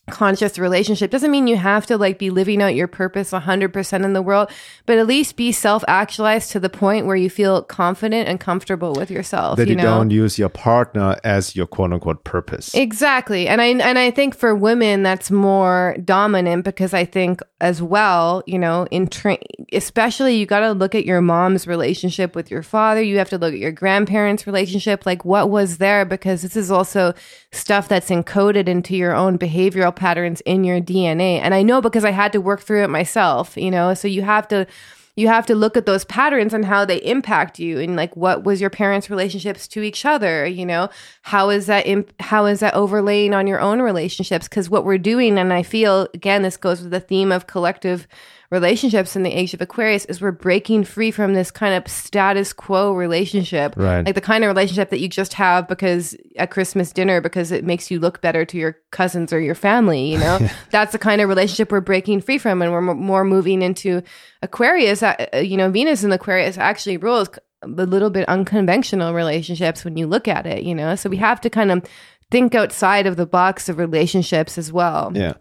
conscious 0.09 0.59
relationship. 0.59 1.11
Doesn't 1.11 1.31
mean 1.31 1.47
you 1.47 1.55
have 1.55 1.85
to 1.85 1.97
like 1.97 2.19
be 2.19 2.29
living 2.29 2.61
out 2.61 2.75
your 2.75 2.87
purpose 2.87 3.31
100% 3.31 4.03
in 4.03 4.13
the 4.13 4.21
world 4.21 4.49
but 4.85 4.97
at 4.97 5.07
least 5.07 5.37
be 5.37 5.51
self-actualized 5.51 6.51
to 6.51 6.59
the 6.59 6.69
point 6.69 7.05
where 7.05 7.15
you 7.15 7.29
feel 7.29 7.61
confident 7.61 8.27
and 8.27 8.39
comfortable 8.39 8.93
with 8.93 9.09
yourself 9.09 9.57
That 9.57 9.69
you, 9.69 9.75
know? 9.75 9.83
don't 9.83 10.09
use 10.11 10.37
your 10.37 10.49
partner 10.49 11.17
as 11.23 11.55
your 11.55 11.67
quote 11.67 11.93
unquote 11.93 12.23
purpose. 12.23 12.73
Exactly. 12.73 13.47
And 13.47 13.61
I 13.61 13.67
and 13.67 13.97
I 13.97 14.11
think 14.11 14.35
for 14.35 14.53
women 14.53 15.03
that's 15.03 15.31
more 15.31 15.95
dominant 16.03 16.65
because 16.65 16.93
I 16.93 17.05
think 17.05 17.41
as 17.61 17.81
well, 17.81 18.43
you 18.45 18.59
know, 18.59 18.87
in 18.91 19.07
tra- 19.07 19.37
especially 19.71 20.35
you 20.35 20.45
got 20.45 20.59
to 20.59 20.73
look 20.73 20.95
at 20.95 21.05
your 21.05 21.21
mom's 21.21 21.65
relationship 21.65 22.35
with 22.35 22.51
your 22.51 22.61
father, 22.61 23.01
you 23.01 23.17
have 23.17 23.29
to 23.29 23.37
look 23.37 23.53
at 23.53 23.59
your 23.59 23.71
grandparents' 23.71 24.45
relationship. 24.45 25.05
Like 25.05 25.23
what 25.23 25.49
was 25.49 25.77
there? 25.77 26.03
Because 26.03 26.41
this 26.41 26.57
is 26.57 26.69
also 26.69 27.13
stuff 27.51 27.87
that's 27.87 28.09
encoded 28.09 28.67
into 28.67 28.97
your 28.97 29.15
own 29.15 29.37
behavioral 29.37 29.92
patterns 29.95 30.41
in 30.41 30.63
your 30.63 30.79
DNA. 30.79 31.39
And 31.39 31.53
I 31.53 31.63
know 31.63 31.81
because 31.81 32.05
I 32.05 32.11
had 32.11 32.31
to 32.33 32.41
work 32.41 32.61
through 32.61 32.83
it 32.83 32.89
myself, 32.89 33.55
you 33.57 33.71
know. 33.71 33.93
So 33.93 34.07
you 34.07 34.21
have 34.21 34.47
to 34.49 34.67
you 35.15 35.27
have 35.27 35.45
to 35.45 35.53
look 35.53 35.77
at 35.77 35.85
those 35.85 36.05
patterns 36.05 36.53
and 36.53 36.65
how 36.65 36.85
they 36.85 36.97
impact 36.97 37.59
you 37.59 37.79
and 37.79 37.95
like 37.95 38.15
what 38.15 38.43
was 38.43 38.59
your 38.59 38.69
parents 38.69 39.09
relationships 39.09 39.67
to 39.67 39.81
each 39.81 40.05
other 40.05 40.45
you 40.45 40.65
know 40.65 40.89
how 41.21 41.49
is 41.49 41.67
that 41.67 41.85
imp- 41.85 42.13
how 42.19 42.45
is 42.45 42.59
that 42.61 42.73
overlaying 42.73 43.33
on 43.33 43.47
your 43.47 43.59
own 43.59 43.81
relationships 43.81 44.47
because 44.47 44.69
what 44.69 44.85
we're 44.85 44.97
doing 44.97 45.37
and 45.37 45.53
i 45.53 45.61
feel 45.61 46.07
again 46.13 46.41
this 46.41 46.57
goes 46.57 46.81
with 46.81 46.91
the 46.91 46.99
theme 46.99 47.31
of 47.31 47.47
collective 47.47 48.07
relationships 48.49 49.15
in 49.15 49.23
the 49.23 49.31
age 49.31 49.53
of 49.53 49.61
aquarius 49.61 50.05
is 50.05 50.21
we're 50.21 50.31
breaking 50.31 50.83
free 50.83 51.11
from 51.11 51.33
this 51.33 51.49
kind 51.51 51.73
of 51.75 51.89
status 51.91 52.53
quo 52.53 52.93
relationship 52.93 53.73
Right. 53.75 54.05
like 54.05 54.15
the 54.15 54.21
kind 54.21 54.43
of 54.43 54.47
relationship 54.47 54.89
that 54.91 54.99
you 54.99 55.07
just 55.07 55.33
have 55.33 55.67
because 55.67 56.15
at 56.37 56.51
christmas 56.51 56.91
dinner 56.91 57.21
because 57.21 57.51
it 57.51 57.63
makes 57.65 57.89
you 57.89 57.99
look 57.99 58.21
better 58.21 58.45
to 58.45 58.57
your 58.57 58.77
cousins 58.91 59.33
or 59.33 59.39
your 59.39 59.55
family 59.55 60.11
you 60.11 60.17
know 60.17 60.39
that's 60.71 60.91
the 60.91 60.99
kind 60.99 61.21
of 61.21 61.29
relationship 61.29 61.71
we're 61.71 61.81
breaking 61.81 62.21
free 62.21 62.37
from 62.37 62.61
and 62.61 62.71
we're 62.71 62.81
mo- 62.81 62.93
more 62.93 63.23
moving 63.23 63.61
into 63.61 64.01
aquarius 64.41 65.01
uh, 65.03 65.15
uh, 65.33 65.37
you 65.37 65.57
know 65.57 65.69
venus 65.71 66.03
in 66.03 66.11
aquarius 66.11 66.57
actually 66.57 66.97
rules 66.97 67.29
a 67.63 67.67
little 67.67 68.09
bit 68.09 68.27
unconventional 68.27 69.13
relationships 69.13 69.85
when 69.85 69.95
you 69.97 70.05
look 70.05 70.27
at 70.27 70.45
it 70.45 70.63
you 70.63 70.75
know 70.75 70.95
so 70.95 71.09
we 71.09 71.17
have 71.17 71.39
to 71.41 71.49
kind 71.49 71.71
of 71.71 71.83
think 72.29 72.55
outside 72.55 73.07
of 73.07 73.15
the 73.15 73.25
box 73.25 73.69
of 73.69 73.77
relationships 73.77 74.57
as 74.57 74.71
well 74.71 75.11
Yeah. 75.15 75.33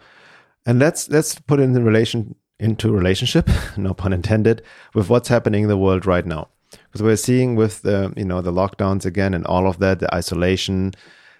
And 0.64 0.78
let's 0.78 1.08
let's 1.08 1.34
put 1.40 1.58
in 1.58 1.72
the 1.72 1.82
relation 1.82 2.36
into 2.62 2.92
relationship, 2.92 3.50
no 3.76 3.92
pun 3.92 4.12
intended, 4.12 4.62
with 4.94 5.10
what's 5.10 5.28
happening 5.28 5.64
in 5.64 5.68
the 5.68 5.76
world 5.76 6.06
right 6.06 6.24
now. 6.24 6.48
Because 6.70 7.02
we're 7.02 7.16
seeing 7.16 7.56
with 7.56 7.82
the 7.82 8.12
you 8.16 8.24
know 8.24 8.40
the 8.40 8.52
lockdowns 8.52 9.04
again 9.04 9.34
and 9.34 9.46
all 9.46 9.66
of 9.66 9.78
that, 9.80 10.00
the 10.00 10.14
isolation 10.14 10.94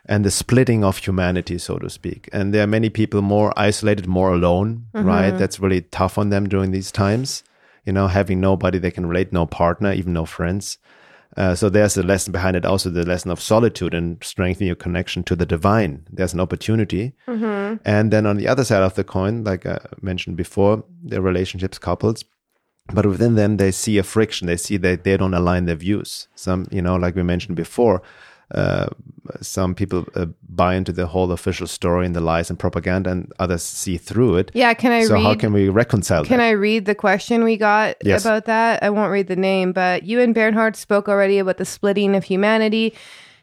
and 0.07 0.25
the 0.25 0.31
splitting 0.31 0.83
of 0.83 0.99
humanity, 0.99 1.59
so 1.59 1.79
to 1.79 1.89
speak. 1.89 2.29
And 2.33 2.53
there 2.53 2.65
are 2.65 2.67
many 2.67 2.91
people 2.91 3.23
more 3.23 3.53
isolated, 3.57 4.07
more 4.07 4.35
alone, 4.35 4.87
mm-hmm. 4.95 5.07
right? 5.07 5.31
That's 5.31 5.61
really 5.61 5.83
tough 5.83 6.19
on 6.19 6.31
them 6.31 6.49
during 6.49 6.73
these 6.73 6.91
times. 6.91 7.45
You 7.87 7.93
know, 7.93 8.09
having 8.09 8.41
nobody 8.41 8.79
they 8.79 8.91
can 8.91 9.07
relate, 9.07 9.33
no 9.33 9.47
partner, 9.47 9.93
even 9.93 10.13
no 10.13 10.25
friends. 10.25 10.79
Uh, 11.37 11.55
so 11.55 11.71
there's 11.71 11.97
a 11.97 12.03
lesson 12.03 12.33
behind 12.33 12.57
it, 12.57 12.67
also 12.67 12.91
the 12.91 13.07
lesson 13.07 13.31
of 13.31 13.41
solitude 13.41 13.95
and 13.95 14.23
strengthening 14.23 14.67
your 14.67 14.77
connection 14.77 15.23
to 15.25 15.35
the 15.35 15.47
divine. 15.47 16.07
There's 16.11 16.35
an 16.35 16.41
opportunity. 16.41 17.15
And 17.85 18.11
then 18.11 18.27
on 18.27 18.37
the 18.37 18.49
other 18.49 18.65
side 18.65 18.83
of 18.83 18.95
the 18.95 19.05
coin, 19.05 19.45
like 19.45 19.65
I 19.65 19.79
mentioned 20.03 20.37
before, 20.37 20.85
the 21.03 21.23
relationships, 21.23 21.79
couples, 21.79 22.25
but 22.93 23.07
within 23.07 23.37
them, 23.37 23.57
they 23.57 23.71
see 23.71 23.97
a 23.99 24.03
friction. 24.03 24.47
They 24.47 24.57
see 24.57 24.77
that 24.79 25.05
they 25.05 25.17
don't 25.17 25.35
align 25.35 25.65
their 25.67 25.77
views. 25.77 26.29
Some, 26.35 26.67
you 26.71 26.83
know, 26.83 26.97
like 26.97 27.15
we 27.15 27.23
mentioned 27.23 27.57
before, 27.57 28.03
uh, 28.53 28.87
some 29.41 29.75
people 29.75 30.05
uh, 30.15 30.27
buy 30.49 30.75
into 30.75 30.93
the 30.93 31.07
whole 31.07 31.31
official 31.33 31.67
story 31.67 32.05
and 32.07 32.15
the 32.15 32.21
lies 32.21 32.51
and 32.51 32.59
propaganda, 32.59 33.11
and 33.11 33.33
others 33.39 33.63
see 33.63 33.97
through 33.97 34.37
it. 34.37 34.51
yeah 34.55 34.75
can 34.75 34.93
i 34.93 35.05
so 35.05 35.15
read 35.15 35.23
how 35.23 35.35
can 35.35 35.53
we 35.53 35.69
reconcile 35.69 36.25
Can 36.25 36.39
that? 36.39 36.45
I 36.47 36.51
read 36.51 36.85
the 36.85 36.95
question 36.95 37.45
we 37.45 37.57
got 37.57 37.97
Yes. 38.05 38.25
about 38.25 38.45
that? 38.47 38.83
I 38.83 38.91
won't 38.91 39.11
read 39.13 39.29
the 39.29 39.37
name, 39.37 39.73
but 39.73 40.03
you 40.03 40.21
and 40.21 40.35
Bernhard 40.35 40.77
spoke 40.77 41.09
already 41.09 41.39
about 41.39 41.57
the 41.57 41.65
splitting 41.65 42.15
of 42.17 42.25
humanity. 42.25 42.95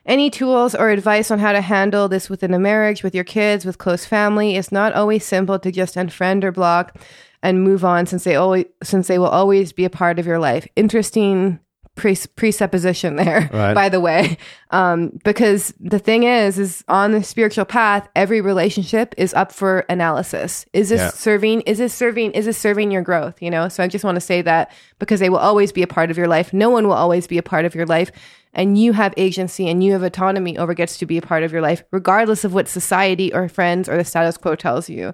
Any 0.06 0.30
tools 0.30 0.74
or 0.76 0.89
advice 0.89 1.30
on 1.32 1.39
how 1.39 1.52
to 1.54 1.62
handle 1.62 2.08
this 2.08 2.30
within 2.30 2.54
a 2.54 2.60
marriage, 2.60 3.04
with 3.04 3.13
your 3.13 3.24
kids, 3.26 3.65
with 3.65 3.78
close 3.78 4.06
family? 4.06 4.56
It's 4.56 4.72
not 4.72 4.93
always 4.93 5.26
simple 5.26 5.60
to 5.60 5.72
just 5.72 5.95
unfriend 5.95 6.43
or 6.43 6.52
block 6.52 6.95
and 7.43 7.63
move 7.63 7.84
on 7.86 8.06
since 8.06 8.24
they 8.24 8.36
always 8.36 8.65
since 8.84 9.08
they 9.08 9.19
will 9.19 9.28
always 9.28 9.72
be 9.74 9.86
a 9.86 9.89
part 9.89 10.17
of 10.19 10.26
your 10.26 10.39
life. 10.39 10.67
Interesting 10.76 11.60
pre- 11.99 12.15
presupposition 12.35 13.15
there, 13.15 13.49
Right. 13.53 13.73
by 13.73 13.89
the 13.89 13.99
way. 13.99 14.38
Um, 14.71 15.19
because 15.23 15.73
the 15.79 15.99
thing 15.99 16.23
is, 16.23 16.57
is 16.57 16.83
on 16.88 17.12
the 17.12 17.23
spiritual 17.23 17.65
path, 17.65 18.07
every 18.15 18.41
relationship 18.41 19.13
is 19.17 19.33
up 19.33 19.51
for 19.51 19.79
analysis. 19.89 20.65
Is 20.73 20.89
this 20.89 21.01
Yeah. 21.01 21.09
serving? 21.12 21.62
Is 21.62 21.77
this 21.77 21.93
serving? 21.93 22.31
Is 22.31 22.45
this 22.45 22.57
serving 22.57 22.91
your 22.91 23.01
growth? 23.01 23.41
You 23.41 23.51
know. 23.51 23.67
So 23.69 23.83
I 23.83 23.88
just 23.88 24.03
want 24.05 24.15
to 24.15 24.21
say 24.21 24.41
that 24.41 24.71
because 24.97 25.19
they 25.19 25.29
will 25.29 25.38
always 25.38 25.71
be 25.71 25.83
a 25.83 25.88
part 25.88 26.09
of 26.09 26.17
your 26.17 26.27
life. 26.27 26.53
No 26.53 26.69
one 26.69 26.88
will 26.88 26.93
always 26.95 27.27
be 27.27 27.38
a 27.38 27.43
part 27.43 27.65
of 27.65 27.75
your 27.75 27.85
life. 27.85 28.12
And 28.53 28.77
you 28.79 28.93
have 28.93 29.13
agency 29.15 29.69
and 29.69 29.83
you 29.83 29.91
have 29.91 30.01
autonomy 30.01 30.57
over 30.57 30.73
gets 30.73 30.97
to 30.97 31.05
be 31.05 31.17
a 31.19 31.21
part 31.21 31.43
of 31.43 31.51
your 31.51 31.62
life, 31.62 31.83
regardless 31.91 32.43
of 32.43 32.51
what 32.53 32.67
society 32.67 33.31
or 33.31 33.47
friends 33.47 33.88
or 33.88 33.95
the 33.97 34.03
status 34.03 34.38
quo 34.38 34.55
tells 34.55 34.89
you. 34.89 35.13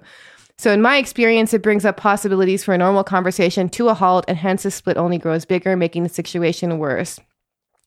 So, 0.58 0.72
in 0.72 0.80
my 0.80 0.96
experience, 0.96 1.52
it 1.52 1.62
brings 1.62 1.84
up 1.84 1.98
possibilities 1.98 2.64
for 2.64 2.72
a 2.72 2.78
normal 2.78 3.04
conversation 3.04 3.68
to 3.70 3.88
a 3.88 3.94
halt, 3.94 4.24
and 4.26 4.38
hence 4.38 4.62
the 4.62 4.70
split 4.70 4.96
only 4.96 5.18
grows 5.18 5.44
bigger, 5.44 5.76
making 5.76 6.02
the 6.02 6.08
situation 6.08 6.78
worse. 6.78 7.20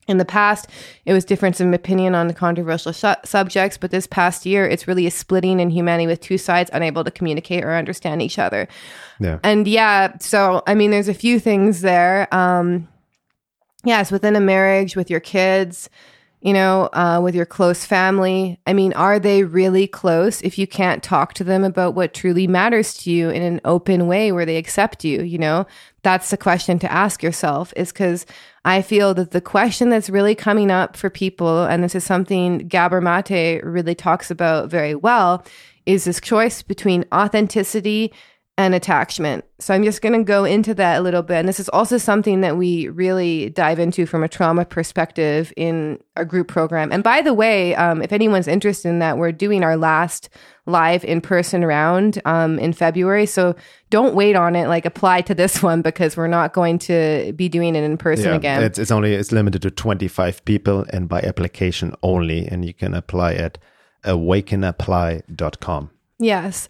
In 0.07 0.17
the 0.17 0.25
past, 0.25 0.67
it 1.05 1.13
was 1.13 1.23
difference 1.23 1.59
of 1.59 1.71
opinion 1.71 2.15
on 2.15 2.27
the 2.27 2.33
controversial 2.33 2.93
su- 2.93 3.13
subjects, 3.23 3.77
but 3.77 3.91
this 3.91 4.07
past 4.07 4.43
year, 4.43 4.67
it's 4.67 4.87
really 4.87 5.05
a 5.05 5.11
splitting 5.11 5.59
in 5.59 5.69
humanity 5.69 6.07
with 6.07 6.19
two 6.19 6.39
sides 6.39 6.69
unable 6.73 7.03
to 7.03 7.11
communicate 7.11 7.63
or 7.63 7.75
understand 7.75 8.21
each 8.21 8.39
other. 8.39 8.67
Yeah. 9.19 9.39
And 9.43 9.67
yeah, 9.67 10.17
so 10.19 10.63
I 10.65 10.73
mean, 10.73 10.89
there's 10.89 11.09
a 11.09 11.13
few 11.13 11.39
things 11.39 11.81
there. 11.81 12.27
Um, 12.33 12.87
yes, 13.83 14.11
within 14.11 14.35
a 14.35 14.39
marriage, 14.39 14.95
with 14.95 15.11
your 15.11 15.19
kids, 15.19 15.91
you 16.41 16.53
know, 16.53 16.89
uh, 16.93 17.19
with 17.21 17.35
your 17.35 17.45
close 17.45 17.83
family. 17.83 18.59
I 18.65 18.71
mean, 18.71 18.93
are 18.93 19.19
they 19.19 19.43
really 19.43 19.87
close 19.87 20.41
if 20.41 20.57
you 20.57 20.67
can't 20.67 21.03
talk 21.03 21.33
to 21.33 21.43
them 21.43 21.65
about 21.65 21.95
what 21.95 22.13
truly 22.13 22.47
matters 22.47 22.93
to 22.99 23.11
you 23.11 23.29
in 23.29 23.41
an 23.41 23.59
open 23.65 24.07
way 24.07 24.31
where 24.31 24.45
they 24.45 24.55
accept 24.55 25.03
you? 25.03 25.21
You 25.21 25.37
know, 25.37 25.67
that's 26.01 26.29
the 26.29 26.37
question 26.37 26.79
to 26.79 26.91
ask 26.91 27.21
yourself 27.21 27.73
is 27.75 27.91
because 27.91 28.25
I 28.63 28.81
feel 28.81 29.13
that 29.15 29.31
the 29.31 29.41
question 29.41 29.89
that's 29.89 30.09
really 30.09 30.35
coming 30.35 30.71
up 30.71 30.95
for 30.95 31.09
people, 31.09 31.65
and 31.65 31.83
this 31.83 31.95
is 31.95 32.05
something 32.05 32.59
Gabor 32.59 33.01
Mate 33.01 33.61
really 33.63 33.95
talks 33.95 34.31
about 34.31 34.69
very 34.69 34.95
well, 34.95 35.45
is 35.85 36.05
this 36.05 36.21
choice 36.21 36.61
between 36.61 37.03
authenticity 37.13 38.13
and 38.59 38.75
attachment. 38.75 39.45
So 39.59 39.73
I'm 39.73 39.85
just 39.85 40.01
going 40.01 40.11
to 40.19 40.23
go 40.25 40.43
into 40.43 40.73
that 40.73 40.99
a 40.99 41.01
little 41.01 41.21
bit. 41.21 41.37
And 41.37 41.47
this 41.47 41.61
is 41.61 41.69
also 41.69 41.97
something 41.97 42.41
that 42.41 42.57
we 42.57 42.89
really 42.89 43.49
dive 43.51 43.79
into 43.79 44.05
from 44.05 44.21
a 44.21 44.27
trauma 44.27 44.65
perspective 44.65 45.53
in 45.55 45.97
our 46.17 46.25
group 46.25 46.49
program. 46.49 46.91
And 46.91 47.01
by 47.01 47.21
the 47.21 47.33
way, 47.33 47.73
um, 47.75 48.01
if 48.01 48.11
anyone's 48.11 48.49
interested 48.49 48.89
in 48.89 48.99
that, 48.99 49.17
we're 49.17 49.31
doing 49.31 49.63
our 49.63 49.77
last 49.77 50.27
live 50.65 51.05
in 51.05 51.21
person 51.21 51.63
round 51.63 52.21
um, 52.25 52.59
in 52.59 52.73
February. 52.73 53.25
So 53.25 53.55
don't 53.91 54.13
wait 54.13 54.35
on 54.35 54.57
it. 54.57 54.67
Like 54.67 54.85
apply 54.85 55.21
to 55.21 55.33
this 55.33 55.63
one 55.69 55.81
because 55.81 56.17
we're 56.17 56.27
not 56.27 56.51
going 56.51 56.79
to 56.79 57.31
be 57.37 57.47
doing 57.47 57.77
it 57.77 57.83
in 57.85 57.97
person 57.97 58.25
Yeah, 58.25 58.35
again. 58.35 58.61
it's, 58.63 58.77
it's 58.77 58.91
only 58.91 59.13
it's 59.13 59.31
limited 59.31 59.61
to 59.61 59.71
25 59.71 60.43
people 60.43 60.85
and 60.91 61.07
by 61.07 61.21
application 61.21 61.95
only 62.03 62.45
and 62.45 62.65
you 62.65 62.73
can 62.73 62.93
apply 62.93 63.35
at 63.35 63.57
awakenapply.com 64.03 65.89
Yes. 66.21 66.67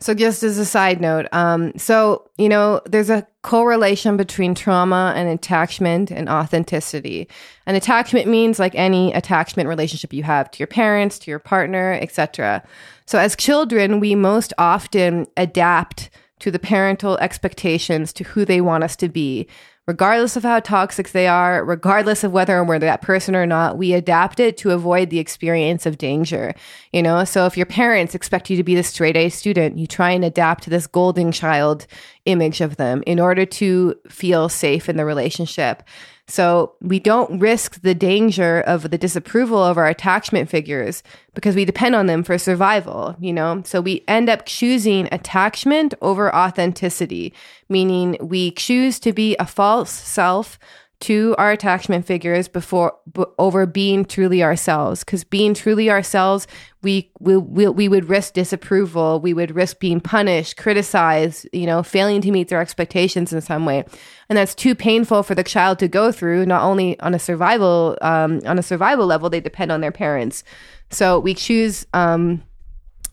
So 0.00 0.14
just 0.14 0.42
as 0.42 0.58
a 0.58 0.64
side 0.64 1.00
note, 1.00 1.26
um, 1.32 1.76
so 1.76 2.28
you 2.38 2.48
know, 2.48 2.80
there's 2.86 3.10
a 3.10 3.26
correlation 3.42 4.16
between 4.16 4.54
trauma 4.54 5.12
and 5.16 5.28
attachment 5.28 6.10
and 6.10 6.28
authenticity. 6.28 7.28
And 7.66 7.76
attachment 7.76 8.28
means 8.28 8.58
like 8.58 8.74
any 8.74 9.12
attachment 9.12 9.68
relationship 9.68 10.12
you 10.12 10.22
have 10.22 10.50
to 10.52 10.58
your 10.58 10.66
parents, 10.66 11.18
to 11.20 11.30
your 11.30 11.38
partner, 11.38 11.98
etc. 12.00 12.62
So 13.06 13.18
as 13.18 13.34
children, 13.34 14.00
we 14.00 14.14
most 14.14 14.52
often 14.58 15.26
adapt 15.36 16.10
to 16.40 16.50
the 16.50 16.58
parental 16.58 17.18
expectations 17.18 18.12
to 18.12 18.24
who 18.24 18.44
they 18.44 18.60
want 18.60 18.84
us 18.84 18.96
to 18.96 19.08
be. 19.08 19.48
Regardless 19.88 20.36
of 20.36 20.42
how 20.42 20.60
toxic 20.60 21.12
they 21.12 21.26
are, 21.26 21.64
regardless 21.64 22.22
of 22.22 22.30
whether 22.30 22.62
we're 22.62 22.78
that 22.78 23.00
person 23.00 23.34
or 23.34 23.46
not, 23.46 23.78
we 23.78 23.94
adapt 23.94 24.38
it 24.38 24.58
to 24.58 24.72
avoid 24.72 25.08
the 25.08 25.18
experience 25.18 25.86
of 25.86 25.96
danger. 25.96 26.54
You 26.92 27.02
know, 27.02 27.24
so 27.24 27.46
if 27.46 27.56
your 27.56 27.64
parents 27.64 28.14
expect 28.14 28.50
you 28.50 28.58
to 28.58 28.62
be 28.62 28.74
the 28.74 28.82
straight 28.82 29.16
A 29.16 29.30
student, 29.30 29.78
you 29.78 29.86
try 29.86 30.10
and 30.10 30.26
adapt 30.26 30.64
to 30.64 30.70
this 30.70 30.86
golden 30.86 31.32
child 31.32 31.86
image 32.26 32.60
of 32.60 32.76
them 32.76 33.02
in 33.06 33.18
order 33.18 33.46
to 33.46 33.94
feel 34.10 34.50
safe 34.50 34.90
in 34.90 34.98
the 34.98 35.06
relationship. 35.06 35.82
So 36.28 36.74
we 36.82 37.00
don't 37.00 37.40
risk 37.40 37.80
the 37.80 37.94
danger 37.94 38.60
of 38.60 38.90
the 38.90 38.98
disapproval 38.98 39.64
of 39.64 39.78
our 39.78 39.86
attachment 39.86 40.50
figures 40.50 41.02
because 41.34 41.56
we 41.56 41.64
depend 41.64 41.94
on 41.94 42.06
them 42.06 42.22
for 42.22 42.36
survival, 42.36 43.16
you 43.18 43.32
know? 43.32 43.62
So 43.64 43.80
we 43.80 44.04
end 44.06 44.28
up 44.28 44.44
choosing 44.44 45.08
attachment 45.10 45.94
over 46.02 46.34
authenticity, 46.34 47.32
meaning 47.70 48.18
we 48.20 48.50
choose 48.50 49.00
to 49.00 49.12
be 49.14 49.36
a 49.38 49.46
false 49.46 49.90
self 49.90 50.58
to 51.00 51.34
our 51.38 51.52
attachment 51.52 52.04
figures 52.04 52.48
before 52.48 52.94
b- 53.12 53.24
over 53.38 53.66
being 53.66 54.04
truly 54.04 54.42
ourselves. 54.42 55.04
Because 55.04 55.22
being 55.24 55.54
truly 55.54 55.90
ourselves 55.90 56.46
we, 56.82 57.10
we 57.18 57.36
we 57.36 57.68
we 57.68 57.88
would 57.88 58.08
risk 58.08 58.34
disapproval. 58.34 59.20
We 59.20 59.34
would 59.34 59.54
risk 59.54 59.80
being 59.80 60.00
punished 60.00 60.56
criticized 60.56 61.48
you 61.52 61.66
know 61.66 61.82
failing 61.82 62.20
to 62.22 62.30
meet 62.30 62.48
their 62.48 62.60
expectations 62.60 63.32
in 63.32 63.40
some 63.40 63.64
way. 63.64 63.84
And 64.28 64.36
that's 64.36 64.54
too 64.54 64.74
painful 64.74 65.22
for 65.22 65.34
the 65.34 65.44
child 65.44 65.78
to 65.80 65.88
go 65.88 66.12
through 66.12 66.46
not 66.46 66.62
only 66.62 66.98
on 67.00 67.14
a 67.14 67.18
survival 67.18 67.98
um, 68.02 68.40
on 68.46 68.58
a 68.58 68.62
survival 68.62 69.06
level 69.06 69.30
they 69.30 69.40
depend 69.40 69.72
on 69.72 69.80
their 69.80 69.92
parents. 69.92 70.44
So 70.90 71.18
we 71.18 71.34
choose 71.34 71.86
um, 71.92 72.42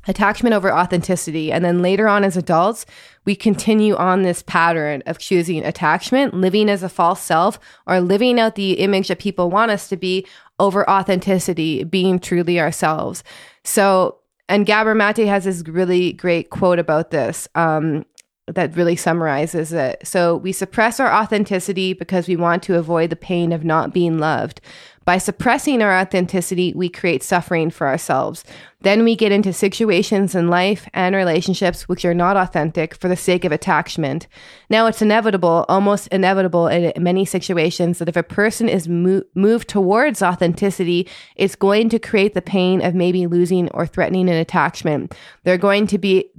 attachment 0.08 0.54
over 0.54 0.74
authenticity. 0.74 1.52
And 1.52 1.64
then 1.66 1.82
later 1.82 2.08
on 2.08 2.24
as 2.24 2.38
adults, 2.38 2.86
we 3.26 3.36
continue 3.36 3.96
on 3.96 4.22
this 4.22 4.44
pattern 4.44 5.04
of 5.06 5.18
choosing 5.18 5.66
attachment, 5.66 6.34
living 6.34 6.70
as 6.70 6.84
a 6.84 6.90
false 6.90 7.22
self, 7.22 7.60
or 7.88 8.00
living 8.00 8.40
out 8.40 8.56
the 8.56 8.74
image 8.74 9.08
that 9.08 9.20
people 9.20 9.50
want 9.50 9.72
us 9.72 9.88
to 9.90 9.98
be 9.98 10.26
over 10.60 10.90
authenticity, 10.90 11.84
being 11.84 12.20
truly 12.20 12.60
ourselves. 12.60 13.24
So, 13.64 14.20
and 14.48 14.66
Gabor 14.66 14.96
Mate 14.96 15.28
has 15.28 15.46
this 15.46 15.68
really 15.68 16.14
great 16.14 16.50
quote 16.52 16.80
about 16.80 17.12
this. 17.12 17.48
Um, 17.56 18.06
that 18.48 18.76
really 18.76 18.96
summarizes 18.96 19.74
it. 19.74 20.06
So 20.06 20.36
we 20.38 20.52
suppress 20.52 21.00
our 21.00 21.12
authenticity 21.12 21.94
because 21.94 22.28
we 22.28 22.36
want 22.36 22.62
to 22.64 22.78
avoid 22.78 23.10
the 23.10 23.16
pain 23.16 23.52
of 23.52 23.64
not 23.64 23.94
being 23.94 24.20
loved. 24.20 24.62
By 25.04 25.20
suppressing 25.20 25.84
our 25.84 25.96
authenticity, 26.00 26.74
we 26.76 26.90
create 26.90 27.22
suffering 27.22 27.70
for 27.70 27.88
ourselves. 27.88 28.44
Then 28.82 29.04
we 29.04 29.16
get 29.16 29.32
into 29.32 29.54
situations 29.54 30.34
in 30.34 30.48
life 30.48 30.88
and 30.94 31.16
relationships 31.16 31.88
which 31.88 32.06
are 32.06 32.14
not 32.14 32.38
authentic 32.38 32.96
for 32.96 33.08
the 33.08 33.16
sake 33.16 33.46
of 33.46 33.52
attachment. 33.52 34.28
Now 34.70 34.88
it's 34.88 35.04
inevitable, 35.04 35.66
almost 35.70 36.08
inevitable 36.08 36.68
in 36.68 36.92
many 37.04 37.24
situations 37.24 38.00
that 38.00 38.10
if 38.10 38.16
a 38.16 38.24
person 38.24 38.68
is 38.68 38.88
mo- 38.88 39.24
moved 39.36 39.70
towards 39.70 40.24
authenticity, 40.24 41.08
it's 41.36 41.56
going 41.56 41.90
to 41.90 42.00
create 42.00 42.34
the 42.34 42.42
pain 42.42 42.84
of 42.84 42.96
maybe 42.96 43.28
losing 43.28 43.70
or 43.72 43.86
threatening 43.86 44.28
an 44.28 44.38
attachment. 44.38 45.16
They're 45.44 45.58
going 45.58 45.86
to 45.88 46.00
be 46.00 46.32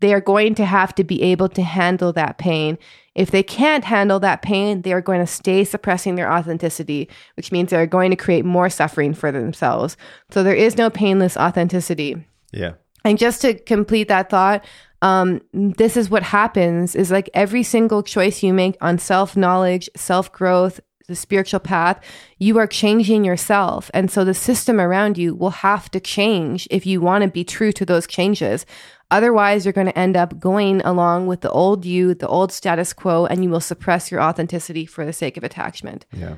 they 0.00 0.12
are 0.14 0.20
going 0.20 0.54
to 0.56 0.64
have 0.64 0.94
to 0.96 1.04
be 1.04 1.22
able 1.22 1.48
to 1.50 1.62
handle 1.62 2.12
that 2.14 2.38
pain. 2.38 2.78
If 3.14 3.30
they 3.30 3.42
can't 3.42 3.84
handle 3.84 4.20
that 4.20 4.42
pain, 4.42 4.82
they 4.82 4.92
are 4.92 5.00
going 5.00 5.20
to 5.20 5.26
stay 5.26 5.64
suppressing 5.64 6.14
their 6.14 6.32
authenticity, 6.32 7.08
which 7.36 7.52
means 7.52 7.70
they're 7.70 7.86
going 7.86 8.10
to 8.10 8.16
create 8.16 8.44
more 8.44 8.70
suffering 8.70 9.14
for 9.14 9.30
themselves. 9.30 9.96
So 10.30 10.42
there 10.42 10.54
is 10.54 10.76
no 10.76 10.90
painless 10.90 11.36
authenticity. 11.36 12.24
yeah 12.52 12.72
And 13.04 13.18
just 13.18 13.42
to 13.42 13.54
complete 13.54 14.08
that 14.08 14.30
thought, 14.30 14.64
um, 15.02 15.40
this 15.52 15.96
is 15.96 16.10
what 16.10 16.22
happens 16.22 16.94
is 16.94 17.10
like 17.10 17.30
every 17.32 17.62
single 17.62 18.02
choice 18.02 18.42
you 18.42 18.52
make 18.52 18.76
on 18.80 18.98
self 18.98 19.36
knowledge, 19.36 19.88
self 19.96 20.30
growth, 20.30 20.80
the 21.10 21.16
spiritual 21.16 21.60
path, 21.60 22.02
you 22.38 22.56
are 22.58 22.66
changing 22.66 23.24
yourself. 23.24 23.90
And 23.92 24.10
so 24.10 24.24
the 24.24 24.32
system 24.32 24.80
around 24.80 25.18
you 25.18 25.34
will 25.34 25.50
have 25.50 25.90
to 25.90 26.00
change 26.00 26.66
if 26.70 26.86
you 26.86 27.02
want 27.02 27.22
to 27.24 27.28
be 27.28 27.44
true 27.44 27.72
to 27.72 27.84
those 27.84 28.06
changes. 28.06 28.64
Otherwise, 29.10 29.66
you're 29.66 29.72
going 29.72 29.88
to 29.88 29.98
end 29.98 30.16
up 30.16 30.38
going 30.38 30.80
along 30.82 31.26
with 31.26 31.40
the 31.40 31.50
old 31.50 31.84
you, 31.84 32.14
the 32.14 32.28
old 32.28 32.52
status 32.52 32.92
quo, 32.92 33.26
and 33.26 33.42
you 33.42 33.50
will 33.50 33.60
suppress 33.60 34.10
your 34.10 34.22
authenticity 34.22 34.86
for 34.86 35.04
the 35.04 35.12
sake 35.12 35.36
of 35.36 35.44
attachment. 35.44 36.06
Yeah. 36.12 36.36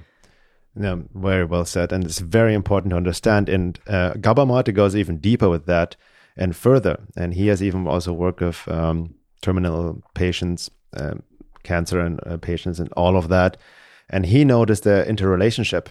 No, 0.74 1.04
very 1.14 1.44
well 1.44 1.66
said. 1.66 1.92
And 1.92 2.02
it's 2.02 2.18
very 2.18 2.54
important 2.54 2.90
to 2.90 2.96
understand. 2.96 3.48
And 3.48 3.78
uh, 3.86 4.14
Gabor 4.14 4.62
goes 4.72 4.96
even 4.96 5.18
deeper 5.18 5.50
with 5.50 5.66
that 5.66 5.96
and 6.36 6.56
further. 6.56 6.98
And 7.14 7.34
he 7.34 7.48
has 7.48 7.62
even 7.62 7.86
also 7.86 8.12
worked 8.12 8.40
with 8.40 8.66
um, 8.68 9.14
terminal 9.42 10.02
patients, 10.14 10.70
um, 10.96 11.22
cancer 11.62 12.00
and 12.00 12.20
uh, 12.26 12.38
patients, 12.38 12.80
and 12.80 12.90
all 12.94 13.16
of 13.18 13.28
that. 13.28 13.58
And 14.12 14.26
he 14.26 14.44
noticed 14.44 14.84
the 14.84 15.08
interrelationship 15.08 15.88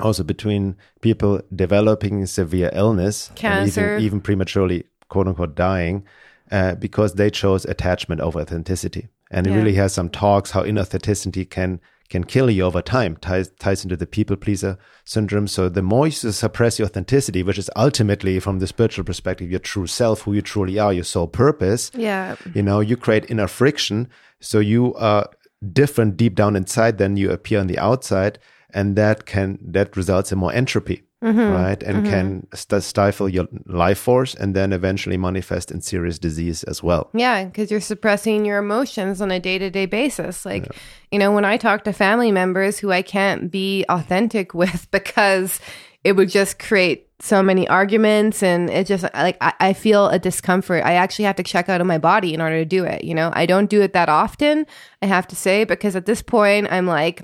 also 0.00 0.22
between 0.24 0.76
people 1.02 1.40
developing 1.54 2.24
severe 2.26 2.70
illness, 2.72 3.28
and 3.28 3.36
Cancer. 3.36 3.96
even, 3.96 4.04
even 4.04 4.20
prematurely, 4.20 4.84
quote 5.08 5.28
unquote, 5.28 5.54
dying, 5.54 6.04
uh, 6.50 6.74
because 6.76 7.14
they 7.14 7.28
chose 7.30 7.64
attachment 7.66 8.20
over 8.20 8.40
authenticity. 8.40 9.08
And 9.30 9.46
Yeah. 9.46 9.52
it 9.52 9.56
really 9.56 9.74
has 9.74 9.92
some 9.92 10.08
talks 10.08 10.52
how 10.52 10.62
inauthenticity 10.62 11.48
can 11.48 11.80
can 12.10 12.24
kill 12.24 12.50
you 12.50 12.62
over 12.64 12.82
time. 12.82 13.16
Ties 13.22 13.50
ties 13.58 13.84
into 13.84 13.96
the 13.96 14.06
people 14.06 14.36
pleaser 14.36 14.76
syndrome. 15.04 15.46
So 15.48 15.70
the 15.70 15.80
more 15.80 16.06
you 16.06 16.12
suppress 16.12 16.78
your 16.78 16.84
authenticity, 16.86 17.42
which 17.42 17.56
is 17.58 17.70
ultimately 17.74 18.38
from 18.38 18.58
the 18.58 18.66
spiritual 18.66 19.04
perspective 19.04 19.50
your 19.50 19.60
true 19.60 19.86
self, 19.86 20.22
who 20.22 20.34
you 20.34 20.42
truly 20.42 20.78
are, 20.78 20.92
your 20.92 21.04
sole 21.04 21.26
purpose, 21.26 21.90
Yeah. 21.96 22.36
you 22.54 22.62
know, 22.62 22.80
you 22.80 22.98
create 22.98 23.30
inner 23.30 23.48
friction. 23.48 24.08
So 24.40 24.58
you 24.58 24.94
are 24.96 25.26
different 25.72 26.16
deep 26.16 26.34
down 26.34 26.56
inside 26.56 26.98
than 26.98 27.16
you 27.16 27.30
appear 27.30 27.60
on 27.60 27.66
the 27.66 27.78
outside. 27.78 28.38
and 28.74 28.96
that 28.96 29.26
can 29.26 29.58
that 29.60 29.96
results 29.96 30.32
in 30.32 30.38
more 30.38 30.52
entropy 30.52 31.02
mm-hmm. 31.22 31.52
right 31.52 31.82
and 31.82 31.98
mm-hmm. 31.98 32.10
can 32.10 32.46
st- 32.54 32.82
stifle 32.82 33.28
your 33.28 33.46
life 33.66 33.98
force 33.98 34.34
and 34.34 34.54
then 34.54 34.72
eventually 34.72 35.16
manifest 35.16 35.70
in 35.70 35.80
serious 35.80 36.18
disease 36.18 36.64
as 36.64 36.82
well 36.82 37.10
Yeah, 37.14 37.44
because 37.44 37.70
you're 37.70 37.80
suppressing 37.80 38.44
your 38.44 38.58
emotions 38.58 39.20
on 39.20 39.30
a 39.30 39.40
day 39.40 39.58
to 39.58 39.70
day 39.70 39.86
basis. 39.86 40.44
Like, 40.44 40.66
you 41.10 41.18
know, 41.18 41.32
when 41.32 41.44
I 41.44 41.56
talk 41.56 41.84
to 41.84 41.92
family 41.92 42.32
members 42.32 42.78
who 42.78 42.90
I 42.90 43.02
can't 43.02 43.50
be 43.50 43.84
authentic 43.88 44.54
with 44.62 44.90
because 44.90 45.60
it 46.04 46.16
would 46.16 46.30
just 46.30 46.58
create 46.58 47.08
so 47.22 47.40
many 47.40 47.68
arguments 47.68 48.42
and 48.42 48.68
it 48.68 48.84
just 48.84 49.04
like 49.14 49.36
I, 49.40 49.54
I 49.60 49.72
feel 49.74 50.08
a 50.08 50.18
discomfort. 50.18 50.84
I 50.84 50.94
actually 50.94 51.26
have 51.26 51.36
to 51.36 51.44
check 51.44 51.68
out 51.68 51.80
of 51.80 51.86
my 51.86 51.96
body 51.98 52.34
in 52.34 52.40
order 52.40 52.56
to 52.56 52.64
do 52.64 52.84
it. 52.84 53.04
You 53.04 53.14
know, 53.14 53.30
I 53.32 53.46
don't 53.46 53.70
do 53.70 53.80
it 53.80 53.92
that 53.92 54.08
often, 54.08 54.66
I 55.00 55.06
have 55.06 55.28
to 55.28 55.36
say, 55.36 55.62
because 55.62 55.94
at 55.94 56.04
this 56.04 56.20
point 56.20 56.66
I'm 56.70 56.86
like, 56.86 57.22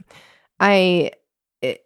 I. 0.61 1.11
It, 1.61 1.85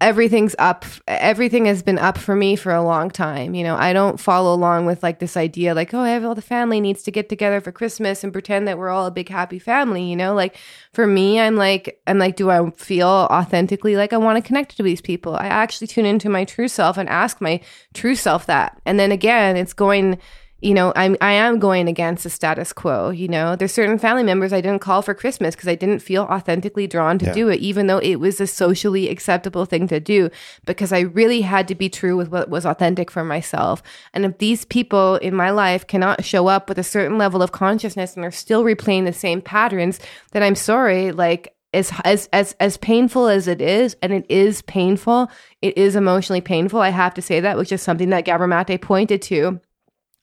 everything's 0.00 0.54
up 0.58 0.84
everything 1.08 1.64
has 1.64 1.82
been 1.82 1.98
up 1.98 2.16
for 2.16 2.36
me 2.36 2.54
for 2.54 2.72
a 2.72 2.82
long 2.82 3.10
time 3.10 3.54
you 3.54 3.64
know? 3.64 3.76
I 3.76 3.92
don't 3.92 4.20
follow 4.20 4.54
along 4.54 4.86
with 4.86 5.02
like 5.02 5.18
this 5.18 5.36
idea 5.36 5.74
like 5.74 5.92
oh 5.92 6.00
i 6.00 6.10
have 6.10 6.24
all 6.24 6.34
the 6.34 6.42
family 6.42 6.80
needs 6.80 7.02
to 7.04 7.10
get 7.10 7.28
together 7.28 7.60
for 7.60 7.72
christmas 7.72 8.22
and 8.22 8.32
pretend 8.32 8.68
that 8.68 8.78
we're 8.78 8.90
all 8.90 9.06
a 9.06 9.10
big 9.10 9.28
happy 9.28 9.58
family 9.58 10.04
you 10.04 10.16
know? 10.16 10.34
Like 10.34 10.56
for 10.92 11.06
me 11.06 11.40
i'm 11.40 11.56
like 11.56 12.00
i'm 12.06 12.18
like 12.18 12.36
do 12.36 12.50
i 12.50 12.70
feel 12.70 13.08
authentically 13.08 13.96
like 13.96 14.12
i 14.12 14.16
want 14.16 14.36
to 14.36 14.46
connect 14.46 14.76
to 14.76 14.82
these 14.82 15.00
people? 15.00 15.34
I 15.34 15.46
actually 15.46 15.88
tune 15.88 16.06
into 16.06 16.28
my 16.28 16.44
true 16.44 16.68
self 16.68 16.96
and 16.96 17.08
ask 17.08 17.40
my 17.40 17.60
true 17.94 18.14
self 18.14 18.46
that. 18.46 18.80
And 18.86 18.98
then 18.98 19.12
again 19.12 19.56
it's 19.56 19.72
going 19.72 20.18
you 20.60 20.74
know, 20.74 20.92
I'm 20.96 21.16
I 21.20 21.32
am 21.32 21.60
going 21.60 21.86
against 21.86 22.24
the 22.24 22.30
status 22.30 22.72
quo. 22.72 23.10
You 23.10 23.28
know, 23.28 23.54
there's 23.54 23.72
certain 23.72 23.98
family 23.98 24.24
members 24.24 24.52
I 24.52 24.60
didn't 24.60 24.80
call 24.80 25.02
for 25.02 25.14
Christmas 25.14 25.54
because 25.54 25.68
I 25.68 25.76
didn't 25.76 26.00
feel 26.00 26.22
authentically 26.24 26.88
drawn 26.88 27.18
to 27.18 27.26
Yeah. 27.26 27.32
do 27.32 27.48
it, 27.48 27.60
even 27.60 27.86
though 27.86 27.98
it 27.98 28.16
was 28.16 28.40
a 28.40 28.46
socially 28.46 29.08
acceptable 29.08 29.66
thing 29.66 29.86
to 29.88 30.00
do, 30.00 30.30
because 30.66 30.92
I 30.92 31.00
really 31.00 31.42
had 31.42 31.68
to 31.68 31.76
be 31.76 31.88
true 31.88 32.16
with 32.16 32.30
what 32.30 32.48
was 32.50 32.66
authentic 32.66 33.08
for 33.10 33.22
myself. 33.22 33.82
And 34.12 34.24
if 34.24 34.38
these 34.38 34.64
people 34.64 35.16
in 35.16 35.34
my 35.34 35.50
life 35.50 35.86
cannot 35.86 36.24
show 36.24 36.48
up 36.48 36.68
with 36.68 36.78
a 36.78 36.82
certain 36.84 37.18
level 37.18 37.40
of 37.40 37.52
consciousness 37.52 38.16
and 38.16 38.24
are 38.24 38.32
still 38.32 38.64
replaying 38.64 39.04
the 39.04 39.12
same 39.12 39.40
patterns, 39.40 40.00
then 40.32 40.42
I'm 40.42 40.56
sorry, 40.56 41.12
like 41.12 41.54
as 41.72 41.92
as 42.02 42.28
as 42.32 42.56
as 42.58 42.78
painful 42.78 43.28
as 43.28 43.46
it 43.46 43.60
is, 43.60 43.94
and 44.02 44.12
it 44.12 44.26
is 44.28 44.62
painful, 44.62 45.30
it 45.62 45.76
is 45.78 45.94
emotionally 45.94 46.40
painful. 46.40 46.80
I 46.80 46.88
have 46.88 47.14
to 47.14 47.22
say 47.22 47.38
that, 47.40 47.58
which 47.58 47.70
is 47.70 47.82
something 47.82 48.10
that 48.10 48.24
Gabor 48.24 48.78
pointed 48.78 49.22
to. 49.22 49.60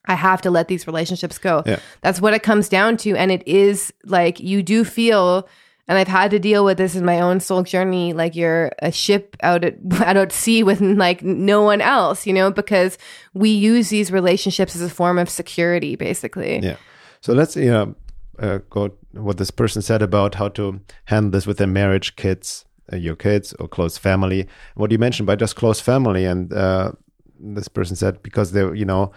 I 0.07 0.15
have 0.15 0.41
to 0.43 0.51
let 0.51 0.67
these 0.67 0.87
relationships 0.87 1.37
go. 1.37 1.63
Yeah. 1.65 1.79
That's 2.01 2.21
what 2.21 2.33
it 2.33 2.43
comes 2.43 2.69
down 2.69 2.97
to. 2.97 3.15
And 3.15 3.31
it 3.31 3.47
is 3.47 3.93
like 4.05 4.39
you 4.39 4.63
do 4.63 4.83
feel, 4.83 5.47
and 5.87 5.97
I've 5.97 6.07
had 6.07 6.31
to 6.31 6.39
deal 6.39 6.65
with 6.65 6.77
this 6.77 6.95
in 6.95 7.05
my 7.05 7.19
own 7.19 7.39
soul 7.39 7.63
journey, 7.63 8.13
like 8.13 8.35
you're 8.35 8.71
a 8.79 8.91
ship 8.91 9.35
out 9.41 9.63
at 9.63 9.75
out 10.01 10.17
at 10.17 10.31
sea 10.31 10.63
with 10.63 10.81
like 10.81 11.23
no 11.23 11.61
one 11.61 11.81
else, 11.81 12.25
you 12.25 12.33
know, 12.33 12.51
because 12.51 12.97
we 13.33 13.49
use 13.49 13.89
these 13.89 14.11
relationships 14.11 14.75
as 14.75 14.81
a 14.81 14.89
form 14.89 15.17
of 15.17 15.29
security, 15.29 15.95
basically. 15.95 16.59
Yeah. 16.59 16.77
So 17.21 17.33
let's 17.33 17.55
you 17.55 17.71
know 17.71 17.95
uh, 18.39 18.59
go 18.69 18.91
what 19.11 19.37
this 19.37 19.51
person 19.51 19.81
said 19.81 20.01
about 20.01 20.35
how 20.35 20.49
to 20.49 20.81
handle 21.05 21.31
this 21.31 21.47
with 21.47 21.57
their 21.57 21.67
marriage, 21.67 22.15
kids, 22.15 22.65
uh, 22.91 22.97
your 22.97 23.15
kids, 23.15 23.53
or 23.53 23.67
close 23.67 23.97
family. 23.97 24.47
What 24.75 24.89
do 24.89 24.93
you 24.93 24.99
mentioned 24.99 25.27
by 25.27 25.35
just 25.35 25.55
close 25.55 25.79
family, 25.79 26.25
and 26.25 26.51
uh, 26.53 26.91
this 27.39 27.67
person 27.67 27.95
said 27.95 28.21
because 28.23 28.51
they're 28.51 28.75
you 28.75 28.85
know 28.85 29.11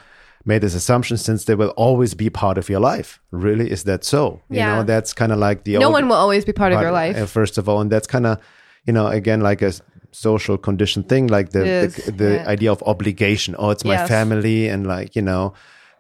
made 0.49 0.61
this 0.67 0.75
assumption 0.75 1.17
since 1.19 1.41
they 1.45 1.55
will 1.55 1.73
always 1.87 2.13
be 2.15 2.29
part 2.31 2.57
of 2.59 2.69
your 2.73 2.81
life. 2.93 3.11
Really, 3.31 3.67
is 3.71 3.83
that 3.85 4.03
so? 4.05 4.23
You 4.51 4.57
Yeah. 4.59 4.69
know, 4.77 4.83
that's 4.93 5.13
kind 5.21 5.33
of 5.33 5.39
like 5.49 5.59
the 5.65 5.75
No 5.79 5.87
old- 5.87 5.93
one 5.99 6.07
will 6.09 6.17
always 6.25 6.45
be 6.45 6.53
part 6.53 6.73
of 6.73 6.81
your 6.81 6.93
life. 7.03 7.17
uh, 7.23 7.27
first 7.27 7.59
of 7.59 7.69
all, 7.69 7.81
and 7.83 7.91
that's 7.93 8.07
kind 8.15 8.27
of 8.27 8.39
you 8.87 8.93
know 8.97 9.07
again 9.21 9.41
like 9.51 9.61
a 9.63 9.73
social 10.11 10.57
condition 10.59 11.03
thing, 11.11 11.25
like 11.37 11.49
the 11.57 11.65
It 11.67 11.95
the, 12.07 12.13
the 12.23 12.31
yeah. 12.37 12.53
idea 12.55 12.71
of 12.73 12.83
obligation. 12.95 13.55
Oh, 13.59 13.71
it's 13.75 13.85
my 13.85 13.97
Yes. 14.01 14.09
family, 14.09 14.69
and 14.73 14.87
like 14.97 15.11
you 15.19 15.23
know, 15.31 15.53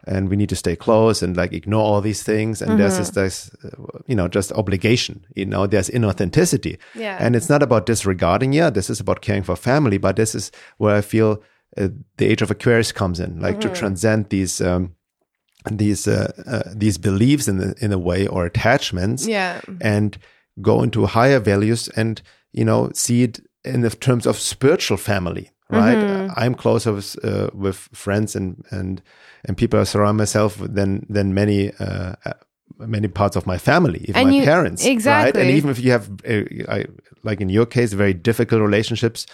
and 0.07 0.31
we 0.31 0.37
need 0.37 0.49
to 0.49 0.57
stay 0.57 0.77
close 0.77 1.23
and 1.25 1.37
like 1.37 1.53
ignore 1.53 1.85
all 1.91 2.01
these 2.01 2.23
things. 2.33 2.63
And 2.63 2.71
there's 2.81 2.95
Mm-hmm. 2.99 3.21
this, 3.27 3.51
this, 3.51 3.51
uh, 3.65 3.99
you 4.11 4.17
know, 4.19 4.29
just 4.39 4.53
obligation. 4.53 5.15
You 5.35 5.45
know, 5.53 5.67
there's 5.67 5.91
inauthenticity. 5.91 6.75
Yeah. 6.95 7.17
And 7.21 7.37
it's 7.37 7.49
not 7.51 7.63
about 7.63 7.85
disregarding. 7.87 8.55
Yeah, 8.55 8.71
this 8.73 8.89
is 8.91 9.01
about 9.01 9.21
caring 9.21 9.45
for 9.45 9.57
family, 9.57 9.99
but 9.99 10.17
this 10.17 10.35
is 10.35 10.51
where 10.79 10.97
I 10.97 11.03
feel 11.03 11.31
uh, 11.77 11.89
the 12.17 12.27
age 12.27 12.43
of 12.43 12.51
Aquarius 12.51 12.93
comes 12.93 13.21
in, 13.21 13.41
like 13.41 13.59
Mm-hmm. 13.59 13.73
to 13.73 13.79
transcend 13.79 14.29
these. 14.31 14.61
Um, 14.61 14.95
these 15.71 16.07
uh, 16.09 16.33
uh, 16.47 16.63
these 16.75 16.99
beliefs 16.99 17.49
in 17.49 17.59
the, 17.59 17.75
in 17.81 17.93
a 17.93 17.99
way 17.99 18.27
or 18.27 18.47
attachments 18.47 19.27
Yeah. 19.27 19.61
and 19.81 20.17
go 20.63 20.83
into 20.83 21.05
higher 21.07 21.41
values 21.41 21.89
and 21.97 22.23
you 22.53 22.65
know 22.65 22.91
see 22.95 23.25
it 23.25 23.41
in 23.65 23.83
the 23.83 23.91
terms 23.91 24.27
of 24.27 24.39
spiritual 24.39 24.97
family 24.97 25.51
right 25.69 25.99
Mm-hmm. 25.99 26.33
i'm 26.41 26.55
closer 26.55 26.93
with, 26.95 27.17
uh, 27.25 27.51
with 27.53 27.77
friends 27.93 28.37
and 28.37 28.65
and 28.71 29.03
and 29.45 29.57
people 29.57 29.79
i 29.81 29.85
surround 29.85 30.17
myself 30.17 30.57
than 30.59 31.05
than 31.11 31.35
many 31.35 31.71
uh, 31.81 32.15
uh, 32.25 32.33
many 32.79 33.09
parts 33.09 33.37
of 33.37 33.45
my 33.47 33.59
family 33.59 33.99
even 34.09 34.17
And 34.17 34.31
my 34.31 34.37
you- 34.37 34.45
parents 34.45 34.85
right 34.85 34.93
exactly. 34.93 35.43
and 35.43 35.51
even 35.51 35.71
if 35.71 35.79
you 35.81 35.91
have 35.91 36.09
uh, 36.25 36.73
I, 36.77 36.85
like 37.25 37.43
in 37.43 37.51
your 37.51 37.67
case 37.67 37.93
very 37.93 38.15
difficult 38.15 38.63
relationships 38.63 39.27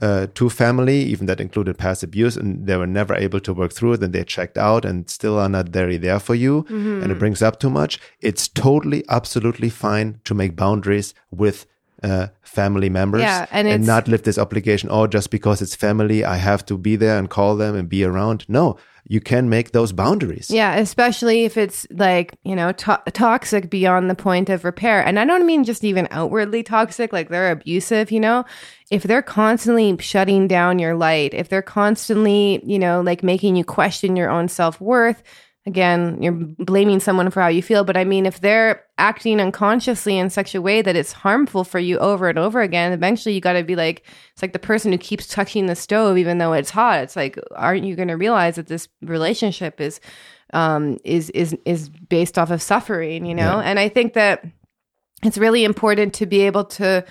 uh, 0.00 0.26
to 0.34 0.48
family, 0.50 1.02
even 1.02 1.26
that 1.26 1.40
included 1.40 1.76
past 1.78 2.02
abuse, 2.02 2.36
and 2.36 2.66
they 2.66 2.76
were 2.76 2.86
never 2.86 3.14
able 3.14 3.40
to 3.40 3.52
work 3.54 3.72
through 3.72 3.92
it, 3.94 4.02
and 4.02 4.12
they 4.12 4.24
checked 4.24 4.58
out 4.58 4.84
and 4.84 5.08
still 5.10 5.38
are 5.38 5.48
not 5.48 5.68
very 5.68 5.96
there 5.98 6.20
for 6.20 6.34
you, 6.34 6.62
Mm-hmm. 6.64 7.02
and 7.02 7.12
it 7.12 7.18
brings 7.18 7.42
up 7.42 7.58
too 7.60 7.70
much. 7.70 7.98
It's 8.20 8.48
totally, 8.48 9.04
absolutely 9.08 9.68
fine 9.70 10.20
to 10.24 10.34
make 10.34 10.56
boundaries 10.56 11.14
with 11.30 11.66
uh, 12.02 12.28
family 12.42 12.88
members, 12.88 13.22
Yeah, 13.22 13.46
and 13.50 13.68
it's- 13.68 13.86
not 13.86 14.08
live 14.08 14.22
this 14.22 14.38
obligation. 14.38 14.88
Oh, 14.92 15.06
just 15.06 15.30
because 15.30 15.62
it's 15.62 15.74
family, 15.74 16.24
I 16.24 16.36
have 16.36 16.64
to 16.66 16.76
be 16.78 16.96
there 16.96 17.18
and 17.18 17.28
call 17.30 17.56
them 17.56 17.74
and 17.76 17.88
be 17.88 18.04
around. 18.04 18.44
No, 18.48 18.76
you 19.08 19.20
can 19.20 19.48
make 19.48 19.72
those 19.72 19.92
boundaries. 19.92 20.50
Yeah, 20.50 20.76
especially 20.76 21.44
if 21.44 21.56
it's 21.56 21.86
like, 21.90 22.34
you 22.44 22.54
know, 22.54 22.72
to- 22.72 23.02
toxic 23.12 23.70
beyond 23.70 24.08
the 24.10 24.14
point 24.14 24.48
of 24.50 24.64
repair. 24.64 25.04
And 25.04 25.18
I 25.18 25.24
don't 25.24 25.46
mean 25.46 25.64
just 25.64 25.84
even 25.84 26.06
outwardly 26.10 26.62
toxic, 26.62 27.12
like 27.12 27.28
they're 27.28 27.50
abusive, 27.50 28.10
you 28.12 28.20
know? 28.20 28.44
If 28.90 29.02
they're 29.04 29.22
constantly 29.22 29.96
shutting 30.00 30.48
down 30.48 30.78
your 30.78 30.94
light, 30.96 31.34
if 31.34 31.48
they're 31.48 31.62
constantly, 31.62 32.60
you 32.64 32.78
know, 32.78 33.00
like 33.00 33.22
making 33.22 33.56
you 33.56 33.64
question 33.64 34.16
your 34.16 34.30
own 34.30 34.48
self 34.48 34.80
worth, 34.80 35.22
again, 35.66 36.22
you're 36.22 36.32
blaming 36.32 37.00
someone 37.00 37.30
for 37.30 37.42
how 37.42 37.48
you 37.48 37.62
feel. 37.62 37.84
But 37.84 37.96
I 37.96 38.04
mean, 38.04 38.26
if 38.26 38.40
they're 38.40 38.84
acting 38.98 39.40
unconsciously 39.40 40.18
in 40.18 40.30
such 40.30 40.54
a 40.54 40.62
way 40.62 40.82
that 40.82 40.96
it's 40.96 41.12
harmful 41.12 41.64
for 41.64 41.78
you 41.78 41.98
over 41.98 42.28
and 42.28 42.38
over 42.38 42.60
again, 42.60 42.92
eventually 42.92 43.34
you 43.34 43.40
got 43.40 43.52
to 43.54 43.62
be 43.62 43.76
like, 43.76 44.04
it's 44.32 44.42
like 44.42 44.52
the 44.52 44.58
person 44.58 44.90
who 44.92 44.98
keeps 44.98 45.26
touching 45.26 45.66
the 45.66 45.76
stove 45.76 46.16
even 46.16 46.38
though 46.38 46.52
it's 46.52 46.70
hot. 46.70 47.02
It's 47.02 47.16
like, 47.16 47.38
aren't 47.54 47.84
you 47.84 47.94
going 47.94 48.08
to 48.08 48.14
realize 48.14 48.56
that 48.56 48.68
this 48.68 48.88
relationship 49.02 49.80
is 49.80 50.00
um, 50.52 50.98
is 51.04 51.30
is 51.30 51.56
is 51.64 51.88
based 51.88 52.38
off 52.38 52.50
of 52.50 52.60
suffering, 52.62 53.24
you 53.24 53.34
know. 53.34 53.60
Yeah. 53.60 53.64
And 53.64 53.78
I 53.78 53.88
think 53.88 54.14
that 54.14 54.44
it's 55.22 55.38
really 55.38 55.64
important 55.64 56.14
to 56.14 56.26
be 56.26 56.40
able 56.40 56.64
to 56.64 57.04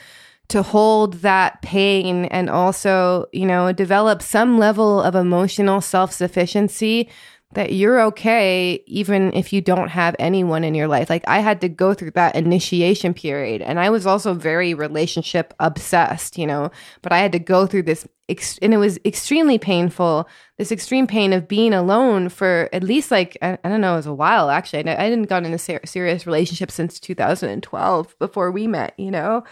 to 0.50 0.64
hold 0.64 1.14
that 1.16 1.62
pain 1.62 2.26
and 2.26 2.50
also, 2.50 3.28
you 3.32 3.46
know, 3.46 3.72
develop 3.72 4.22
some 4.22 4.58
level 4.58 5.02
of 5.02 5.16
emotional 5.16 5.80
self 5.80 6.12
sufficiency 6.12 7.10
that 7.54 7.74
you're 7.74 8.00
okay 8.00 8.84
even 8.86 9.34
if 9.34 9.52
you 9.52 9.60
don't 9.60 9.88
have 9.88 10.16
anyone 10.20 10.64
in 10.64 10.76
your 10.76 10.88
life. 10.88 11.10
Like 11.10 11.24
I 11.28 11.40
had 11.40 11.62
to 11.62 11.70
go 11.70 11.96
through 11.96 12.12
that 12.12 12.36
initiation 12.36 13.14
period 13.14 13.64
and 13.64 13.80
I 13.80 13.90
was 13.90 14.06
also 14.06 14.36
very 14.36 14.76
relationship 14.76 15.54
obsessed, 15.60 16.38
you 16.38 16.46
know, 16.46 16.70
but 17.02 17.12
I 17.12 17.18
had 17.18 17.32
to 17.32 17.40
go 17.40 17.66
through 17.66 17.84
this 17.84 18.08
ex- 18.30 18.60
and 18.60 18.72
it 18.72 18.78
was 18.78 19.00
extremely 19.04 19.58
painful. 19.58 20.30
This 20.60 20.72
extreme 20.72 21.08
pain 21.08 21.34
of 21.34 21.48
being 21.48 21.74
alone 21.74 22.30
for 22.30 22.70
at 22.72 22.84
least 22.84 23.10
like 23.10 23.36
I, 23.42 23.58
I 23.64 23.70
don't 23.70 23.82
know, 23.82 23.94
it 23.94 23.98
was 23.98 24.06
a 24.06 24.14
while 24.14 24.52
actually. 24.52 24.88
I, 24.88 25.06
I 25.06 25.10
didn't 25.10 25.30
got 25.30 25.44
in 25.44 25.54
a 25.54 25.58
ser- 25.58 25.82
serious 25.86 26.28
relationship 26.28 26.70
since 26.70 27.00
2012 27.00 28.20
before 28.20 28.52
we 28.52 28.68
met, 28.68 28.94
you 29.00 29.10
know. 29.10 29.44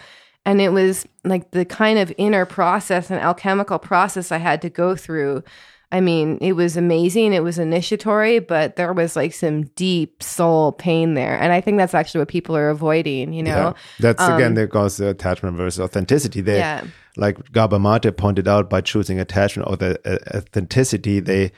And 0.45 0.61
it 0.61 0.69
was 0.69 1.05
like 1.25 1.49
the 1.51 1.65
kind 1.65 1.97
of 1.97 2.13
inner 2.17 2.45
process 2.45 3.09
and 3.09 3.19
alchemical 3.19 3.79
process 3.79 4.31
I 4.31 4.37
had 4.37 4.61
to 4.61 4.69
go 4.69 4.95
through. 4.95 5.43
I 5.91 6.01
mean, 6.01 6.37
it 6.41 6.53
was 6.53 6.75
amazing. 6.75 7.31
It 7.33 7.43
was 7.43 7.57
initiatory, 7.57 8.39
but 8.39 8.75
there 8.75 8.91
was 8.91 9.15
like 9.15 9.33
some 9.33 9.63
deep 9.75 10.21
soul 10.21 10.73
pain 10.73 11.13
there. 11.13 11.39
And 11.39 11.53
I 11.53 11.61
think 11.61 11.77
that's 11.77 11.93
actually 11.93 12.19
what 12.19 12.27
people 12.27 12.57
are 12.57 12.69
avoiding, 12.69 13.31
you 13.31 13.41
know? 13.43 13.51
Yeah. 13.51 13.73
That's 13.99 14.21
again 14.23 14.55
there 14.55 14.67
goes 14.67 14.97
the 14.97 15.09
attachment 15.09 15.55
versus 15.55 15.79
authenticity. 15.79 16.41
They 16.41 16.55
Um, 16.55 16.59
Yeah. 16.59 16.83
like 17.15 17.51
Gabor 17.53 17.79
Mate 17.79 18.17
pointed 18.17 18.47
out 18.49 18.69
by 18.69 18.81
choosing 18.81 19.17
attachment 19.19 19.69
or 19.69 19.77
the 19.77 19.97
uh, 20.05 20.37
authenticity, 20.37 21.21
they 21.21 21.51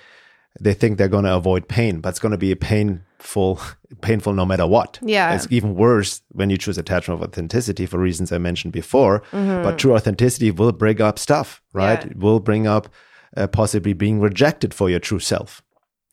they 0.62 0.74
think 0.74 0.98
they're 0.98 1.08
going 1.08 1.26
to 1.26 1.36
avoid 1.36 1.68
pain, 1.68 2.00
but 2.02 2.10
it's 2.10 2.20
going 2.20 2.32
to 2.32 2.38
be 2.38 2.52
a 2.52 2.56
painful 2.56 3.60
painful 4.02 4.34
no 4.34 4.46
matter 4.46 4.68
what. 4.68 5.00
Yeah. 5.02 5.34
it's 5.34 5.48
even 5.50 5.74
worse 5.76 6.22
when 6.34 6.50
you 6.52 6.58
choose 6.58 6.78
attachment 6.78 7.20
of 7.22 7.28
authenticity 7.28 7.86
for 7.88 7.98
reasons 7.98 8.32
I 8.32 8.38
mentioned 8.38 8.74
before. 8.74 9.24
But 9.32 9.78
true 9.80 9.96
authenticity 9.96 10.52
will 10.52 10.72
bring 10.72 11.02
up 11.02 11.18
stuff, 11.18 11.62
right? 11.74 12.00
Mm-hmm. 12.00 12.10
Yeah. 12.10 12.16
It 12.16 12.20
will 12.20 12.40
bring 12.40 12.68
up 12.68 12.90
uh, 13.38 13.48
possibly 13.48 13.94
being 13.94 14.20
rejected 14.20 14.74
for 14.74 14.90
your 14.90 15.00
true 15.00 15.20
self. 15.20 15.62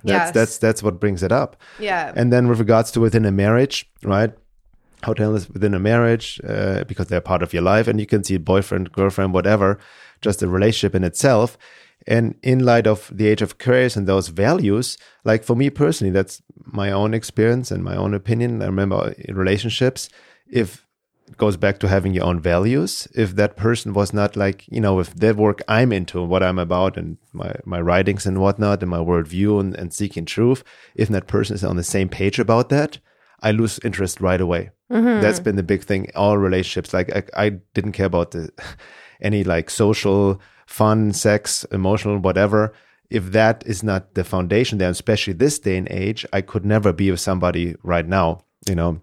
That's 0.05 0.27
Yes. 0.27 0.35
that's 0.35 0.59
that's 0.59 0.83
what 0.83 1.01
brings 1.01 1.23
it 1.23 1.33
up. 1.33 1.57
Yeah. 1.79 2.12
And 2.14 2.33
then 2.33 2.49
with 2.49 2.59
regards 2.59 2.91
to 2.93 3.01
within 3.01 3.25
a 3.25 3.33
marriage, 3.33 3.89
right? 4.03 4.33
how 5.03 5.12
to 5.12 5.23
handle 5.23 5.47
within 5.53 5.75
a 5.75 5.79
marriage 5.79 6.41
uh, 6.49 6.83
because 6.85 7.09
they're 7.09 7.21
part 7.21 7.43
of 7.43 7.53
your 7.53 7.62
life 7.62 7.87
and 7.87 8.01
you 8.01 8.07
can 8.07 8.25
see 8.25 8.39
boyfriend 8.39 8.91
girlfriend 8.93 9.33
whatever 9.35 9.79
just 10.23 10.43
a 10.43 10.49
relationship 10.49 10.95
in 10.95 11.05
itself 11.05 11.59
and 12.07 12.35
in 12.43 12.64
light 12.64 12.87
of 12.87 13.11
the 13.14 13.27
age 13.29 13.43
of 13.43 13.53
Aquarius 13.53 13.95
and 13.95 14.07
those 14.07 14.29
values 14.29 14.97
like 15.25 15.45
for 15.45 15.55
me 15.55 15.69
personally 15.71 16.11
that's 16.12 16.43
my 16.64 16.91
own 16.91 17.14
experience 17.14 17.71
and 17.71 17.85
my 17.85 17.95
own 17.95 18.14
opinion 18.14 18.62
i 18.62 18.67
remember 18.67 19.14
in 19.19 19.37
relationships 19.37 20.09
if 20.49 20.86
goes 21.37 21.57
back 21.57 21.79
to 21.81 21.89
having 21.89 22.14
your 22.14 22.24
own 22.24 22.41
values. 22.41 23.09
If 23.14 23.37
that 23.37 23.57
person 23.57 23.93
was 23.93 24.12
not 24.12 24.37
like 24.37 24.64
you 24.68 24.81
know 24.81 24.99
if 25.01 25.14
that 25.14 25.37
work 25.37 25.62
i'm 25.68 25.93
into 25.93 26.22
what 26.22 26.43
i'm 26.43 26.59
about 26.59 26.97
and 26.97 27.18
my 27.33 27.55
my 27.64 27.81
writings 27.81 28.27
and 28.27 28.41
whatnot 28.41 28.83
and 28.83 28.91
my 28.91 28.99
worldview 28.99 29.61
and, 29.61 29.74
and 29.74 29.93
seeking 29.93 30.24
truth 30.24 30.62
if 30.95 31.09
that 31.09 31.27
person 31.27 31.55
is 31.55 31.64
on 31.64 31.77
the 31.77 31.83
same 31.83 32.09
page 32.09 32.39
about 32.39 32.68
that 32.68 32.99
i 33.41 33.51
lose 33.51 33.81
interest 33.85 34.20
right 34.20 34.41
away. 34.41 34.70
Mm-hmm. 34.91 35.20
That's 35.20 35.41
been 35.41 35.57
the 35.57 35.64
big 35.64 35.83
thing. 35.83 36.11
All 36.14 36.39
relationships 36.39 36.95
like 36.95 37.11
I, 37.14 37.47
I 37.47 37.51
didn't 37.74 37.93
care 37.93 38.07
about 38.07 38.31
the 38.31 38.51
any 39.20 39.43
like 39.43 39.68
social 39.70 40.41
fun 40.66 41.12
sex 41.12 41.64
emotional 41.72 42.18
whatever. 42.18 42.72
If 43.09 43.33
that 43.33 43.62
is 43.66 43.85
not 43.85 44.14
the 44.14 44.24
foundation 44.24 44.79
there 44.79 44.91
especially 44.91 45.35
this 45.35 45.61
day 45.61 45.77
and 45.77 45.89
age 45.91 46.27
i 46.33 46.41
could 46.41 46.64
never 46.64 46.93
be 46.93 47.09
with 47.11 47.20
somebody 47.20 47.77
right 47.85 48.07
now 48.07 48.41
you 48.68 48.74
know 48.74 49.01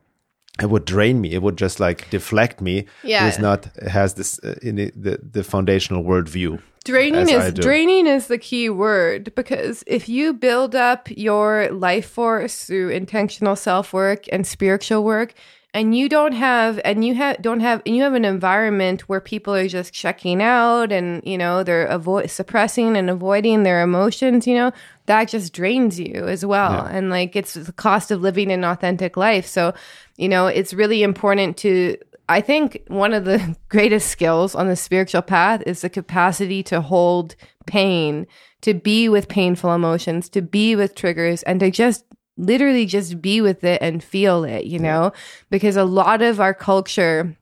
it 0.61 0.69
would 0.69 0.85
drain 0.85 1.19
me. 1.19 1.33
It 1.33 1.41
would 1.41 1.57
just 1.57 1.79
like 1.79 2.09
deflect 2.09 2.61
me. 2.61 2.85
Yeah. 3.03 3.25
who's 3.25 3.39
not 3.39 3.65
has 3.87 4.13
this 4.13 4.39
uh, 4.43 4.55
in 4.61 4.75
the, 4.75 4.91
the 4.95 5.19
the 5.31 5.43
foundational 5.43 6.03
worldview 6.03 6.61
Draining 6.85 7.29
is 7.29 7.53
draining 7.53 8.07
is 8.07 8.27
the 8.27 8.37
key 8.37 8.69
word 8.69 9.33
because 9.35 9.85
if 9.87 10.09
you 10.09 10.33
build 10.33 10.75
up 10.75 11.07
your 11.09 11.69
life 11.71 12.09
force 12.09 12.65
through 12.65 12.89
intentional 12.89 13.55
self 13.55 13.93
work 13.93 14.25
and 14.33 14.45
spiritual 14.45 15.01
work, 15.01 15.33
and 15.73 15.97
you 15.97 16.09
don't 16.09 16.33
have 16.33 16.81
and 16.83 17.05
you 17.05 17.15
have 17.15 17.41
don't 17.41 17.61
have 17.61 17.81
and 17.85 17.95
you 17.95 18.03
have 18.03 18.13
an 18.15 18.25
environment 18.25 19.07
where 19.07 19.21
people 19.21 19.55
are 19.55 19.69
just 19.69 19.93
checking 19.93 20.41
out 20.41 20.91
and 20.91 21.23
you 21.25 21.37
know 21.37 21.63
they're 21.63 21.85
avoid 21.85 22.29
suppressing 22.29 22.97
and 22.97 23.09
avoiding 23.09 23.63
their 23.63 23.81
emotions, 23.81 24.45
you 24.45 24.55
know 24.55 24.73
that 25.05 25.27
just 25.27 25.53
drains 25.53 25.99
you 25.99 26.27
as 26.27 26.45
well, 26.45 26.85
and 26.85 27.09
like 27.09 27.35
it's 27.35 27.55
the 27.55 27.73
cost 27.73 28.11
of 28.11 28.21
living 28.21 28.51
an 28.51 28.63
authentic 28.63 29.17
life. 29.17 29.45
So, 29.45 29.73
you 30.17 30.29
know, 30.29 30.47
it's 30.47 30.73
really 30.73 31.03
important 31.03 31.57
to 31.57 31.97
I 32.29 32.41
think 32.41 32.83
one 32.87 33.13
of 33.13 33.25
the 33.25 33.55
greatest 33.69 34.09
skills 34.09 34.55
on 34.55 34.67
the 34.67 34.75
spiritual 34.75 35.21
path 35.21 35.61
is 35.65 35.81
the 35.81 35.89
capacity 35.89 36.63
to 36.63 36.81
hold 36.81 37.35
pain, 37.65 38.27
to 38.61 38.73
be 38.73 39.09
with 39.09 39.27
painful 39.27 39.73
emotions, 39.73 40.29
to 40.29 40.41
be 40.41 40.75
with 40.75 40.95
triggers, 40.95 41.43
and 41.43 41.59
to 41.59 41.69
just 41.69 42.05
literally 42.37 42.85
just 42.85 43.21
be 43.21 43.41
with 43.41 43.63
it 43.63 43.81
and 43.81 44.03
feel 44.03 44.43
it, 44.43 44.65
you 44.65 44.79
know? 44.79 45.11
Because 45.49 45.75
a 45.75 45.83
lot 45.83 46.21
of 46.21 46.39
our 46.39 46.53
culture 46.53 47.35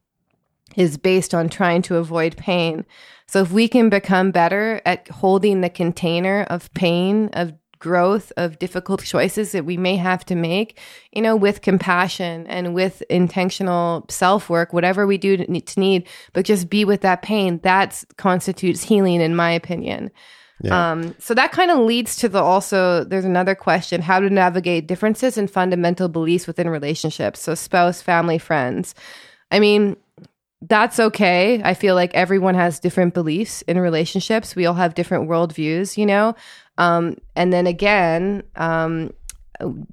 is 0.76 0.98
based 0.98 1.34
on 1.34 1.50
trying 1.50 1.82
to 1.84 1.98
avoid 1.98 2.38
pain. 2.38 2.86
So 3.28 3.42
if 3.42 3.52
we 3.52 3.68
can 3.68 3.90
become 3.90 4.32
better 4.32 4.82
at 4.86 5.08
holding 5.08 5.62
the 5.62 5.70
container 5.70 6.46
of 6.50 6.74
pain, 6.74 7.30
of 7.34 7.54
growth, 7.82 8.32
of 8.38 8.60
difficult 8.60 9.04
choices 9.04 9.52
that 9.52 9.66
we 9.66 9.76
may 9.76 9.98
have 9.98 10.24
to 10.26 10.36
make, 10.36 10.80
you 11.12 11.22
know, 11.22 11.36
with 11.36 11.62
compassion 11.62 12.48
and 12.48 12.74
with 12.74 13.02
intentional 13.10 14.06
self 14.10 14.50
work, 14.50 14.72
whatever 14.72 15.06
we 15.06 15.18
do 15.18 15.36
to 15.36 15.52
need, 15.52 15.68
to 15.68 15.80
need, 15.80 16.08
but 16.32 16.46
just 16.46 16.70
be 16.70 16.86
with 16.86 17.02
that 17.02 17.22
pain, 17.22 17.60
that 17.64 18.04
constitutes 18.16 18.84
healing, 18.84 19.20
in 19.20 19.36
my 19.36 19.52
opinion. 19.52 20.12
Um, 20.70 21.16
so 21.18 21.34
that 21.34 21.52
kind 21.52 21.72
of 21.72 21.80
leads 21.80 22.16
to 22.18 22.30
the 22.30 22.42
also, 22.42 23.04
there's 23.04 23.26
another 23.26 23.56
question 23.56 24.02
how 24.02 24.20
to 24.20 24.30
navigate 24.30 24.88
differences 24.88 25.38
in 25.38 25.48
fundamental 25.48 26.08
beliefs 26.08 26.46
within 26.46 26.70
relationships. 26.70 27.40
So, 27.40 27.56
spouse, 27.56 28.02
family, 28.02 28.38
friends. 28.38 28.94
I 29.50 29.60
mean, 29.60 29.98
that's 30.62 31.00
okay. 31.00 31.62
I 31.64 31.74
feel 31.74 31.96
like 31.96 32.14
everyone 32.14 32.56
has 32.56 32.80
different 32.80 33.14
beliefs 33.14 33.64
in 33.64 33.80
relationships. 33.80 34.56
We 34.56 34.68
all 34.68 34.76
have 34.76 34.94
different 34.94 35.28
worldviews, 35.28 35.98
you 35.98 36.06
know? 36.06 36.36
Um, 36.86 37.04
and 37.36 37.48
then 37.54 37.66
again, 37.68 38.44
um, 38.56 39.12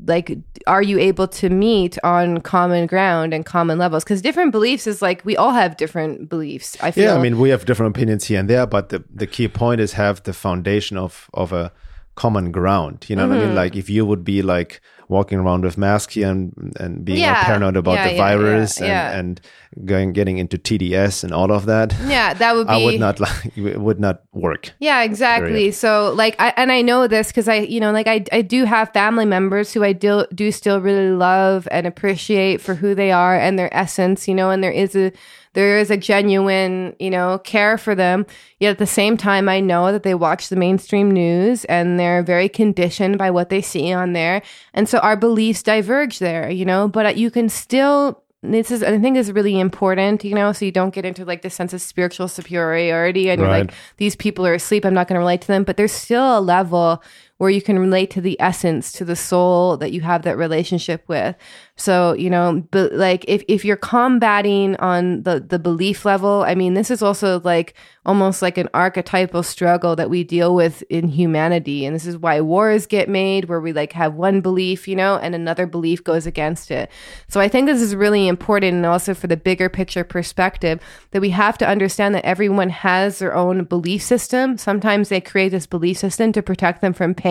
like, 0.07 0.39
are 0.66 0.82
you 0.82 0.99
able 0.99 1.28
to 1.28 1.51
meet 1.51 1.99
on 2.03 2.41
common 2.41 2.86
ground 2.86 3.34
and 3.34 3.45
common 3.45 3.76
levels? 3.78 4.05
Because 4.05 4.22
different 4.22 4.51
beliefs 4.53 4.86
is 4.86 5.03
like 5.03 5.24
we 5.24 5.36
all 5.36 5.53
have 5.53 5.76
different 5.76 6.28
beliefs. 6.28 6.76
I 6.82 6.91
feel. 6.91 7.05
yeah 7.05 7.14
i 7.14 7.22
mean 7.22 7.39
we 7.39 7.51
have 7.51 7.64
different 7.66 7.95
opinions 7.97 8.24
here 8.28 8.41
and 8.41 8.49
there 8.49 8.66
but 8.66 8.89
the 8.89 9.01
the 9.22 9.26
key 9.26 9.49
point 9.49 9.80
is 9.80 9.93
have 9.93 10.22
the 10.22 10.32
foundation 10.32 10.97
of 10.97 11.28
of 11.34 11.53
a 11.53 11.70
common 12.14 12.51
ground 12.51 12.97
you 13.09 13.14
know 13.16 13.28
what 13.28 13.34
i 13.34 13.39
Mm-hmm. 13.39 13.47
mean 13.49 13.62
like 13.62 13.76
if 13.82 13.89
you 13.91 14.03
would 14.11 14.24
be 14.24 14.43
like 14.43 14.80
walking 15.09 15.39
around 15.39 15.64
with 15.64 15.76
mask 15.78 16.11
here 16.16 16.30
and 16.30 16.53
and 16.80 17.05
being 17.05 17.18
Yeah. 17.20 17.45
paranoid 17.45 17.76
about 17.76 17.95
Yeah, 17.99 18.09
the 18.09 18.14
yeah, 18.16 18.24
virus 18.28 18.80
and 18.80 18.91
and 19.18 19.41
going 19.85 20.12
getting 20.12 20.39
into 20.39 20.59
tds 20.59 21.22
and 21.24 21.33
all 21.33 21.53
of 21.53 21.66
that 21.66 21.95
yeah, 22.07 22.35
that 22.35 22.55
would 22.55 22.66
be. 22.66 22.72
i 22.72 22.85
would 22.85 23.01
not 23.01 23.20
like 23.24 23.57
it 23.57 23.81
would 23.81 24.01
not 24.01 24.22
work 24.33 24.72
Yeah, 24.79 25.03
exactly. 25.03 25.51
Period. 25.51 25.74
So 25.74 26.12
like 26.14 26.37
I 26.39 26.53
and 26.57 26.70
I 26.70 26.83
know 26.83 27.07
this 27.07 27.33
cuz 27.33 27.49
I 27.49 27.57
you 27.57 27.81
know 27.81 27.93
like 27.93 28.07
I 28.07 28.24
I 28.33 28.43
do 28.43 28.64
have 28.64 28.93
family 28.93 29.24
members 29.24 29.72
who 29.72 29.83
I 29.85 29.93
do 29.93 30.24
do 30.35 30.51
still 30.53 30.81
really 30.81 31.11
love 31.11 31.68
and 31.70 31.87
appreciate 31.87 32.61
for 32.61 32.74
who 32.74 32.95
they 32.95 33.11
are 33.11 33.37
and 33.37 33.59
their 33.59 33.74
essence, 33.74 34.29
you 34.29 34.35
know, 34.35 34.51
and 34.51 34.62
there 34.62 34.72
is 34.72 34.95
a 34.95 35.12
there 35.55 35.79
is 35.79 35.91
a 35.91 35.97
genuine, 35.97 36.95
you 36.99 37.11
know, 37.11 37.39
care 37.39 37.79
for 37.79 37.95
them. 37.95 38.26
Yet 38.61 38.70
at 38.70 38.79
the 38.79 38.87
same 38.87 39.16
time 39.16 39.49
I 39.49 39.61
know 39.61 39.91
that 39.93 40.03
they 40.03 40.14
watch 40.14 40.49
the 40.49 40.57
mainstream 40.57 41.11
news 41.11 41.64
and 41.64 41.99
they're 41.99 42.22
very 42.22 42.49
conditioned 42.49 43.18
by 43.18 43.31
what 43.31 43.49
they 43.49 43.62
see 43.62 43.93
on 43.93 44.12
there. 44.12 44.43
And 44.72 44.89
so 44.89 44.99
our 44.99 45.16
beliefs 45.16 45.62
diverge 45.62 46.18
there, 46.18 46.49
you 46.51 46.64
know, 46.64 46.89
but 46.89 47.16
you 47.16 47.31
can 47.31 47.49
still 47.49 48.22
this 48.43 48.70
is 48.70 48.82
I 48.82 48.99
think 48.99 49.16
is 49.16 49.32
really 49.32 49.59
important, 49.59 50.24
you 50.24 50.34
know, 50.34 50.53
so 50.53 50.64
you 50.64 50.70
don't 50.70 50.95
get 50.95 51.05
into 51.05 51.24
like 51.24 51.43
the 51.43 51.51
sense 51.51 51.72
of 51.72 51.80
spiritual 51.80 52.28
superiority. 52.28 53.30
And 53.30 53.41
you're 53.41 53.49
like 53.49 53.72
these 53.97 54.14
people 54.14 54.47
are 54.47 54.55
asleep, 54.55 54.84
I'm 54.84 54.95
not 54.95 55.09
going 55.09 55.16
to 55.16 55.20
relate 55.20 55.41
to 55.43 55.49
them, 55.49 55.64
but 55.64 55.76
there's 55.76 55.93
still 55.93 56.39
a 56.39 56.41
level 56.41 57.03
where 57.39 57.51
you 57.51 57.62
can 57.62 57.78
relate 57.78 58.11
to 58.11 58.20
the 58.20 58.41
essence, 58.41 58.93
to 58.93 59.05
the 59.05 59.16
soul 59.16 59.76
that 59.76 59.93
you 59.93 60.01
have 60.01 60.22
that 60.22 60.36
relationship 60.36 61.05
with. 61.07 61.36
So, 61.76 62.12
you 62.14 62.28
know, 62.28 62.66
but 62.72 62.93
like 62.93 63.24
if, 63.28 63.45
if 63.47 63.64
you're 63.64 63.76
combating 63.76 64.74
on 64.76 65.22
the, 65.22 65.39
the 65.39 65.61
belief 65.61 66.05
level, 66.05 66.43
I 66.43 66.57
mean, 66.57 66.74
this 66.74 66.91
is 66.91 67.01
also 67.01 67.41
like 67.45 67.74
almost 68.05 68.43
like 68.43 68.59
an 68.59 68.68
archetypal 68.74 69.45
struggle 69.45 69.95
that 69.95 70.11
we 70.11 70.24
deal 70.24 70.53
with 70.55 70.82
in 70.91 71.09
humanity. 71.09 71.86
And 71.86 71.95
this 71.95 72.07
is 72.07 72.18
why 72.18 72.41
wars 72.41 72.86
get 72.86 73.09
made 73.09 73.45
where 73.45 73.61
we 73.61 73.72
like 73.72 73.93
have 73.93 74.14
one 74.14 74.41
belief, 74.41 74.89
you 74.89 74.97
know, 74.97 75.16
and 75.16 75.34
another 75.34 75.66
belief 75.66 76.03
goes 76.03 76.26
against 76.26 76.72
it. 76.72 76.91
So 77.28 77.39
I 77.39 77.47
think 77.47 77.66
this 77.66 77.80
is 77.80 77.95
really 77.95 78.26
important 78.26 78.74
and 78.74 78.86
also 78.86 79.14
for 79.14 79.28
the 79.28 79.36
bigger 79.36 79.68
picture 79.68 80.03
perspective 80.03 80.80
that 81.12 81.20
we 81.20 81.30
have 81.30 81.57
to 81.59 81.68
understand 81.68 82.16
that 82.16 82.24
everyone 82.24 82.70
has 82.70 83.20
their 83.20 83.34
own 83.36 83.62
belief 83.64 84.03
system. 84.03 84.59
Sometimes 84.59 85.09
they 85.09 85.20
create 85.20 85.51
this 85.51 85.66
belief 85.66 85.99
system 85.99 86.32
to 86.32 86.43
protect 86.43 86.80
them 86.80 86.93
from 86.93 87.14
pain. 87.14 87.28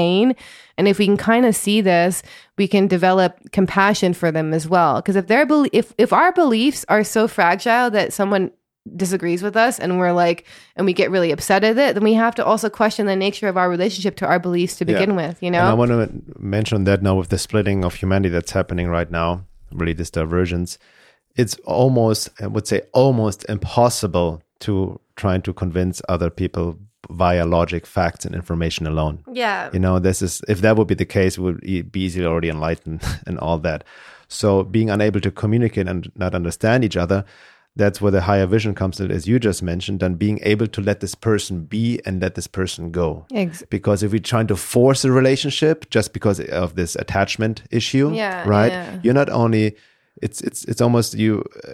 And 0.78 0.88
if 0.88 1.00
we 1.00 1.06
can 1.06 1.18
kind 1.18 1.46
of 1.46 1.56
see 1.56 1.82
this, 1.82 2.22
we 2.58 2.68
can 2.68 2.88
develop 2.88 3.52
compassion 3.52 4.14
for 4.14 4.32
them 4.32 4.54
as 4.54 4.68
well. 4.68 4.98
Because 4.98 5.16
if 5.16 5.28
their 5.28 5.46
bel 5.46 5.66
if 5.74 5.94
if 5.98 6.14
our 6.14 6.32
beliefs 6.32 6.86
are 6.88 7.04
so 7.04 7.28
fragile 7.28 7.90
that 7.92 8.14
someone 8.14 8.52
disagrees 8.96 9.44
with 9.44 9.58
us 9.58 9.80
and 9.80 10.00
we're 10.00 10.14
like 10.14 10.46
and 10.76 10.86
we 10.86 10.94
get 10.94 11.12
really 11.12 11.32
upset 11.32 11.64
at 11.64 11.78
it, 11.78 11.94
then 11.96 12.04
we 12.04 12.14
have 12.14 12.36
to 12.36 12.46
also 12.46 12.70
question 12.70 13.06
the 13.06 13.16
nature 13.16 13.48
of 13.48 13.58
our 13.58 13.70
relationship 13.70 14.16
to 14.18 14.26
our 14.26 14.40
beliefs 14.40 14.78
to 14.78 14.86
begin 14.86 15.16
with, 15.16 15.42
you 15.42 15.52
And 15.60 15.68
I 15.68 15.74
want 15.74 15.92
to 15.92 16.40
mention 16.40 16.84
that 16.86 17.02
now 17.02 17.16
with 17.16 17.30
the 17.30 17.38
splitting 17.38 17.84
of 17.84 17.96
humanity 17.96 18.30
that's 18.30 18.52
happening 18.52 18.88
right 18.88 19.10
now, 19.12 19.46
really 19.72 19.94
this 19.94 20.10
divergence, 20.10 20.78
it's 21.36 21.56
almost, 21.66 22.30
I 22.42 22.48
would 22.48 22.68
say, 22.68 22.82
almost 22.94 23.46
impossible 23.50 24.42
to 24.60 25.00
try 25.16 25.38
to 25.38 25.54
convince 25.54 26.02
other 26.10 26.30
people 26.30 26.78
via 27.10 27.46
logic, 27.46 27.86
facts, 27.86 28.26
and 28.26 28.36
information 28.36 28.86
alone. 28.88 29.24
yeah. 29.32 29.70
You 29.74 29.80
know, 29.80 30.00
this 30.00 30.22
is, 30.22 30.42
if 30.48 30.62
that 30.62 30.76
would 30.78 30.88
be 30.88 30.96
the 30.96 31.06
case, 31.06 31.38
would 31.38 31.62
be 31.62 32.00
easily 32.00 32.26
already 32.26 32.50
enlightened 32.50 33.02
and 33.28 33.38
all 33.40 33.58
that. 33.60 33.84
So 34.28 34.64
being 34.64 34.90
unable 34.90 35.22
to 35.22 35.32
communicate 35.32 35.88
and 35.88 36.12
not 36.16 36.36
understand 36.36 36.84
each 36.84 36.98
other, 36.98 37.24
that's 37.78 38.02
where 38.02 38.12
the 38.12 38.22
higher 38.22 38.48
vision 38.48 38.74
comes 38.74 39.00
in, 39.00 39.12
as 39.12 39.28
you 39.28 39.40
just 39.40 39.62
mentioned, 39.62 40.02
and 40.02 40.18
being 40.18 40.40
able 40.44 40.66
to 40.68 40.82
let 40.82 41.00
this 41.00 41.14
person 41.16 41.64
be 41.66 42.02
and 42.06 42.20
let 42.22 42.34
this 42.36 42.48
person 42.48 42.92
go 42.92 43.26
Ex- 43.34 43.64
because 43.70 44.02
if 44.02 44.12
we're 44.12 44.20
trying 44.20 44.48
to 44.48 44.56
force 44.56 45.06
a 45.06 45.12
relationship 45.12 45.88
just 45.92 46.12
because 46.12 46.40
of 46.40 46.76
this 46.76 46.96
attachment 46.96 47.62
issue 47.70 48.12
Yeah, 48.14 48.48
right 48.50 48.72
yeah. 48.72 49.00
you're 49.04 49.14
not 49.14 49.30
only 49.30 49.76
it's 50.24 50.42
it's 50.42 50.66
it's 50.66 50.82
almost 50.82 51.14
you 51.14 51.44
uh, 51.68 51.74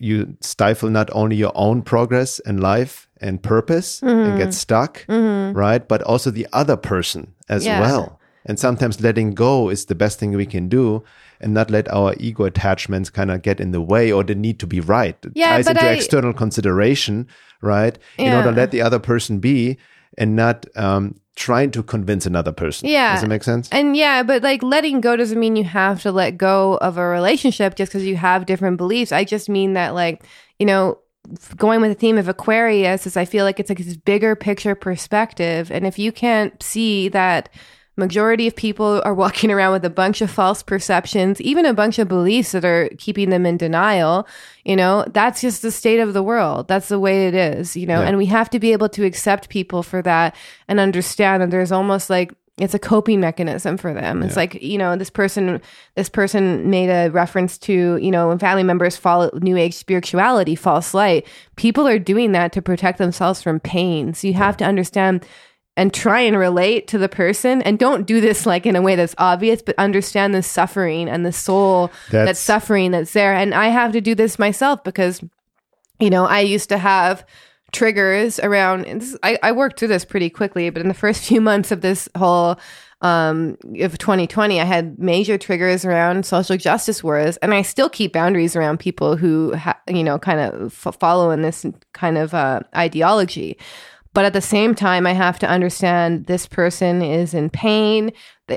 you 0.00 0.36
stifle 0.40 0.88
not 0.90 1.10
only 1.12 1.34
your 1.34 1.50
own 1.56 1.82
progress 1.82 2.38
in 2.46 2.58
life 2.58 3.08
and 3.22 3.42
purpose 3.42 4.00
Mm-hmm. 4.00 4.30
and 4.30 4.38
get 4.38 4.52
stuck 4.54 5.04
right 5.08 5.86
but 5.88 6.02
also 6.02 6.30
the 6.30 6.46
other 6.52 6.76
person 6.76 7.32
as 7.48 7.64
Yeah. 7.64 7.80
well 7.80 8.18
and 8.44 8.58
sometimes 8.58 9.00
letting 9.00 9.34
go 9.34 9.70
is 9.70 9.84
the 9.86 9.94
best 9.94 10.18
thing 10.18 10.32
we 10.36 10.46
can 10.46 10.68
do 10.68 11.02
and 11.40 11.54
not 11.54 11.70
let 11.70 11.86
our 11.92 12.14
ego 12.18 12.44
attachments 12.44 13.08
kind 13.10 13.30
of 13.30 13.42
get 13.42 13.60
in 13.60 13.70
the 13.72 13.80
way 13.80 14.12
or 14.12 14.22
the 14.24 14.34
need 14.34 14.58
to 14.60 14.66
be 14.66 14.80
right. 14.80 15.16
It 15.24 15.32
Yeah, 15.34 15.56
ties 15.56 15.66
but 15.66 15.76
into 15.76 15.88
I- 15.88 15.92
external 15.94 16.32
consideration, 16.32 17.26
right? 17.60 17.98
In 18.18 18.32
order 18.32 18.50
to 18.50 18.56
let 18.56 18.70
the 18.70 18.80
other 18.82 18.98
person 19.00 19.38
be 19.40 19.76
and 20.18 20.36
not 20.36 20.66
um, 20.76 21.14
trying 21.36 21.70
to 21.72 21.82
convince 21.82 22.26
another 22.26 22.52
person. 22.52 22.88
Yeah. 22.88 23.14
Does 23.14 23.24
it 23.24 23.28
make 23.28 23.42
sense? 23.42 23.68
And 23.72 23.96
yeah, 23.96 24.22
but 24.22 24.42
like 24.42 24.62
letting 24.62 25.00
go 25.00 25.16
doesn't 25.16 25.38
mean 25.38 25.56
you 25.56 25.64
have 25.64 26.02
to 26.02 26.12
let 26.12 26.38
go 26.38 26.76
of 26.78 26.96
a 26.98 27.06
relationship 27.06 27.74
just 27.74 27.90
because 27.92 28.04
you 28.06 28.16
have 28.16 28.46
different 28.46 28.76
beliefs. 28.76 29.10
I 29.12 29.24
just 29.24 29.48
mean 29.48 29.72
that, 29.74 29.94
like, 29.94 30.22
you 30.58 30.66
know, 30.66 30.98
going 31.56 31.80
with 31.80 31.90
the 31.90 31.98
theme 31.98 32.18
of 32.18 32.28
Aquarius 32.28 33.06
is 33.06 33.16
I 33.16 33.24
feel 33.24 33.44
like 33.44 33.60
it's 33.60 33.70
like 33.70 33.78
this 33.78 33.96
bigger 33.96 34.34
picture 34.36 34.74
perspective. 34.74 35.70
And 35.70 35.86
if 35.86 35.98
you 35.98 36.12
can't 36.12 36.60
see 36.62 37.08
that 37.10 37.48
majority 37.96 38.46
of 38.46 38.56
people 38.56 39.00
are 39.04 39.14
walking 39.24 39.50
around 39.50 39.72
with 39.72 39.84
a 39.84 39.90
bunch 39.90 40.20
of 40.20 40.30
false 40.30 40.62
perceptions, 40.62 41.40
even 41.40 41.64
a 41.66 41.74
bunch 41.74 41.98
of 41.98 42.08
beliefs 42.08 42.52
that 42.52 42.64
are 42.64 42.88
keeping 42.98 43.30
them 43.30 43.46
in 43.46 43.56
denial, 43.56 44.26
you 44.64 44.74
know, 44.74 45.04
that's 45.12 45.40
just 45.40 45.62
the 45.62 45.70
state 45.70 46.00
of 46.00 46.12
the 46.12 46.22
world. 46.22 46.68
That's 46.68 46.88
the 46.88 46.98
way 46.98 47.28
it 47.28 47.34
is, 47.34 47.76
you 47.76 47.86
know, 47.86 48.00
Yeah. 48.00 48.08
and 48.08 48.18
we 48.18 48.26
have 48.26 48.50
to 48.50 48.58
be 48.58 48.72
able 48.72 48.88
to 48.90 49.04
accept 49.04 49.48
people 49.48 49.82
for 49.82 50.02
that 50.02 50.34
and 50.68 50.80
understand 50.80 51.42
that 51.42 51.50
there's 51.50 51.72
almost 51.72 52.10
like 52.10 52.32
it's 52.58 52.74
a 52.74 52.78
coping 52.78 53.18
mechanism 53.20 53.78
for 53.78 53.94
them. 53.94 54.22
It's 54.22 54.36
like, 54.36 54.62
you 54.62 54.76
know, 54.76 54.94
this 54.94 55.08
person 55.10 55.60
this 55.96 56.08
person 56.08 56.68
made 56.68 56.90
a 56.90 57.08
reference 57.10 57.56
to, 57.58 57.96
you 57.96 58.10
know, 58.10 58.28
when 58.28 58.38
family 58.38 58.62
members 58.62 58.96
follow 58.96 59.30
new 59.40 59.56
age 59.56 59.74
spirituality, 59.74 60.54
false 60.54 60.92
light. 60.92 61.26
People 61.56 61.88
are 61.88 61.98
doing 61.98 62.32
that 62.32 62.52
to 62.52 62.62
protect 62.62 62.98
themselves 62.98 63.42
from 63.42 63.58
pain. 63.58 64.12
So 64.12 64.26
you 64.28 64.34
have 64.34 64.56
to 64.58 64.64
understand 64.66 65.26
and 65.74 65.94
try 65.94 66.20
and 66.20 66.36
relate 66.36 66.86
to 66.88 66.98
the 66.98 67.08
person 67.08 67.62
and 67.62 67.78
don't 67.78 68.06
do 68.06 68.20
this 68.20 68.44
like 68.44 68.66
in 68.66 68.76
a 68.76 68.82
way 68.82 68.94
that's 68.96 69.14
obvious 69.16 69.62
but 69.62 69.74
understand 69.78 70.34
the 70.34 70.42
suffering 70.42 71.08
and 71.08 71.24
the 71.24 71.32
soul 71.32 71.90
That's- 72.10 72.28
that's 72.28 72.40
suffering 72.40 72.90
that's 72.90 73.14
there 73.14 73.32
and 73.32 73.54
i 73.54 73.68
have 73.68 73.92
to 73.92 74.02
do 74.02 74.14
this 74.14 74.38
myself 74.38 74.84
because 74.84 75.22
you 75.98 76.10
know 76.10 76.26
i 76.26 76.40
used 76.40 76.68
to 76.68 76.76
have 76.76 77.24
triggers 77.72 78.38
around 78.40 78.84
this, 78.84 79.16
I, 79.22 79.38
I 79.42 79.52
worked 79.52 79.78
through 79.78 79.88
this 79.88 80.04
pretty 80.04 80.30
quickly 80.30 80.70
but 80.70 80.82
in 80.82 80.88
the 80.88 80.94
first 80.94 81.24
few 81.28 81.40
months 81.40 81.72
of 81.72 81.80
this 81.80 82.08
whole 82.16 82.58
um 83.00 83.56
of 83.80 83.98
2020 83.98 84.60
i 84.60 84.64
had 84.64 84.98
major 84.98 85.36
triggers 85.36 85.84
around 85.84 86.24
social 86.24 86.56
justice 86.56 87.02
wars 87.02 87.36
and 87.38 87.52
i 87.52 87.62
still 87.62 87.88
keep 87.88 88.12
boundaries 88.12 88.54
around 88.54 88.78
people 88.78 89.16
who 89.16 89.54
ha- 89.56 89.80
you 89.88 90.04
know 90.04 90.18
kind 90.18 90.38
of 90.38 90.86
f- 90.86 90.96
follow 91.00 91.30
in 91.30 91.42
this 91.42 91.66
kind 91.92 92.18
of 92.18 92.34
uh, 92.34 92.60
ideology. 92.76 93.58
But 94.14 94.26
at 94.26 94.34
the 94.34 94.42
same 94.42 94.74
time 94.74 95.06
i 95.06 95.14
have 95.14 95.38
to 95.38 95.48
understand 95.48 96.26
this 96.26 96.46
person 96.46 97.00
is 97.00 97.32
in 97.32 97.48
pain 97.48 98.12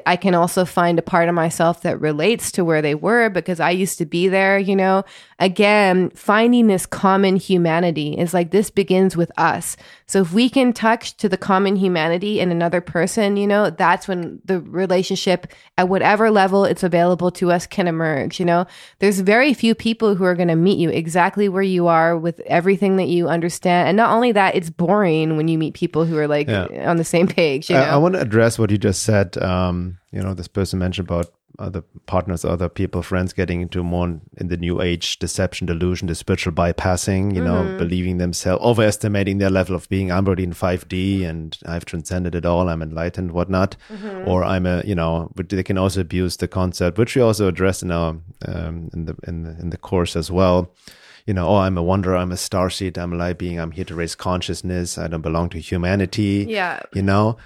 i 0.06 0.16
can 0.16 0.34
also 0.34 0.66
find 0.66 0.98
a 0.98 1.02
part 1.04 1.30
of 1.30 1.36
myself 1.36 1.82
that 1.84 2.00
relates 2.02 2.52
to 2.52 2.66
where 2.66 2.82
they 2.82 2.96
were 2.96 3.30
because 3.30 3.60
i 3.60 3.70
used 3.70 3.98
to 3.98 4.06
be 4.06 4.28
there 4.28 4.58
you 4.58 4.76
know 4.76 5.04
again 5.40 6.10
finding 6.12 6.68
this 6.68 6.86
common 6.86 7.36
humanity 7.36 8.18
is 8.18 8.34
like 8.34 8.50
this 8.52 8.70
begins 8.72 9.16
with 9.16 9.32
us 9.38 9.78
so 10.08 10.22
if 10.22 10.34
we 10.34 10.50
can 10.50 10.74
touch 10.74 11.16
to 11.18 11.30
the 11.30 11.38
common 11.38 11.76
humanity 11.76 12.40
in 12.40 12.52
another 12.52 12.82
person 12.82 13.38
you 13.38 13.46
know 13.46 13.70
that's 13.70 14.08
when 14.08 14.40
the 14.46 14.60
relationship 14.62 15.48
at 15.78 15.88
whatever 15.88 16.32
level 16.32 16.66
it's 16.66 16.84
available 16.84 17.30
to 17.30 17.52
us 17.52 17.68
can 17.68 17.88
emerge 17.88 18.40
you 18.40 18.46
know 18.46 18.66
there's 19.00 19.20
very 19.20 19.54
few 19.54 19.76
people 19.76 20.16
who 20.16 20.24
are 20.24 20.36
going 20.36 20.48
to 20.48 20.56
meet 20.56 20.80
you 20.80 20.90
exactly 20.90 21.48
where 21.48 21.62
you 21.62 21.86
are 21.88 22.18
with 22.18 22.40
everything 22.48 22.96
that 22.98 23.08
you 23.08 23.28
understand 23.28 23.88
and 23.88 23.96
not 23.98 24.10
only 24.10 24.32
that 24.32 24.56
it's 24.56 24.70
boring 24.72 25.38
when 25.38 25.48
you 25.48 25.58
meet 25.60 25.74
people 25.76 26.06
who 26.06 26.18
are 26.18 26.28
like 26.28 26.48
Yeah. 26.48 26.68
on 26.90 26.98
the 26.98 27.04
same 27.04 27.28
page 27.28 27.70
you 27.70 27.76
know 27.76 27.84
I, 27.84 27.96
I 27.96 27.98
want 27.98 28.16
to 28.16 28.22
address 28.22 28.58
what 28.58 28.72
you 28.72 28.78
just 28.78 29.04
said. 29.04 29.38
Um, 29.38 29.75
you 30.12 30.22
know, 30.24 30.34
this 30.34 30.48
person 30.48 30.80
mentioned 30.80 31.10
about 31.10 31.28
other 31.58 31.84
partners, 32.06 32.44
other 32.44 32.68
people, 32.68 33.02
friends 33.02 33.32
getting 33.34 33.62
into 33.62 33.82
more 33.82 34.08
in 34.42 34.48
the 34.50 34.58
new 34.58 34.82
age 34.82 35.20
deception, 35.20 35.66
delusion, 35.68 36.08
the 36.08 36.16
spiritual 36.16 36.52
bypassing, 36.54 37.34
you 37.34 37.42
know, 37.42 37.64
Mm-hmm. 37.64 37.78
believing 37.78 38.18
themselves, 38.18 38.62
overestimating 38.64 39.38
their 39.40 39.50
level 39.50 39.74
of 39.76 39.88
being, 39.88 40.12
I'm 40.12 40.26
already 40.28 40.44
in 40.44 40.54
5D 40.54 41.26
and 41.30 41.58
I've 41.66 41.86
transcended 41.86 42.36
it 42.36 42.46
all, 42.46 42.68
I'm 42.68 42.82
enlightened, 42.82 43.32
whatnot. 43.32 43.78
Mm-hmm. 43.90 44.28
Or 44.30 44.44
I'm 44.44 44.66
a, 44.66 44.84
you 44.86 44.96
know, 44.96 45.32
but 45.36 45.48
they 45.48 45.64
can 45.64 45.78
also 45.78 46.02
abuse 46.02 46.36
the 46.38 46.48
concept, 46.50 46.98
which 46.98 47.16
we 47.16 47.22
also 47.22 47.48
address 47.48 47.82
in 47.82 47.92
our, 47.92 48.18
um, 48.46 48.90
in 48.94 49.06
the, 49.06 49.16
in 49.28 49.44
the, 49.44 49.52
in 49.62 49.70
the 49.70 49.78
course 49.78 50.16
as 50.18 50.30
well. 50.30 50.58
You 51.26 51.34
know, 51.34 51.48
oh, 51.48 51.60
I'm 51.66 51.78
a 51.78 51.84
wanderer, 51.84 52.18
I'm 52.18 52.34
a 52.34 52.36
starseed, 52.36 52.98
I'm 52.98 53.14
a 53.14 53.16
light 53.16 53.38
being, 53.38 53.60
I'm 53.60 53.72
here 53.72 53.86
to 53.86 53.96
raise 53.96 54.14
consciousness, 54.14 54.98
I 54.98 55.08
don't 55.08 55.22
belong 55.22 55.50
to 55.50 55.60
humanity 55.60 56.46
yeah 56.50 56.82
you 56.94 57.02
know 57.02 57.38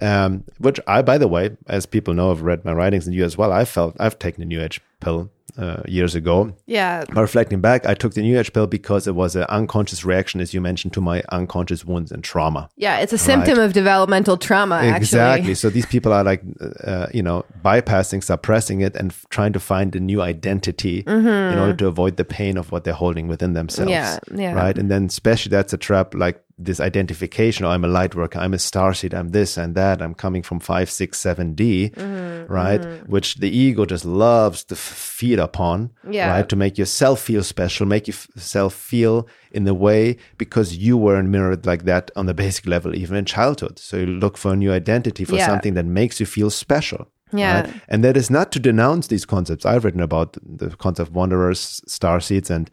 um 0.00 0.42
which 0.58 0.80
i 0.86 1.02
by 1.02 1.18
the 1.18 1.28
way 1.28 1.54
as 1.66 1.84
people 1.84 2.14
know 2.14 2.30
have 2.30 2.42
read 2.42 2.64
my 2.64 2.72
writings 2.72 3.06
and 3.06 3.14
you 3.14 3.24
as 3.24 3.36
well 3.36 3.52
i 3.52 3.64
felt 3.64 3.94
i've 4.00 4.18
taken 4.18 4.42
a 4.42 4.46
new 4.46 4.60
age 4.60 4.80
pill 5.00 5.30
uh, 5.58 5.82
years 5.86 6.14
ago. 6.14 6.54
Yeah. 6.66 7.04
But 7.06 7.20
reflecting 7.20 7.60
back 7.60 7.86
i 7.86 7.94
took 7.94 8.14
the 8.14 8.22
new 8.22 8.38
age 8.38 8.52
pill 8.52 8.66
because 8.66 9.06
it 9.06 9.14
was 9.14 9.36
an 9.36 9.44
unconscious 9.44 10.04
reaction 10.04 10.40
as 10.40 10.54
you 10.54 10.60
mentioned 10.60 10.94
to 10.94 11.00
my 11.00 11.22
unconscious 11.30 11.84
wounds 11.84 12.10
and 12.10 12.24
trauma. 12.24 12.70
Yeah 12.76 12.98
it's 12.98 13.12
a 13.12 13.18
symptom 13.18 13.58
of 13.58 13.72
developmental 13.72 14.36
trauma 14.36 14.82
exactly. 14.82 15.40
Actually 15.40 15.54
so 15.56 15.68
these 15.68 15.86
people 15.86 16.12
are 16.12 16.24
like 16.24 16.42
uh, 16.84 17.08
you 17.12 17.22
know 17.22 17.44
bypassing 17.62 18.22
suppressing 18.22 18.80
it 18.80 18.96
and 18.96 19.10
f- 19.10 19.26
trying 19.28 19.52
to 19.52 19.60
find 19.60 19.94
a 19.94 20.00
new 20.00 20.22
identity 20.22 21.04
in 21.06 21.26
order 21.58 21.74
to 21.74 21.86
avoid 21.86 22.16
the 22.16 22.24
pain 22.24 22.56
of 22.56 22.72
what 22.72 22.84
they're 22.84 22.94
holding 22.94 23.28
within 23.28 23.52
themselves. 23.52 23.90
Mm-hmm. 23.92 24.38
Yeah, 24.38 24.42
yeah. 24.42 24.54
right? 24.54 24.78
And 24.78 24.90
then 24.90 25.04
especially 25.06 25.50
that's 25.50 25.72
a 25.72 25.78
trap 25.78 26.14
like 26.14 26.42
this 26.58 26.80
identification 26.80 27.64
oh, 27.66 27.70
i'm 27.70 27.84
a 27.84 27.88
light 27.88 28.14
worker 28.14 28.38
i'm 28.38 28.54
a 28.54 28.58
starseed 28.58 29.14
i'm 29.14 29.30
this 29.30 29.56
and 29.56 29.74
that 29.74 30.00
i'm 30.02 30.14
coming 30.14 30.42
from 30.42 30.60
5 30.60 30.90
6 30.90 31.18
7d 31.18 31.94
Mm-hmm, 31.94 32.52
right 32.52 32.84
which 33.08 33.36
the 33.36 33.48
ego 33.48 33.84
just 33.84 34.04
loves 34.04 34.64
to 34.64 34.76
feed 34.76 35.38
upon 35.38 35.90
Yeah. 36.08 36.30
right 36.30 36.48
to 36.48 36.56
make 36.56 36.76
yourself 36.78 37.20
feel 37.20 37.42
special 37.42 37.86
make 37.86 38.06
yourself 38.08 38.74
feel 38.74 39.26
in 39.52 39.64
the 39.64 39.74
way 39.74 40.16
because 40.38 40.76
you 40.76 40.96
weren't 40.96 41.28
mirrored 41.28 41.66
like 41.66 41.84
that 41.84 42.10
on 42.16 42.26
the 42.26 42.34
basic 42.34 42.66
level 42.66 42.94
even 42.94 43.16
in 43.16 43.24
childhood 43.24 43.78
so 43.78 43.96
you 43.96 44.06
look 44.06 44.36
for 44.36 44.52
a 44.52 44.56
new 44.56 44.72
identity 44.72 45.24
for 45.24 45.36
Yeah. 45.36 45.46
something 45.46 45.74
that 45.74 45.86
makes 45.86 46.20
you 46.20 46.26
feel 46.26 46.50
special 46.50 47.06
Yeah. 47.32 47.62
right? 47.62 47.74
and 47.88 48.02
that 48.04 48.16
is 48.16 48.28
not 48.30 48.50
to 48.52 48.58
denounce 48.60 49.06
these 49.08 49.24
concepts 49.26 49.64
i've 49.64 49.84
written 49.84 50.02
about 50.02 50.36
the 50.58 50.68
concept 50.84 51.08
of 51.10 51.14
wanderers 51.14 51.80
star 51.86 52.20
seeds 52.20 52.50
and 52.50 52.70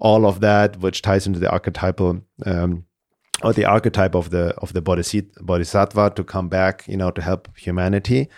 all 0.00 0.24
of 0.26 0.38
that 0.40 0.76
which 0.80 1.02
ties 1.02 1.26
into 1.26 1.40
the 1.40 1.50
archetypal 1.50 2.20
um, 2.46 2.84
or 3.42 3.52
the 3.52 3.64
archetype 3.64 4.14
of 4.14 4.30
the 4.30 4.54
of 4.58 4.72
the 4.72 4.82
bodhisattva, 4.82 6.12
to 6.16 6.24
come 6.24 6.48
back 6.48 6.84
you 6.88 6.96
know 6.96 7.10
to 7.10 7.22
help 7.22 7.48
humanity 7.56 8.28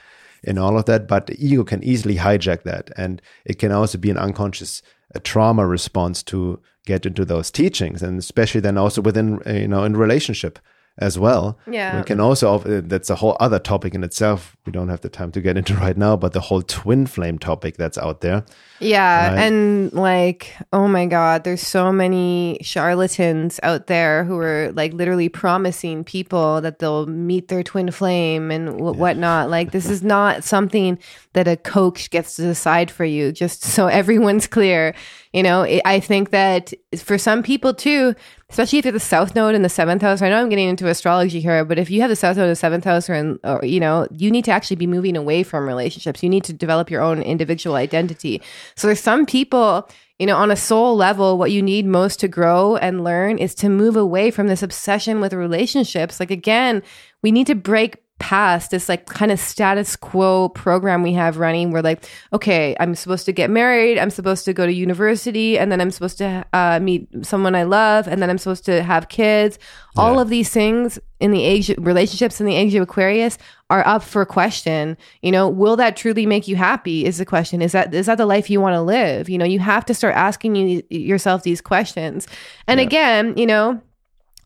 in 0.42 0.58
all 0.58 0.78
of 0.78 0.86
that. 0.86 1.06
But 1.06 1.26
the 1.26 1.36
ego 1.44 1.64
can 1.64 1.82
easily 1.84 2.16
hijack 2.16 2.62
that. 2.62 2.90
And 2.96 3.20
it 3.44 3.58
can 3.58 3.72
also 3.72 3.98
be 3.98 4.10
an 4.10 4.18
unconscious 4.18 4.82
trauma 5.22 5.66
response 5.66 6.22
to 6.24 6.60
get 6.86 7.06
into 7.06 7.24
those 7.24 7.50
teachings. 7.50 8.02
And 8.02 8.18
especially 8.18 8.60
then 8.60 8.78
also 8.78 9.02
within 9.02 9.40
uh, 9.46 9.52
you 9.52 9.68
know 9.68 9.84
in 9.84 9.96
relationship 9.96 10.58
as 11.00 11.18
well 11.18 11.58
Yeah. 11.66 11.98
we 11.98 12.04
can 12.04 12.20
also 12.20 12.60
uh, 12.60 12.80
that's 12.84 13.10
a 13.10 13.14
whole 13.16 13.36
other 13.40 13.58
topic 13.58 13.94
in 13.94 14.04
itself 14.04 14.56
we 14.66 14.72
don't 14.72 14.88
have 14.88 15.00
the 15.00 15.08
time 15.08 15.30
to 15.32 15.40
get 15.40 15.56
into 15.56 15.74
right 15.74 15.96
now 15.96 16.16
but 16.16 16.32
the 16.32 16.40
whole 16.40 16.62
twin 16.62 17.06
flame 17.06 17.38
topic 17.38 17.76
that's 17.76 17.98
out 17.98 18.20
there 18.20 18.44
Yeah, 18.80 19.28
Right. 19.34 19.38
and 19.44 19.92
like, 19.92 20.56
oh 20.72 20.88
my 20.88 21.04
God, 21.06 21.44
there's 21.44 21.60
so 21.66 21.92
many 21.92 22.58
charlatans 22.62 23.60
out 23.62 23.86
there 23.88 24.24
who 24.24 24.38
are 24.38 24.72
like 24.72 24.94
literally 24.94 25.28
promising 25.28 26.02
people 26.02 26.62
that 26.62 26.78
they'll 26.78 27.04
meet 27.06 27.48
their 27.48 27.62
twin 27.62 27.90
flame 27.90 28.50
and 28.50 28.66
w- 28.78 28.96
whatnot. 28.98 29.50
Like, 29.50 29.70
this 29.72 29.84
is 29.90 30.02
not 30.02 30.44
something 30.44 30.98
that 31.32 31.46
a 31.46 31.56
coach 31.56 32.10
gets 32.10 32.36
to 32.36 32.42
decide 32.42 32.90
for 32.90 33.04
you. 33.04 33.32
Just 33.32 33.62
so 33.62 33.86
everyone's 34.00 34.46
clear, 34.46 34.94
you 35.32 35.42
know. 35.42 35.62
I 35.62 35.82
I 35.84 36.00
think 36.00 36.30
that 36.30 36.72
for 36.96 37.18
some 37.18 37.42
people 37.42 37.74
too, 37.74 38.14
especially 38.48 38.80
if 38.80 38.84
you're 38.84 38.92
the 38.92 39.00
South 39.00 39.34
Node 39.34 39.54
in 39.54 39.62
the 39.62 39.68
seventh 39.68 40.02
house. 40.02 40.22
I 40.22 40.28
know 40.28 40.40
I'm 40.40 40.48
getting 40.48 40.68
into 40.68 40.88
astrology 40.88 41.40
here, 41.40 41.64
but 41.64 41.78
if 41.78 41.90
you 41.90 42.00
have 42.00 42.10
the 42.10 42.16
South 42.16 42.36
Node 42.36 42.44
in 42.44 42.50
the 42.50 42.56
seventh 42.56 42.84
house, 42.84 43.08
or, 43.08 43.14
in, 43.14 43.38
or 43.44 43.64
you 43.64 43.80
know, 43.80 44.06
you 44.10 44.30
need 44.30 44.44
to 44.46 44.50
actually 44.50 44.76
be 44.76 44.86
moving 44.86 45.16
away 45.16 45.42
from 45.42 45.66
relationships. 45.66 46.22
You 46.22 46.28
need 46.28 46.44
to 46.44 46.52
develop 46.52 46.90
your 46.90 47.02
own 47.02 47.22
individual 47.22 47.76
identity. 47.76 48.42
So 48.74 48.88
there's 48.88 49.00
some 49.00 49.24
people, 49.24 49.88
you 50.18 50.26
know, 50.26 50.36
on 50.36 50.50
a 50.50 50.56
soul 50.56 50.96
level, 50.96 51.38
what 51.38 51.52
you 51.52 51.62
need 51.62 51.86
most 51.86 52.18
to 52.20 52.28
grow 52.28 52.76
and 52.76 53.04
learn 53.04 53.38
is 53.38 53.54
to 53.56 53.68
move 53.68 53.96
away 53.96 54.30
from 54.30 54.48
this 54.48 54.62
obsession 54.62 55.20
with 55.20 55.32
relationships. 55.32 56.18
Like 56.18 56.30
again, 56.30 56.82
we 57.22 57.30
need 57.30 57.46
to 57.46 57.54
break 57.54 57.98
past 58.20 58.70
this 58.70 58.88
like 58.88 59.06
kind 59.06 59.32
of 59.32 59.40
status 59.40 59.96
quo 59.96 60.48
program 60.50 61.02
we 61.02 61.12
have 61.12 61.38
running 61.38 61.72
where 61.72 61.82
like 61.82 62.08
okay 62.32 62.76
i'm 62.78 62.94
supposed 62.94 63.26
to 63.26 63.32
get 63.32 63.50
married 63.50 63.98
i'm 63.98 64.10
supposed 64.10 64.44
to 64.44 64.52
go 64.52 64.66
to 64.66 64.72
university 64.72 65.58
and 65.58 65.72
then 65.72 65.80
i'm 65.80 65.90
supposed 65.90 66.18
to 66.18 66.44
uh, 66.52 66.78
meet 66.80 67.08
someone 67.22 67.54
i 67.54 67.62
love 67.62 68.06
and 68.06 68.22
then 68.22 68.30
i'm 68.30 68.38
supposed 68.38 68.64
to 68.64 68.82
have 68.82 69.08
kids. 69.08 69.58
All 69.96 70.20
of 70.20 70.28
these 70.28 70.50
things 70.50 70.98
in 71.18 71.30
the 71.32 71.42
age 71.42 71.70
relationships 71.76 72.40
in 72.40 72.46
the 72.46 72.54
age 72.54 72.74
of 72.74 72.82
aquarius 72.82 73.36
are 73.68 73.86
up 73.86 74.02
for 74.02 74.24
question. 74.24 74.96
You 75.22 75.32
know 75.32 75.48
will 75.48 75.76
that 75.76 75.96
truly 75.96 76.26
make 76.26 76.48
you 76.48 76.56
happy 76.56 77.04
is 77.04 77.18
the 77.18 77.26
question. 77.26 77.60
Is 77.60 77.72
that 77.72 77.92
is 77.92 78.06
that 78.06 78.18
the 78.18 78.26
life 78.26 78.48
you 78.48 78.60
want 78.60 78.74
to 78.74 78.82
live? 78.82 79.28
You 79.28 79.36
know 79.36 79.44
you 79.44 79.58
have 79.58 79.84
to 79.86 79.94
start 79.94 80.14
asking 80.14 80.56
you, 80.56 80.82
yourself 80.88 81.42
these 81.42 81.60
questions. 81.60 82.26
And 82.66 82.80
again 82.80 83.36
you 83.36 83.46
know 83.46 83.80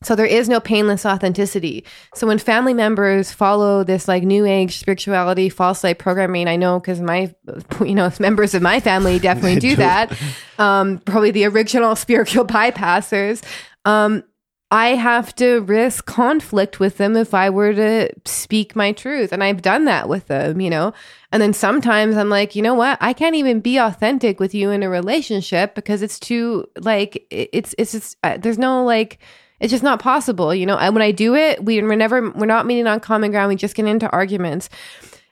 so 0.05 0.15
there 0.15 0.27
is 0.27 0.49
no 0.49 0.61
painless 0.61 1.07
authenticity. 1.07 1.85
So 2.15 2.27
when 2.27 2.39
family 2.39 2.75
members 2.75 3.33
follow 3.33 3.85
this 3.85 4.07
like 4.07 4.23
new 4.23 4.45
age 4.45 4.79
spirituality, 4.79 5.49
false 5.49 5.83
light 5.83 5.99
programming, 5.99 6.49
I 6.49 6.57
know 6.57 6.79
because 6.81 7.01
my, 7.01 7.35
you 7.81 7.95
know, 7.95 8.11
members 8.21 8.55
of 8.55 8.63
my 8.63 8.81
family 8.81 9.19
definitely 9.19 9.61
do, 9.61 9.71
do. 9.71 9.77
that. 9.77 10.17
Um, 10.59 10.99
probably 10.99 11.31
the 11.31 11.47
original 11.47 11.97
spiritual 11.97 12.45
bypassers. 12.45 13.43
Um, 13.85 14.25
I 14.71 14.97
have 14.97 15.33
to 15.37 15.61
risk 15.61 16.05
conflict 16.05 16.81
with 16.81 16.97
them 16.97 17.17
if 17.17 17.33
I 17.33 17.49
were 17.49 17.73
to 17.75 18.11
speak 18.25 18.75
my 18.75 18.91
truth. 18.91 19.33
And 19.33 19.45
I've 19.45 19.63
done 19.63 19.85
that 19.85 20.09
with 20.09 20.27
them, 20.27 20.61
you 20.61 20.69
know? 20.69 20.93
And 21.31 21.41
then 21.41 21.53
sometimes 21.53 22.17
I'm 22.17 22.29
like, 22.29 22.57
you 22.57 22.63
know 22.63 22.75
what? 22.75 22.99
I 23.01 23.13
can't 23.13 23.37
even 23.37 23.61
be 23.61 23.79
authentic 23.79 24.41
with 24.41 24.53
you 24.53 24.71
in 24.71 24.83
a 24.83 24.89
relationship 24.89 25.77
because 25.77 26.03
it's 26.03 26.19
too, 26.19 26.67
like, 26.81 27.25
it's, 27.31 27.75
it's 27.79 27.93
just, 27.93 28.17
uh, 28.25 28.37
there's 28.37 28.59
no, 28.59 28.85
like, 28.85 29.21
it's 29.65 29.71
just 29.71 29.83
not 29.83 29.99
possible, 29.99 30.55
you 30.55 30.67
know? 30.67 30.77
And 30.77 30.95
when 30.95 31.01
I 31.01 31.11
do 31.11 31.35
it, 31.35 31.65
we, 31.65 31.81
we're 31.83 31.97
never, 31.97 32.31
we're 32.33 32.45
not 32.45 32.67
meeting 32.67 32.87
on 32.87 33.01
common 33.01 33.31
ground. 33.31 33.49
We 33.49 33.57
just 33.57 33.75
get 33.75 33.87
into 33.87 34.11
arguments. 34.11 34.69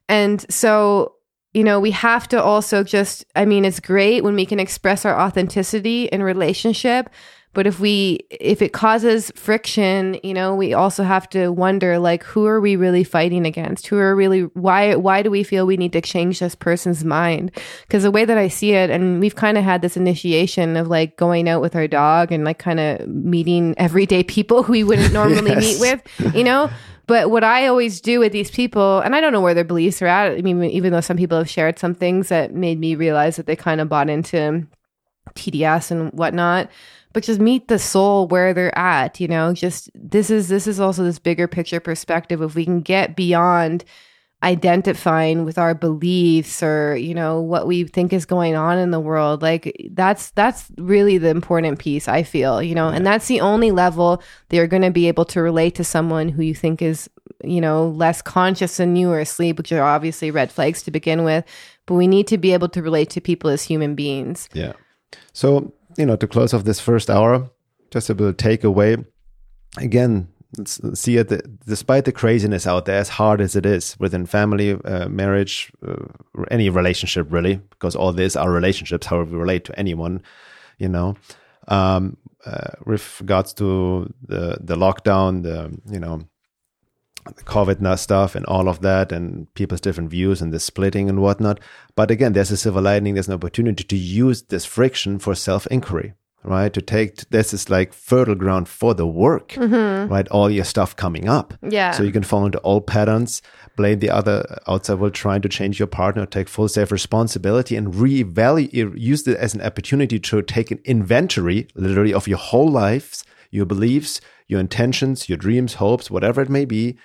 And 0.08 0.50
so, 0.50 1.16
you 1.52 1.62
know, 1.62 1.78
we 1.78 1.90
have 1.90 2.26
to 2.28 2.42
also 2.42 2.82
just, 2.82 3.26
I 3.36 3.44
mean, 3.44 3.66
it's 3.66 3.78
great 3.78 4.24
when 4.24 4.34
we 4.34 4.46
can 4.46 4.58
express 4.58 5.04
our 5.04 5.20
authenticity 5.20 6.06
in 6.06 6.22
relationship. 6.22 7.10
But 7.54 7.66
if 7.66 7.78
we, 7.80 8.20
if 8.30 8.62
it 8.62 8.72
causes 8.72 9.30
friction, 9.34 10.18
you 10.22 10.32
know, 10.32 10.54
we 10.54 10.72
also 10.72 11.02
have 11.02 11.28
to 11.30 11.50
wonder, 11.50 11.98
like, 11.98 12.22
who 12.22 12.46
are 12.46 12.60
we 12.60 12.76
really 12.76 13.04
fighting 13.04 13.44
against? 13.44 13.88
Who 13.88 13.98
are 13.98 14.16
really, 14.16 14.42
why, 14.54 14.94
why 14.94 15.22
do 15.22 15.30
we 15.30 15.42
feel 15.42 15.66
we 15.66 15.76
need 15.76 15.92
to 15.92 16.00
change 16.00 16.38
this 16.38 16.54
person's 16.54 17.04
mind? 17.04 17.52
Because 17.82 18.04
the 18.04 18.10
way 18.10 18.24
that 18.24 18.38
I 18.38 18.48
see 18.48 18.72
it, 18.72 18.88
and 18.88 19.20
we've 19.20 19.36
kind 19.36 19.58
of 19.58 19.64
had 19.64 19.82
this 19.82 19.96
initiation 19.98 20.76
of 20.78 20.88
like 20.88 21.18
going 21.18 21.48
out 21.48 21.60
with 21.60 21.76
our 21.76 21.86
dog 21.86 22.32
and 22.32 22.44
like 22.44 22.58
kind 22.58 22.80
of 22.80 23.06
meeting 23.06 23.74
everyday 23.76 24.22
people 24.22 24.62
who 24.62 24.72
we 24.72 24.84
wouldn't 24.84 25.12
normally 25.12 25.50
yes. 25.50 25.60
meet 25.60 25.80
with, 25.80 26.34
you 26.34 26.44
know? 26.44 26.70
But 27.06 27.30
what 27.30 27.44
I 27.44 27.66
always 27.66 28.00
do 28.00 28.20
with 28.20 28.32
these 28.32 28.50
people, 28.50 29.00
and 29.00 29.14
I 29.14 29.20
don't 29.20 29.32
know 29.32 29.40
where 29.40 29.54
their 29.54 29.64
beliefs 29.64 30.00
are 30.00 30.06
at. 30.06 30.32
I 30.32 30.40
mean, 30.40 30.62
even 30.64 30.92
though 30.92 31.00
some 31.00 31.16
people 31.16 31.36
have 31.36 31.50
shared 31.50 31.78
some 31.78 31.94
things 31.94 32.28
that 32.28 32.54
made 32.54 32.78
me 32.78 32.94
realize 32.94 33.36
that 33.36 33.46
they 33.46 33.56
kind 33.56 33.80
of 33.80 33.88
bought 33.88 34.08
into 34.08 34.66
TDS 35.34 35.90
and 35.90 36.10
whatnot, 36.12 36.70
but 37.12 37.22
just 37.22 37.40
meet 37.40 37.68
the 37.68 37.78
soul 37.78 38.26
where 38.28 38.54
they're 38.54 38.76
at. 38.76 39.20
You 39.20 39.28
know, 39.28 39.52
just 39.52 39.90
this 39.94 40.30
is 40.30 40.48
this 40.48 40.66
is 40.66 40.80
also 40.80 41.04
this 41.04 41.18
bigger 41.18 41.48
picture 41.48 41.80
perspective. 41.80 42.42
If 42.42 42.54
we 42.54 42.64
can 42.64 42.80
get 42.80 43.16
beyond 43.16 43.84
identifying 44.42 45.44
with 45.44 45.56
our 45.56 45.74
beliefs 45.74 46.62
or 46.62 46.96
you 46.96 47.14
know 47.14 47.40
what 47.40 47.66
we 47.66 47.84
think 47.84 48.12
is 48.12 48.26
going 48.26 48.56
on 48.56 48.76
in 48.76 48.90
the 48.90 48.98
world 48.98 49.40
like 49.40 49.76
that's 49.92 50.30
that's 50.32 50.66
really 50.78 51.16
the 51.16 51.28
important 51.28 51.78
piece 51.78 52.08
i 52.08 52.24
feel 52.24 52.60
you 52.60 52.74
know 52.74 52.88
yeah. 52.90 52.96
and 52.96 53.06
that's 53.06 53.28
the 53.28 53.40
only 53.40 53.70
level 53.70 54.20
that 54.48 54.56
you're 54.56 54.66
going 54.66 54.82
to 54.82 54.90
be 54.90 55.06
able 55.06 55.24
to 55.24 55.40
relate 55.40 55.76
to 55.76 55.84
someone 55.84 56.28
who 56.28 56.42
you 56.42 56.54
think 56.54 56.82
is 56.82 57.08
you 57.44 57.60
know 57.60 57.88
less 57.90 58.20
conscious 58.20 58.78
than 58.78 58.96
you 58.96 59.10
or 59.10 59.20
asleep 59.20 59.58
which 59.58 59.70
are 59.70 59.82
obviously 59.82 60.30
red 60.32 60.50
flags 60.50 60.82
to 60.82 60.90
begin 60.90 61.22
with 61.22 61.44
but 61.86 61.94
we 61.94 62.08
need 62.08 62.26
to 62.26 62.36
be 62.36 62.52
able 62.52 62.68
to 62.68 62.82
relate 62.82 63.10
to 63.10 63.20
people 63.20 63.48
as 63.48 63.62
human 63.62 63.94
beings 63.94 64.48
yeah 64.54 64.72
so 65.32 65.72
you 65.96 66.06
know 66.06 66.16
to 66.16 66.26
close 66.26 66.54
off 66.54 66.64
this 66.64 66.80
first 66.80 67.10
hour 67.10 67.50
just 67.90 68.08
a 68.08 68.14
little 68.14 68.32
takeaway. 68.32 69.04
Again 69.78 70.28
see 70.66 71.16
it 71.16 71.32
despite 71.66 72.04
the 72.04 72.12
craziness 72.12 72.66
out 72.66 72.84
there 72.84 72.98
as 72.98 73.08
hard 73.08 73.40
as 73.40 73.56
it 73.56 73.64
is 73.64 73.96
within 73.98 74.26
family 74.26 74.72
uh, 74.84 75.08
marriage 75.08 75.72
uh, 75.86 76.04
any 76.50 76.68
relationship 76.68 77.26
really 77.30 77.56
because 77.70 77.96
all 77.96 78.12
these 78.12 78.36
are 78.36 78.50
relationships 78.50 79.06
how 79.06 79.22
we 79.22 79.36
relate 79.36 79.64
to 79.64 79.78
anyone 79.78 80.22
you 80.78 80.88
know. 80.88 81.16
Um, 81.68 82.16
uh, 82.44 82.70
with 82.84 83.20
regards 83.20 83.52
to 83.54 84.12
the 84.26 84.58
the 84.60 84.74
lockdown 84.76 85.42
the 85.44 85.78
you 85.90 86.00
know 86.00 86.22
the 87.24 87.44
covid 87.44 87.98
stuff 87.98 88.34
and 88.34 88.44
all 88.46 88.68
of 88.68 88.80
that 88.80 89.12
and 89.12 89.52
people's 89.54 89.80
different 89.80 90.10
views 90.10 90.42
and 90.42 90.52
the 90.52 90.60
splitting 90.60 91.08
and 91.08 91.22
whatnot 91.22 91.60
but 91.94 92.10
again 92.10 92.32
there's 92.32 92.50
a 92.50 92.56
silver 92.56 92.80
lining 92.80 93.14
there's 93.14 93.28
an 93.28 93.34
opportunity 93.34 93.84
to 93.84 93.96
use 93.96 94.42
this 94.42 94.64
friction 94.64 95.18
for 95.18 95.34
self-inquiry 95.34 96.14
right? 96.44 96.72
To 96.72 96.82
take 96.82 97.28
this 97.30 97.52
is 97.52 97.70
like 97.70 97.92
fertile 97.92 98.34
ground 98.34 98.68
for 98.68 98.94
the 98.94 99.06
work, 99.06 99.50
mm-hmm. 99.50 100.12
right? 100.12 100.28
All 100.28 100.50
your 100.50 100.64
stuff 100.64 100.96
coming 100.96 101.28
up. 101.28 101.54
Yeah. 101.62 101.92
So 101.92 102.02
you 102.02 102.12
can 102.12 102.22
fall 102.22 102.44
into 102.46 102.60
old 102.62 102.86
patterns, 102.86 103.42
blame 103.76 104.00
the 104.00 104.10
other 104.10 104.60
outside 104.66 104.98
world 104.98 105.14
trying 105.14 105.42
to 105.42 105.48
change 105.48 105.78
your 105.78 105.86
partner, 105.86 106.26
take 106.26 106.48
full 106.48 106.68
self 106.68 106.90
responsibility 106.90 107.76
and 107.76 107.94
reevaluate, 107.94 108.72
use 108.98 109.26
it 109.26 109.36
as 109.36 109.54
an 109.54 109.62
opportunity 109.62 110.18
to 110.18 110.42
take 110.42 110.70
an 110.70 110.80
inventory, 110.84 111.68
literally, 111.74 112.12
of 112.12 112.28
your 112.28 112.38
whole 112.38 112.68
lives, 112.68 113.24
your 113.50 113.66
beliefs, 113.66 114.20
your 114.52 114.60
intentions, 114.60 115.28
your 115.28 115.38
dreams, 115.38 115.74
hopes, 115.74 116.10
whatever 116.10 116.40
it 116.40 116.50
may 116.50 116.64
be, 116.64 116.96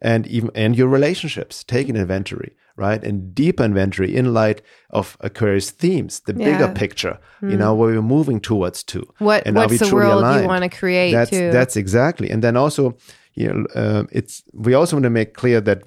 and 0.00 0.26
even 0.26 0.50
and 0.54 0.76
your 0.76 0.88
relationships. 0.88 1.62
Take 1.62 1.88
an 1.88 1.96
inventory 1.96 2.52
right? 2.76 3.02
And 3.04 3.34
deep 3.34 3.60
inventory 3.60 4.14
in 4.14 4.34
light 4.34 4.62
of 4.90 5.16
Aquarius 5.20 5.70
themes, 5.70 6.20
the 6.26 6.34
yeah. 6.36 6.44
bigger 6.44 6.72
picture, 6.72 7.18
mm. 7.40 7.52
you 7.52 7.56
know, 7.56 7.74
where 7.74 7.94
we're 7.94 8.02
moving 8.02 8.40
towards 8.40 8.82
to. 8.84 9.06
What, 9.18 9.46
and 9.46 9.54
what's 9.56 9.78
the 9.78 9.94
world 9.94 10.22
aligned? 10.22 10.42
you 10.42 10.48
want 10.48 10.64
to 10.64 10.76
create 10.76 11.12
that's, 11.12 11.30
too. 11.30 11.52
That's 11.52 11.76
exactly. 11.76 12.30
And 12.30 12.42
then 12.42 12.56
also, 12.56 12.96
you 13.34 13.52
know, 13.52 13.66
uh, 13.74 14.04
it's, 14.10 14.42
we 14.52 14.74
also 14.74 14.96
want 14.96 15.04
to 15.04 15.10
make 15.10 15.34
clear 15.34 15.60
that 15.60 15.82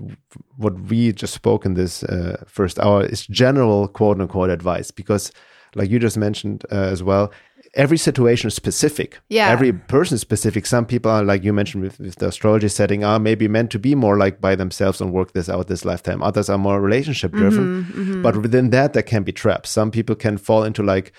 what 0.56 0.80
we 0.80 1.12
just 1.12 1.34
spoke 1.34 1.66
in 1.66 1.74
this 1.74 2.04
uh, 2.04 2.44
first 2.48 2.80
hour 2.80 3.06
is 3.06 3.28
general 3.28 3.88
quote 3.88 4.20
unquote 4.22 4.50
advice 4.50 4.92
because 4.92 5.32
like 5.76 5.90
you 5.90 6.00
just 6.00 6.18
mentioned 6.18 6.66
uh, 6.72 6.76
as 6.76 7.04
well, 7.04 7.32
every 7.74 7.98
situation 7.98 8.48
is 8.48 8.54
specific. 8.54 9.20
Yeah. 9.30 9.50
Every 9.50 9.74
person 9.74 10.16
is 10.16 10.22
specific. 10.22 10.66
Some 10.66 10.86
people 10.86 11.12
are 11.12 11.24
like 11.24 11.44
you 11.44 11.54
mentioned 11.54 11.84
with, 11.84 12.00
with, 12.00 12.16
the 12.16 12.28
astrology 12.28 12.68
setting 12.68 13.04
are 13.04 13.20
maybe 13.20 13.48
meant 13.48 13.72
to 13.72 13.80
be 13.80 13.96
more 13.96 14.18
like 14.18 14.42
by 14.42 14.56
themselves 14.56 15.02
and 15.02 15.12
work 15.12 15.34
this 15.34 15.50
out 15.50 15.68
this 15.68 15.86
lifetime. 15.86 16.24
Others 16.24 16.50
are 16.50 16.58
more 16.58 16.82
relationship 16.82 17.32
driven. 17.32 17.84
Mm-hmm, 17.84 18.02
mm-hmm. 18.02 18.22
But 18.22 18.38
within 18.38 18.70
that, 18.72 18.94
there 18.94 19.04
can 19.04 19.24
be 19.24 19.32
traps. 19.32 19.70
Some 19.70 19.92
people 19.92 20.16
can 20.16 20.38
fall 20.38 20.64
into 20.64 20.84
like, 20.84 21.14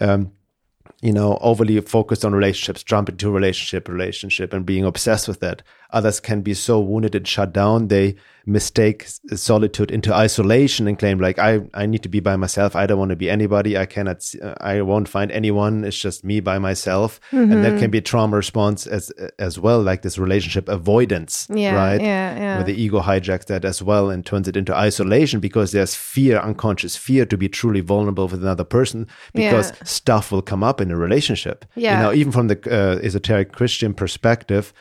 um, 0.00 0.32
you 1.06 1.12
know, 1.12 1.38
overly 1.40 1.80
focused 1.82 2.24
on 2.24 2.34
relationships, 2.34 2.82
jump 2.82 3.08
into 3.08 3.30
relationship, 3.30 3.88
relationship, 3.88 4.52
and 4.52 4.66
being 4.66 4.84
obsessed 4.84 5.28
with 5.28 5.38
that. 5.38 5.62
Others 5.90 6.18
can 6.18 6.40
be 6.40 6.52
so 6.52 6.80
wounded 6.80 7.14
and 7.14 7.28
shut 7.28 7.52
down 7.52 7.86
they 7.86 8.16
mistake 8.48 9.08
solitude 9.34 9.90
into 9.90 10.14
isolation 10.14 10.86
and 10.86 10.98
claim 10.98 11.18
like 11.18 11.36
I 11.38 11.62
I 11.74 11.84
need 11.84 12.04
to 12.04 12.08
be 12.08 12.20
by 12.20 12.36
myself. 12.36 12.76
I 12.76 12.86
don't 12.86 12.98
want 12.98 13.10
to 13.10 13.16
be 13.16 13.28
anybody. 13.28 13.76
I 13.76 13.86
cannot. 13.86 14.24
I 14.60 14.82
won't 14.82 15.08
find 15.08 15.32
anyone. 15.32 15.84
It's 15.84 15.98
just 15.98 16.24
me 16.24 16.38
by 16.38 16.58
myself, 16.58 17.20
mm-hmm. 17.32 17.52
and 17.52 17.64
that 17.64 17.70
mm-hmm. 17.70 17.78
can 17.80 17.90
be 17.90 18.00
trauma 18.00 18.36
response 18.36 18.86
as 18.86 19.10
as 19.38 19.58
well, 19.58 19.82
like 19.82 20.02
this 20.02 20.16
relationship 20.16 20.68
avoidance, 20.68 21.48
yeah, 21.50 21.74
right? 21.74 22.00
Yeah, 22.00 22.36
yeah. 22.36 22.56
Where 22.56 22.64
the 22.64 22.80
ego 22.80 23.00
hijacks 23.00 23.46
that 23.46 23.64
as 23.64 23.82
well 23.82 24.10
and 24.10 24.24
turns 24.24 24.46
it 24.46 24.56
into 24.56 24.74
isolation 24.74 25.40
because 25.40 25.72
there's 25.72 25.94
fear, 25.94 26.38
unconscious 26.38 26.96
fear, 26.96 27.26
to 27.26 27.36
be 27.36 27.48
truly 27.48 27.80
vulnerable 27.80 28.28
with 28.28 28.42
another 28.42 28.64
person 28.64 29.08
because 29.34 29.70
yeah. 29.70 29.84
stuff 29.84 30.30
will 30.30 30.42
come 30.42 30.62
up 30.62 30.80
in 30.80 30.90
a 30.90 30.95
relationship. 30.96 31.64
Yeah, 31.74 31.96
you 31.96 32.02
know, 32.02 32.12
even 32.12 32.32
from 32.32 32.48
the 32.48 32.58
uh, 32.66 32.98
esoteric 33.02 33.52
Christian 33.52 33.94
perspective 33.94 34.72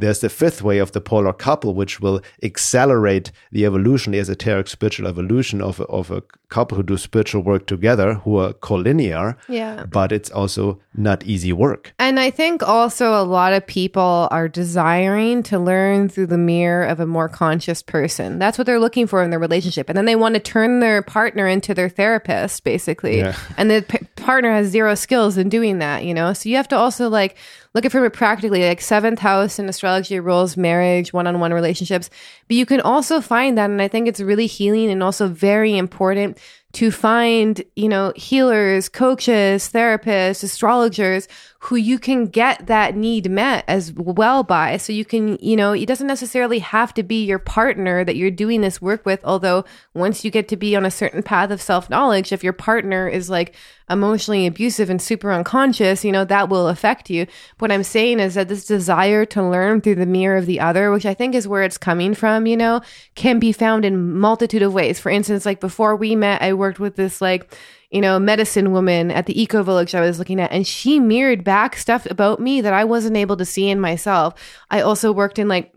there's 0.00 0.20
the 0.20 0.28
fifth 0.28 0.62
way 0.62 0.78
of 0.78 0.92
the 0.92 1.00
polar 1.00 1.32
couple, 1.32 1.74
which 1.74 2.00
will 2.00 2.20
accelerate 2.42 3.30
the 3.52 3.64
evolution, 3.64 4.12
the 4.12 4.18
esoteric 4.18 4.68
spiritual 4.68 5.06
evolution 5.06 5.60
of 5.60 5.80
a, 5.80 5.84
of 5.84 6.10
a 6.10 6.22
couple 6.48 6.76
who 6.76 6.82
do 6.82 6.96
spiritual 6.96 7.42
work 7.42 7.66
together, 7.66 8.14
who 8.14 8.36
are 8.38 8.52
collinear. 8.54 9.36
Yeah. 9.48 9.86
But 9.86 10.10
it's 10.10 10.30
also 10.30 10.80
not 10.94 11.22
easy 11.24 11.52
work. 11.52 11.92
And 11.98 12.18
I 12.18 12.30
think 12.30 12.62
also 12.62 13.12
a 13.14 13.22
lot 13.22 13.52
of 13.52 13.66
people 13.66 14.28
are 14.30 14.48
desiring 14.48 15.42
to 15.44 15.58
learn 15.58 16.08
through 16.08 16.26
the 16.26 16.38
mirror 16.38 16.84
of 16.84 16.98
a 16.98 17.06
more 17.06 17.28
conscious 17.28 17.82
person. 17.82 18.38
That's 18.38 18.58
what 18.58 18.66
they're 18.66 18.80
looking 18.80 19.06
for 19.06 19.22
in 19.22 19.30
their 19.30 19.38
relationship. 19.38 19.88
And 19.88 19.96
then 19.96 20.06
they 20.06 20.16
want 20.16 20.34
to 20.34 20.40
turn 20.40 20.80
their 20.80 21.02
partner 21.02 21.46
into 21.46 21.74
their 21.74 21.88
therapist, 21.88 22.64
basically. 22.64 23.18
Yeah. 23.18 23.36
And 23.56 23.70
the 23.70 23.84
p- 23.88 23.98
partner 24.16 24.52
has 24.52 24.68
zero 24.68 24.94
skills 24.94 25.36
in 25.36 25.48
doing 25.48 25.78
that, 25.78 26.04
you 26.04 26.14
know? 26.14 26.32
So 26.32 26.48
you 26.48 26.56
have 26.56 26.68
to 26.68 26.76
also 26.76 27.08
like 27.08 27.36
look 27.74 27.84
at 27.84 27.92
from 27.92 28.04
it 28.04 28.12
practically, 28.12 28.66
like 28.66 28.80
seventh 28.80 29.20
house 29.20 29.58
in 29.58 29.68
astrology 29.68 30.18
rules 30.18 30.56
marriage, 30.56 31.12
one 31.12 31.26
on 31.26 31.40
one 31.40 31.52
relationships. 31.52 32.10
But 32.48 32.56
you 32.56 32.66
can 32.66 32.80
also 32.80 33.20
find 33.20 33.56
that, 33.58 33.70
and 33.70 33.80
I 33.80 33.88
think 33.88 34.08
it's 34.08 34.20
really 34.20 34.46
healing 34.46 34.90
and 34.90 35.02
also 35.02 35.28
very 35.28 35.76
important 35.76 36.38
to 36.72 36.90
find, 36.90 37.62
you 37.74 37.88
know, 37.88 38.12
healers, 38.14 38.88
coaches, 38.88 39.70
therapists, 39.72 40.44
astrologers 40.44 41.26
who 41.64 41.76
you 41.76 41.98
can 41.98 42.26
get 42.26 42.68
that 42.68 42.96
need 42.96 43.30
met 43.30 43.64
as 43.68 43.92
well 43.92 44.42
by. 44.42 44.78
So 44.78 44.94
you 44.94 45.04
can, 45.04 45.36
you 45.42 45.56
know, 45.56 45.72
it 45.72 45.86
doesn't 45.86 46.06
necessarily 46.06 46.58
have 46.60 46.94
to 46.94 47.02
be 47.02 47.24
your 47.24 47.38
partner 47.38 48.02
that 48.04 48.16
you're 48.16 48.30
doing 48.30 48.62
this 48.62 48.80
work 48.80 49.04
with. 49.04 49.20
Although 49.24 49.64
once 49.92 50.24
you 50.24 50.30
get 50.30 50.48
to 50.48 50.56
be 50.56 50.74
on 50.74 50.86
a 50.86 50.90
certain 50.90 51.22
path 51.22 51.50
of 51.50 51.60
self 51.60 51.90
knowledge, 51.90 52.32
if 52.32 52.42
your 52.42 52.54
partner 52.54 53.08
is 53.08 53.28
like 53.28 53.54
emotionally 53.90 54.46
abusive 54.46 54.88
and 54.88 55.02
super 55.02 55.32
unconscious, 55.32 56.04
you 56.04 56.12
know, 56.12 56.24
that 56.24 56.48
will 56.48 56.68
affect 56.68 57.10
you. 57.10 57.26
What 57.58 57.72
I'm 57.72 57.82
saying 57.82 58.20
is 58.20 58.34
that 58.34 58.48
this 58.48 58.64
desire 58.64 59.26
to 59.26 59.42
learn 59.42 59.80
through 59.80 59.96
the 59.96 60.06
mirror 60.06 60.36
of 60.36 60.46
the 60.46 60.60
other, 60.60 60.92
which 60.92 61.04
I 61.04 61.12
think 61.12 61.34
is 61.34 61.48
where 61.48 61.64
it's 61.64 61.76
coming 61.76 62.14
from, 62.14 62.46
you 62.46 62.56
know, 62.56 62.80
can 63.16 63.38
be 63.40 63.52
found 63.52 63.84
in 63.84 64.18
multitude 64.18 64.62
of 64.62 64.72
ways. 64.72 65.00
For 65.00 65.10
instance, 65.10 65.44
like 65.44 65.60
before 65.60 65.96
we 65.96 66.14
met, 66.14 66.40
I 66.40 66.52
worked 66.60 66.78
with 66.78 66.94
this 66.94 67.20
like 67.20 67.52
you 67.90 68.00
know, 68.00 68.20
medicine 68.20 68.70
woman 68.70 69.10
at 69.10 69.26
the 69.26 69.40
eco 69.40 69.62
village 69.64 69.94
I 69.94 70.00
was 70.00 70.18
looking 70.18 70.40
at, 70.40 70.52
and 70.52 70.66
she 70.66 71.00
mirrored 71.00 71.42
back 71.42 71.76
stuff 71.76 72.06
about 72.06 72.38
me 72.38 72.60
that 72.60 72.72
I 72.72 72.84
wasn't 72.84 73.16
able 73.16 73.36
to 73.36 73.44
see 73.44 73.68
in 73.68 73.80
myself. 73.80 74.34
I 74.70 74.80
also 74.80 75.10
worked 75.10 75.38
in 75.40 75.48
like 75.48 75.72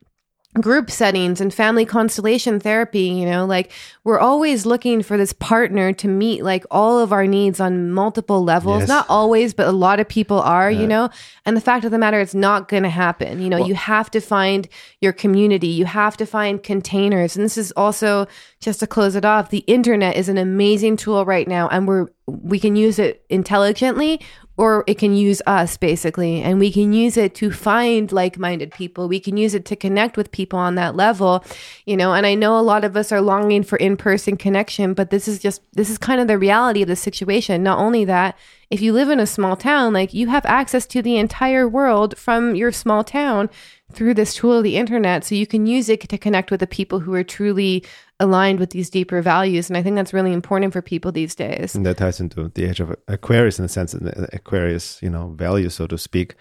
group 0.62 0.92
settings 0.92 1.42
and 1.42 1.54
family 1.54 1.86
constellation 1.86 2.60
therapy 2.60 3.06
you 3.06 3.26
know 3.26 3.46
like 3.46 3.72
we're 4.04 4.20
always 4.20 4.66
looking 4.66 5.02
for 5.02 5.18
this 5.18 5.34
partner 5.34 5.94
to 5.94 6.08
meet 6.08 6.44
like 6.44 6.66
all 6.70 7.00
of 7.00 7.14
our 7.14 7.26
needs 7.26 7.60
on 7.60 7.92
multiple 7.92 8.44
levels. 8.44 8.82
Yes. 8.82 8.90
not 8.90 9.06
always 9.10 9.54
but 9.54 9.68
a 9.68 9.72
lot 9.72 10.00
of 10.00 10.08
people 10.08 10.40
are 10.40 10.70
you 10.70 10.88
know? 10.88 11.10
And 11.46 11.56
the 11.56 11.62
fact 11.62 11.86
of 11.86 11.92
the 11.92 11.98
matter 11.98 12.20
it's 12.20 12.36
not 12.36 12.68
going 12.68 12.84
to 12.84 12.90
happen. 12.90 13.42
You 13.42 13.50
know 13.50 13.58
you 13.58 13.76
have 13.76 14.12
to 14.12 14.20
find 14.20 14.68
your 15.00 15.14
community. 15.14 15.68
You 15.68 15.86
have 15.86 16.18
to 16.18 16.26
find 16.26 16.62
containers. 16.62 17.36
And 17.36 17.46
this 17.46 17.58
is 17.58 17.72
also 17.74 18.28
just 18.60 18.80
to 18.82 18.88
close 18.88 19.16
it 19.16 19.26
off 19.26 19.50
the 19.50 19.60
internet 19.60 20.16
is 20.16 20.30
an 20.30 20.38
amazing 20.38 20.98
tool 20.98 21.26
right 21.26 21.48
now 21.48 21.68
and 21.70 21.88
we're 21.88 22.08
we 22.26 22.60
can 22.60 22.76
use 22.76 23.00
it 23.00 23.26
intelligently 23.30 24.22
or 24.56 24.84
it 24.86 24.98
can 24.98 25.16
use 25.16 25.42
us 25.48 25.78
basically. 25.78 26.42
And 26.42 26.60
we 26.60 26.72
can 26.72 26.94
use 26.94 27.18
it 27.18 27.34
to 27.36 27.52
find 27.52 28.12
like-minded 28.12 28.72
people. 28.72 29.08
We 29.08 29.20
can 29.20 29.38
use 29.38 29.54
it 29.54 29.66
to 29.66 29.76
connect 29.76 30.18
with 30.18 30.32
people 30.32 30.60
on 30.60 30.76
that 30.76 30.96
level 30.96 31.44
you 31.86 31.98
know? 31.98 32.14
And 32.14 32.26
i 32.26 32.36
know 32.36 32.58
a 32.58 32.62
lot 32.62 32.84
of 32.84 32.96
us 32.96 33.12
are 33.12 33.22
longing 33.22 33.64
for 33.64 33.78
in-person 33.78 34.38
connection 34.38 34.94
but 34.94 35.10
this 35.10 35.28
is 35.28 35.40
just 35.40 35.62
this 35.74 35.90
is 35.90 35.98
kind 35.98 36.22
of 36.22 36.28
the 36.28 36.38
reality 36.38 36.82
of 36.82 36.88
the 36.88 36.96
situation. 36.96 37.64
Not 37.64 37.80
only 37.80 38.06
that 38.06 38.38
if 38.70 38.82
you 38.82 38.94
live 38.94 39.10
in 39.10 39.20
a 39.20 39.28
small 39.28 39.56
town 39.56 39.94
like 39.94 40.14
you 40.14 40.28
have 40.28 40.46
access 40.46 40.86
to 40.88 41.02
the 41.02 41.18
entire 41.18 41.68
world 41.68 42.18
from 42.18 42.56
your 42.56 42.72
small 42.72 43.04
town 43.04 43.50
through 43.94 44.14
this 44.14 44.36
tool 44.36 44.58
of 44.58 44.64
the 44.64 44.78
internet. 44.78 45.24
So 45.24 45.36
you 45.36 45.48
can 45.48 45.66
use 45.66 45.90
it 45.90 46.02
to 46.10 46.18
connect 46.18 46.52
with 46.52 46.60
the 46.60 46.68
people 46.68 47.00
who 47.00 47.14
are 47.14 47.24
truly 47.24 47.84
aligned 48.24 48.60
with 48.60 48.72
these 48.72 48.90
deeper 48.90 49.22
values 49.22 49.70
and 49.70 49.78
i 49.78 49.84
think 49.84 49.96
that's 49.98 50.14
really 50.18 50.34
important 50.34 50.74
for 50.74 50.82
people 50.82 51.12
these 51.12 51.36
days 51.36 51.76
And 51.76 51.86
that 51.86 51.98
ties 51.98 52.20
into 52.20 52.50
the 52.56 52.64
age 52.70 52.80
of 52.84 52.90
Aquarius 53.08 53.60
in 53.60 53.64
the 53.68 53.70
sense 53.80 53.94
of 53.94 54.02
Aquarius, 54.40 54.86
you 55.04 55.10
know, 55.10 55.26
value, 55.46 55.70
so 55.70 55.88
to 55.88 55.98
speak. 55.98 56.36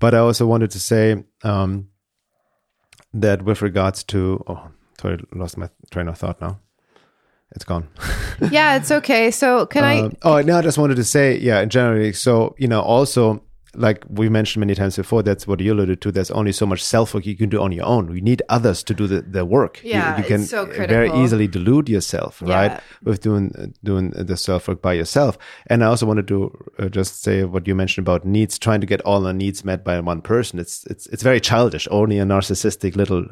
But 0.00 0.12
I 0.14 0.18
also 0.18 0.44
wanted 0.46 0.70
to 0.72 0.80
say 0.80 1.24
um, 1.42 1.88
that 3.22 3.42
with 3.42 3.62
regards 3.62 4.04
to, 4.12 4.42
oh, 4.46 4.68
sorry, 5.00 5.18
lost 5.32 5.56
my 5.56 5.68
train 5.90 6.08
of 6.08 6.18
thought 6.18 6.40
now. 6.40 6.58
It's 7.54 7.64
gone. 7.64 7.86
yeah 8.50 8.76
it's 8.78 8.90
okay 8.90 9.30
so 9.30 9.66
can 9.66 9.84
i 9.84 10.00
Um, 10.00 10.12
oh, 10.22 10.40
no, 10.42 10.58
I 10.58 10.62
just 10.62 10.78
wanted 10.78 10.96
to 10.96 11.04
say, 11.04 11.38
yeah, 11.38 11.64
generally. 11.66 12.12
So, 12.12 12.54
you 12.58 12.68
know, 12.68 12.82
also, 12.82 13.42
like 13.76 14.04
we 14.08 14.28
mentioned 14.28 14.60
many 14.60 14.74
times 14.74 14.96
before, 14.96 15.22
that's 15.22 15.46
what 15.46 15.60
you 15.60 15.72
alluded 15.72 16.00
to. 16.02 16.12
There's 16.12 16.30
only 16.30 16.52
so 16.52 16.66
much 16.66 16.82
self 16.82 17.14
work 17.14 17.26
you 17.26 17.36
can 17.36 17.48
do 17.48 17.60
on 17.60 17.72
your 17.72 17.86
own. 17.86 18.14
You 18.14 18.20
need 18.20 18.42
others 18.48 18.82
to 18.84 18.94
do 18.94 19.06
the, 19.06 19.22
the 19.22 19.44
work. 19.44 19.82
You- 19.82 19.90
Yeah, 19.90 20.18
you, 20.18 20.24
can 20.24 20.40
it's 20.42 20.50
so 20.50 20.66
very 20.88 21.08
easily 21.24 21.46
delude 21.48 21.88
yourself, 21.88 22.42
right? 22.42 22.80
With 23.02 23.20
doing 23.20 23.74
doing 23.82 24.10
the 24.10 24.36
self 24.36 24.68
work 24.68 24.80
by 24.82 24.94
yourself. 24.94 25.38
And 25.66 25.82
I 25.82 25.86
also 25.86 26.06
wanted 26.06 26.26
to 26.28 26.50
uh, 26.78 26.88
just 26.88 27.22
say 27.22 27.44
what 27.44 27.66
you 27.66 27.74
mentioned 27.74 28.06
about 28.06 28.24
needs, 28.24 28.58
trying 28.58 28.80
to 28.80 28.86
get 28.86 29.00
all 29.02 29.26
our 29.26 29.32
needs 29.32 29.64
met 29.64 29.84
by 29.84 29.98
one 30.00 30.20
person. 30.22 30.58
It's 30.58 30.84
it's 30.86 31.06
it's 31.08 31.22
very 31.22 31.40
childish. 31.40 31.88
Only 31.90 32.18
a 32.18 32.24
narcissistic 32.24 32.96
little 32.96 33.24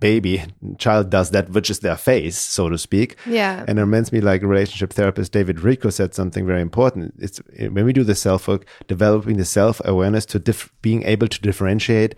baby 0.00 0.44
child 0.78 1.10
does 1.10 1.30
that, 1.30 1.50
which 1.50 1.70
is 1.70 1.80
their 1.80 1.96
face, 1.96 2.38
so 2.38 2.68
to 2.68 2.78
speak. 2.78 3.16
Yeah. 3.26 3.64
And 3.66 3.78
it 3.78 3.82
reminds 3.82 4.12
me 4.12 4.20
like 4.20 4.42
relationship 4.42 4.92
therapist 4.92 5.32
David 5.32 5.56
Richo 5.56 5.92
said 5.92 6.14
something 6.14 6.46
very 6.46 6.60
important. 6.60 7.14
It's 7.18 7.38
when 7.58 7.84
we 7.84 7.92
do 7.92 8.04
the 8.04 8.14
self 8.14 8.48
work, 8.48 8.66
developing 8.88 9.36
the 9.36 9.44
self 9.44 9.80
awareness 9.84 10.26
to 10.26 10.54
being 10.82 11.02
able 11.04 11.28
to 11.28 11.40
differentiate 11.40 12.14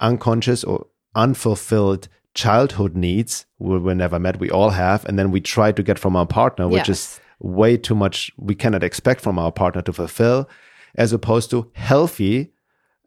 unconscious 0.00 0.62
or 0.64 0.86
unfulfilled 1.14 2.08
childhood 2.34 2.94
needs 2.94 3.46
we 3.58 3.78
were 3.78 3.94
never 3.94 4.18
met. 4.18 4.38
We 4.38 4.50
all 4.50 4.70
have. 4.70 5.04
And 5.06 5.18
then 5.18 5.30
we 5.30 5.40
try 5.40 5.72
to 5.72 5.82
get 5.82 5.98
from 5.98 6.14
our 6.14 6.26
partner, 6.26 6.68
which 6.68 6.88
is 6.88 7.20
way 7.40 7.76
too 7.76 7.94
much 7.94 8.30
we 8.36 8.54
cannot 8.54 8.82
expect 8.82 9.20
from 9.20 9.38
our 9.38 9.50
partner 9.50 9.82
to 9.82 9.92
fulfill, 9.92 10.48
as 10.94 11.12
opposed 11.12 11.50
to 11.50 11.70
healthy 11.72 12.52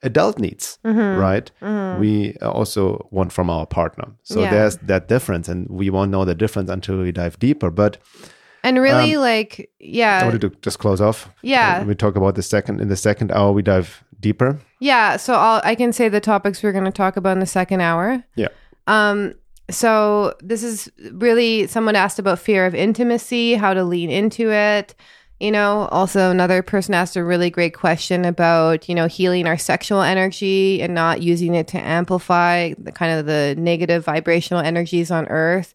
adult 0.03 0.39
needs, 0.39 0.79
Mm-hmm. 0.85 1.19
right? 1.19 1.51
We 1.99 2.35
also 2.41 3.07
want 3.11 3.31
from 3.31 3.49
our 3.49 3.65
partner. 3.65 4.05
So 4.23 4.41
Yeah. 4.41 4.51
there's 4.51 4.77
that 4.87 5.07
difference, 5.07 5.47
and 5.51 5.67
we 5.69 5.89
won't 5.89 6.11
know 6.11 6.25
the 6.25 6.35
difference 6.35 6.69
until 6.71 6.97
we 6.99 7.11
dive 7.11 7.37
deeper. 7.39 7.69
But 7.71 7.97
And 8.63 8.77
really, 8.81 9.15
Um, 9.15 9.21
like, 9.21 9.69
yeah, 9.79 10.19
I 10.21 10.25
wanted 10.25 10.41
to 10.41 10.49
just 10.61 10.79
close 10.79 10.99
off. 11.01 11.29
Yeah. 11.41 11.79
Uh, 11.81 11.85
we 11.85 11.95
talk 11.95 12.15
about 12.17 12.35
the 12.35 12.41
second 12.43 12.81
in 12.81 12.89
the 12.89 12.95
second 12.97 13.31
hour. 13.31 13.51
We 13.53 13.61
dive 13.61 14.03
deeper. 14.19 14.57
yeah. 14.81 15.17
So 15.17 15.33
I'll, 15.33 15.61
I 15.63 15.75
can 15.75 15.93
say 15.93 16.09
the 16.09 16.19
topics 16.19 16.61
we're 16.61 16.73
going 16.73 16.85
to 16.91 16.91
talk 16.91 17.15
about 17.17 17.33
in 17.33 17.39
the 17.39 17.45
second 17.59 17.79
hour. 17.81 18.21
Yeah. 18.35 18.49
Um, 18.87 19.33
so 19.69 20.33
this 20.41 20.61
is 20.63 20.89
really 21.13 21.67
someone 21.67 21.95
asked 21.95 22.19
about 22.19 22.39
fear 22.39 22.65
of 22.65 22.73
intimacy, 22.75 23.53
how 23.55 23.73
to 23.73 23.83
lean 23.83 24.09
into 24.09 24.51
it. 24.51 24.95
You 25.39 25.51
know, 25.51 25.87
also 25.91 26.31
another 26.31 26.61
person 26.61 26.93
asked 26.93 27.15
a 27.15 27.23
really 27.23 27.49
great 27.49 27.73
question 27.73 28.25
about, 28.25 28.89
you 28.89 28.95
know, 28.95 29.07
healing 29.07 29.47
our 29.47 29.57
sexual 29.57 30.01
energy 30.01 30.81
and 30.81 30.93
not 30.93 31.21
using 31.21 31.55
it 31.55 31.67
to 31.69 31.79
amplify 31.79 32.73
the 32.77 32.91
kind 32.91 33.17
of 33.17 33.25
the 33.25 33.55
negative 33.57 34.03
vibrational 34.03 34.61
energies 34.61 35.11
on 35.11 35.27
earth. 35.27 35.73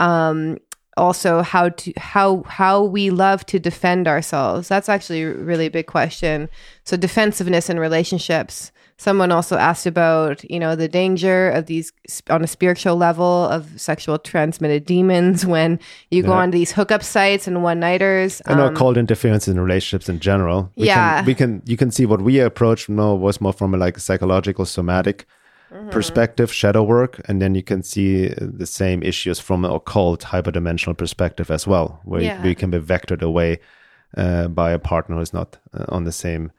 Um, 0.00 0.58
also 0.96 1.42
how 1.42 1.68
to 1.68 1.92
how 1.96 2.42
how 2.44 2.82
we 2.82 3.10
love 3.10 3.44
to 3.46 3.58
defend 3.58 4.08
ourselves. 4.08 4.68
That's 4.68 4.88
actually 4.88 5.22
a 5.22 5.34
really 5.34 5.68
big 5.68 5.86
question. 5.86 6.48
So 6.84 6.96
defensiveness 6.96 7.70
in 7.70 7.78
relationships. 7.78 8.72
Someone 8.98 9.30
also 9.30 9.56
asked 9.58 9.84
about, 9.86 10.42
you 10.50 10.58
know, 10.58 10.74
the 10.74 10.88
danger 10.88 11.50
of 11.50 11.66
these 11.66 11.92
on 12.30 12.42
a 12.42 12.46
spiritual 12.46 12.96
level 12.96 13.46
of 13.48 13.78
sexual 13.78 14.18
transmitted 14.18 14.86
demons 14.86 15.44
when 15.54 15.78
you 16.10 16.22
go 16.22 16.32
Yeah. 16.32 16.42
on 16.42 16.50
these 16.50 16.72
hookup 16.72 17.02
sites 17.02 17.46
and 17.46 17.62
one 17.62 17.78
nighters. 17.78 18.40
and 18.46 18.58
occult 18.60 18.96
interference 18.96 19.48
in 19.48 19.60
relationships 19.60 20.08
in 20.08 20.18
general. 20.18 20.70
We 20.76 20.86
Yeah. 20.86 21.16
can, 21.16 21.26
we 21.26 21.34
can 21.34 21.62
you 21.66 21.76
can 21.76 21.90
see 21.90 22.06
what 22.06 22.22
we 22.22 22.40
approached 22.40 22.88
no 22.88 23.14
was 23.14 23.38
more 23.40 23.52
from 23.52 23.74
a 23.74 23.76
like 23.76 23.98
psychological 23.98 24.64
somatic 24.64 25.26
Mm-hmm. 25.74 25.90
perspective, 25.90 26.52
shadow 26.52 26.84
work, 26.84 27.20
and 27.28 27.42
then 27.42 27.56
you 27.56 27.62
can 27.62 27.82
see 27.82 28.28
the 28.60 28.66
same 28.66 29.02
issues 29.02 29.40
from 29.40 29.64
an 29.64 29.72
occult 29.72 30.20
hyperdimensional 30.22 30.96
perspective 30.96 31.50
as 31.50 31.66
well, 31.66 32.00
where 32.04 32.22
Yeah. 32.22 32.40
we 32.40 32.54
can 32.54 32.70
be 32.70 32.78
vectored 32.78 33.20
away 33.20 33.58
uh, 34.16 34.46
by 34.46 34.70
a 34.70 34.78
partner 34.78 35.16
who's 35.16 35.32
not 35.34 35.58
uh, 35.74 35.84
on 35.88 36.04
the 36.04 36.12
same 36.12 36.52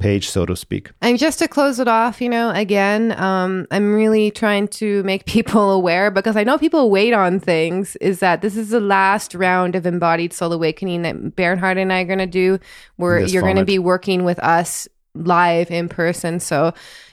page, 0.00 0.28
so 0.28 0.44
to 0.46 0.56
speak. 0.56 0.90
And 1.00 1.18
just 1.18 1.38
to 1.38 1.46
close 1.46 1.78
it 1.78 1.86
off, 1.86 2.20
you 2.20 2.28
know, 2.28 2.50
again, 2.50 3.12
um, 3.20 3.66
I'm 3.70 3.94
really 3.94 4.30
trying 4.30 4.68
to 4.68 5.02
make 5.04 5.24
people 5.26 5.70
aware 5.70 6.10
because 6.10 6.36
I 6.36 6.42
know 6.44 6.58
people 6.58 6.90
wait 6.90 7.12
on 7.12 7.38
things. 7.38 7.96
Is 7.96 8.20
that 8.20 8.42
this 8.42 8.56
is 8.56 8.70
the 8.70 8.80
last 8.80 9.34
round 9.34 9.76
of 9.76 9.86
embodied 9.86 10.32
soul 10.32 10.52
awakening 10.52 11.02
that 11.02 11.36
Bernhard 11.36 11.78
and 11.78 11.92
I 11.92 12.00
are 12.00 12.04
going 12.06 12.18
to 12.18 12.26
do, 12.26 12.58
where 12.96 13.20
This 13.20 13.32
you're 13.32 13.42
going 13.42 13.56
to 13.56 13.64
be 13.64 13.78
working 13.78 14.24
with 14.24 14.38
us 14.40 14.88
live 15.14 15.70
in 15.70 15.88
person. 15.88 16.40
So, 16.40 16.72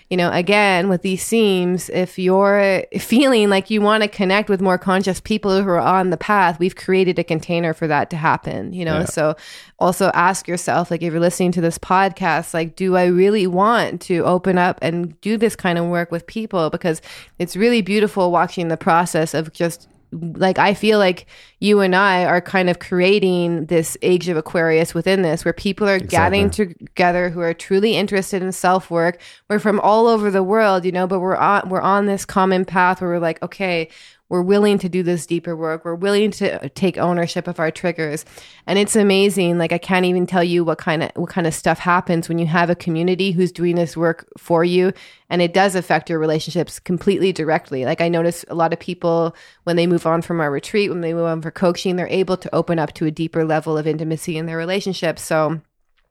you 0.10 0.16
know, 0.16 0.32
again, 0.32 0.88
with 0.88 1.02
these 1.02 1.28
themes, 1.28 1.90
if 1.90 2.18
you're 2.18 2.84
feeling 2.98 3.50
like 3.50 3.70
you 3.70 3.82
want 3.82 4.04
to 4.04 4.10
connect 4.10 4.50
with 4.50 4.62
more 4.62 4.78
conscious 4.78 5.20
people 5.20 5.62
who 5.62 5.68
are 5.68 5.80
on 5.80 6.12
the 6.12 6.18
path, 6.18 6.60
we've 6.60 6.78
created 6.78 7.20
a 7.20 7.26
container 7.26 7.74
for 7.74 7.88
that 7.88 8.10
to 8.12 8.16
happen, 8.16 8.72
you 8.72 8.86
know? 8.86 9.00
Yeah. 9.00 9.06
So 9.06 9.36
also 9.80 10.10
ask 10.14 10.48
yourself, 10.48 10.90
like, 10.90 11.02
if 11.02 11.12
you're 11.12 11.20
listening 11.20 11.52
to 11.54 11.62
this 11.62 11.78
podcast, 11.78 12.54
like, 12.54 12.78
do 12.78 12.96
I 12.96 13.06
really 13.06 13.48
want 13.48 14.00
to 14.04 14.24
open 14.24 14.58
up 14.58 14.80
and 14.82 15.20
do 15.20 15.38
this 15.38 15.58
kind 15.58 15.78
of 15.78 15.86
work 15.88 16.10
with 16.10 16.26
people? 16.26 16.70
Because 16.70 17.02
it's 17.38 17.58
really 17.58 17.82
beautiful 17.82 18.32
watching 18.32 18.70
the 18.70 18.78
process 18.78 19.34
of 19.34 19.52
just 19.52 19.90
like 20.12 20.58
I 20.58 20.74
feel 20.74 21.00
like 21.00 21.26
you 21.60 21.82
and 21.82 21.96
I 21.96 22.26
are 22.26 22.40
kind 22.40 22.70
of 22.70 22.80
creating 22.80 23.66
this 23.66 23.98
age 24.02 24.30
of 24.30 24.38
Aquarius 24.38 24.94
within 24.94 25.22
this, 25.22 25.44
where 25.44 25.54
people 25.54 25.88
are 25.88 26.00
gathering 26.00 26.50
together 26.50 27.30
who 27.30 27.42
are 27.42 27.54
truly 27.54 27.96
interested 27.96 28.42
in 28.42 28.52
self 28.52 28.90
work. 28.90 29.20
We're 29.50 29.60
from 29.60 29.80
all 29.80 30.08
over 30.08 30.32
the 30.32 30.44
world, 30.44 30.86
you 30.86 30.92
know, 30.92 31.08
but 31.08 31.20
we're 31.20 31.36
on 31.36 31.70
we're 31.70 31.82
on 31.82 32.06
this 32.06 32.26
common 32.26 32.64
path 32.66 33.02
where 33.02 33.10
we're 33.10 33.20
like, 33.20 33.42
okay, 33.44 33.90
we're 34.30 34.42
willing 34.42 34.78
to 34.80 34.90
do 34.90 35.04
this 35.04 35.26
deeper 35.26 35.56
work. 35.56 35.86
We're 35.86 35.96
willing 35.96 36.32
to 36.32 36.66
uh, 36.66 36.70
take 36.76 36.98
ownership 36.98 37.48
of 37.48 37.60
our 37.60 37.72
triggers, 37.72 38.26
and 38.66 38.78
it's 38.78 38.96
amazing. 38.96 39.58
Like 39.58 39.72
I 39.72 39.78
can't 39.78 40.06
even 40.06 40.28
tell 40.28 40.44
you 40.44 40.64
what 40.64 40.78
kind 40.78 41.04
of 41.04 41.12
what 41.16 41.30
kind 41.30 41.48
of 41.48 41.54
stuff 41.54 41.80
happens 41.80 42.28
when 42.28 42.38
you 42.38 42.46
have 42.48 42.70
a 42.70 42.76
community 42.76 43.32
who's 43.32 43.52
doing 43.52 43.76
this 43.76 43.96
work 43.96 44.28
for 44.38 44.64
you, 44.64 44.92
and 45.30 45.42
it 45.42 45.54
does 45.54 45.76
affect 45.76 46.10
your 46.10 46.20
relationships 46.20 46.80
completely 46.80 47.32
directly. 47.32 47.86
Like 47.86 48.02
I 48.02 48.10
notice 48.10 48.44
a 48.50 48.56
lot 48.56 48.74
of 48.74 48.80
people 48.80 49.36
when 49.64 49.76
they 49.78 49.88
move 49.88 50.06
on 50.06 50.22
from 50.22 50.42
our 50.42 50.52
retreat, 50.52 50.90
when 50.90 51.02
they 51.02 51.14
move 51.14 51.26
on 51.26 51.42
for 51.42 51.52
coaching, 51.52 51.96
they're 51.96 52.08
able 52.08 52.38
to 52.38 52.54
open 52.54 52.80
up 52.80 52.94
to 52.96 53.06
a 53.06 53.12
deeper 53.12 53.46
level 53.46 53.78
of 53.78 53.88
intimacy 53.88 54.38
in 54.38 54.46
their 54.46 54.58
relationships. 54.58 55.22
So 55.24 55.62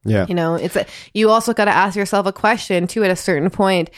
Yeah. 0.04 0.24
you 0.28 0.34
know 0.34 0.54
it's 0.54 0.76
a, 0.76 0.86
you 1.12 1.30
also 1.30 1.52
got 1.52 1.64
to 1.66 1.72
ask 1.72 1.96
yourself 1.96 2.26
a 2.26 2.32
question 2.32 2.86
too 2.86 3.02
at 3.04 3.10
a 3.10 3.16
certain 3.16 3.50
point 3.50 3.90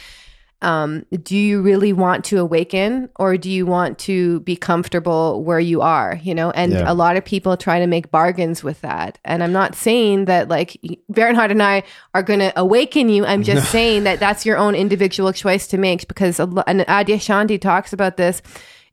um, 0.61 1.05
do 1.23 1.37
you 1.37 1.61
really 1.61 1.93
want 1.93 2.25
to 2.25 2.37
awaken 2.39 3.09
or 3.15 3.37
do 3.37 3.49
you 3.49 3.65
want 3.65 3.97
to 3.99 4.41
be 4.41 4.55
comfortable 4.57 5.43
where 5.43 5.59
you 5.59 5.81
are 5.81 6.19
you 6.21 6.35
know? 6.35 6.51
And 6.51 6.73
Yeah. 6.73 6.83
a 6.85 6.93
lot 6.93 7.15
of 7.15 7.23
people 7.23 7.55
try 7.55 7.79
to 7.79 7.87
make 7.87 8.11
bargains 8.11 8.63
with 8.63 8.81
that. 8.81 9.17
And 9.23 9.41
i'm 9.43 9.53
not 9.53 9.75
saying 9.75 10.25
that 10.25 10.49
like 10.49 10.77
bernhard 11.07 11.51
and 11.51 11.63
i 11.63 11.83
are 12.13 12.23
going 12.23 12.39
to 12.39 12.51
awaken 12.59 13.09
you. 13.09 13.25
I'm 13.25 13.43
just 13.43 13.71
saying 13.77 14.03
that 14.03 14.19
that's 14.19 14.45
your 14.45 14.57
own 14.57 14.75
individual 14.75 15.31
choice 15.33 15.67
to 15.67 15.77
make 15.77 16.07
because 16.07 16.39
a 16.39 16.47
and 16.67 16.81
adyashanti 16.81 17.59
talks 17.61 17.93
about 17.93 18.17
this 18.17 18.41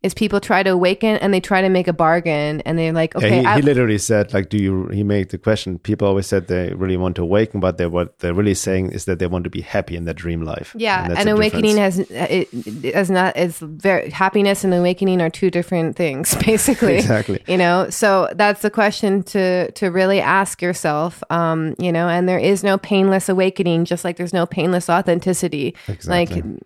is 0.03 0.14
people 0.14 0.40
try 0.40 0.62
to 0.62 0.70
awaken 0.70 1.16
and 1.16 1.32
they 1.32 1.40
try 1.40 1.62
to 1.62 1.68
make 1.68 1.88
a 1.88 1.92
bargain 1.92 2.61
and 2.62 2.78
they're 2.78 2.92
like, 2.92 3.16
okay, 3.16 3.42
yeah, 3.42 3.55
he, 3.55 3.61
he 3.61 3.66
literally 3.66 3.99
said 3.99 4.32
like 4.34 4.49
do 4.49 4.59
you 4.59 4.86
he 4.88 5.03
made 5.03 5.30
the 5.30 5.38
question 5.38 5.78
people 5.78 6.07
always 6.07 6.26
said 6.26 6.47
they 6.49 6.72
really 6.74 6.97
want 6.97 7.16
to 7.16 7.22
awaken 7.22 7.61
but 7.61 7.78
they 7.78 7.86
what 7.86 8.18
they're 8.18 8.34
really 8.34 8.55
saying 8.55 8.90
is 8.92 9.05
that 9.07 9.18
they 9.18 9.26
want 9.26 9.44
to 9.44 9.51
be 9.51 9.61
happy 9.62 9.97
in 9.97 10.05
their 10.05 10.14
dream 10.14 10.42
life 10.42 10.74
Yeah, 10.78 11.09
that's 11.09 11.20
and 11.20 11.28
awakening 11.28 11.76
difference. 11.76 12.09
has 12.11 12.30
it, 12.30 12.84
is 12.84 13.11
not 13.11 13.36
is 13.36 13.59
very 13.59 14.11
happiness 14.11 14.64
and 14.64 14.72
awakening 14.74 15.20
are 15.20 15.30
two 15.30 15.51
different 15.51 15.97
things, 15.97 16.34
basically. 16.47 16.97
Exactly. 16.97 17.42
You 17.47 17.57
know, 17.57 17.88
so 17.90 18.28
that's 18.34 18.62
the 18.62 18.70
question 18.70 19.22
to 19.24 19.70
to 19.72 19.86
really 19.90 20.20
ask 20.20 20.62
yourself. 20.62 21.22
Um, 21.30 21.74
you 21.78 21.92
know, 21.92 22.09
and 22.09 22.28
there 22.28 22.38
is 22.38 22.62
no 22.62 22.78
painless 22.78 23.28
awakening, 23.28 23.84
just 23.84 24.05
like 24.05 24.16
there's 24.16 24.32
no 24.32 24.47
painless 24.47 24.88
authenticity. 24.90 25.74
Exactly. 25.88 26.42
Like, 26.42 26.62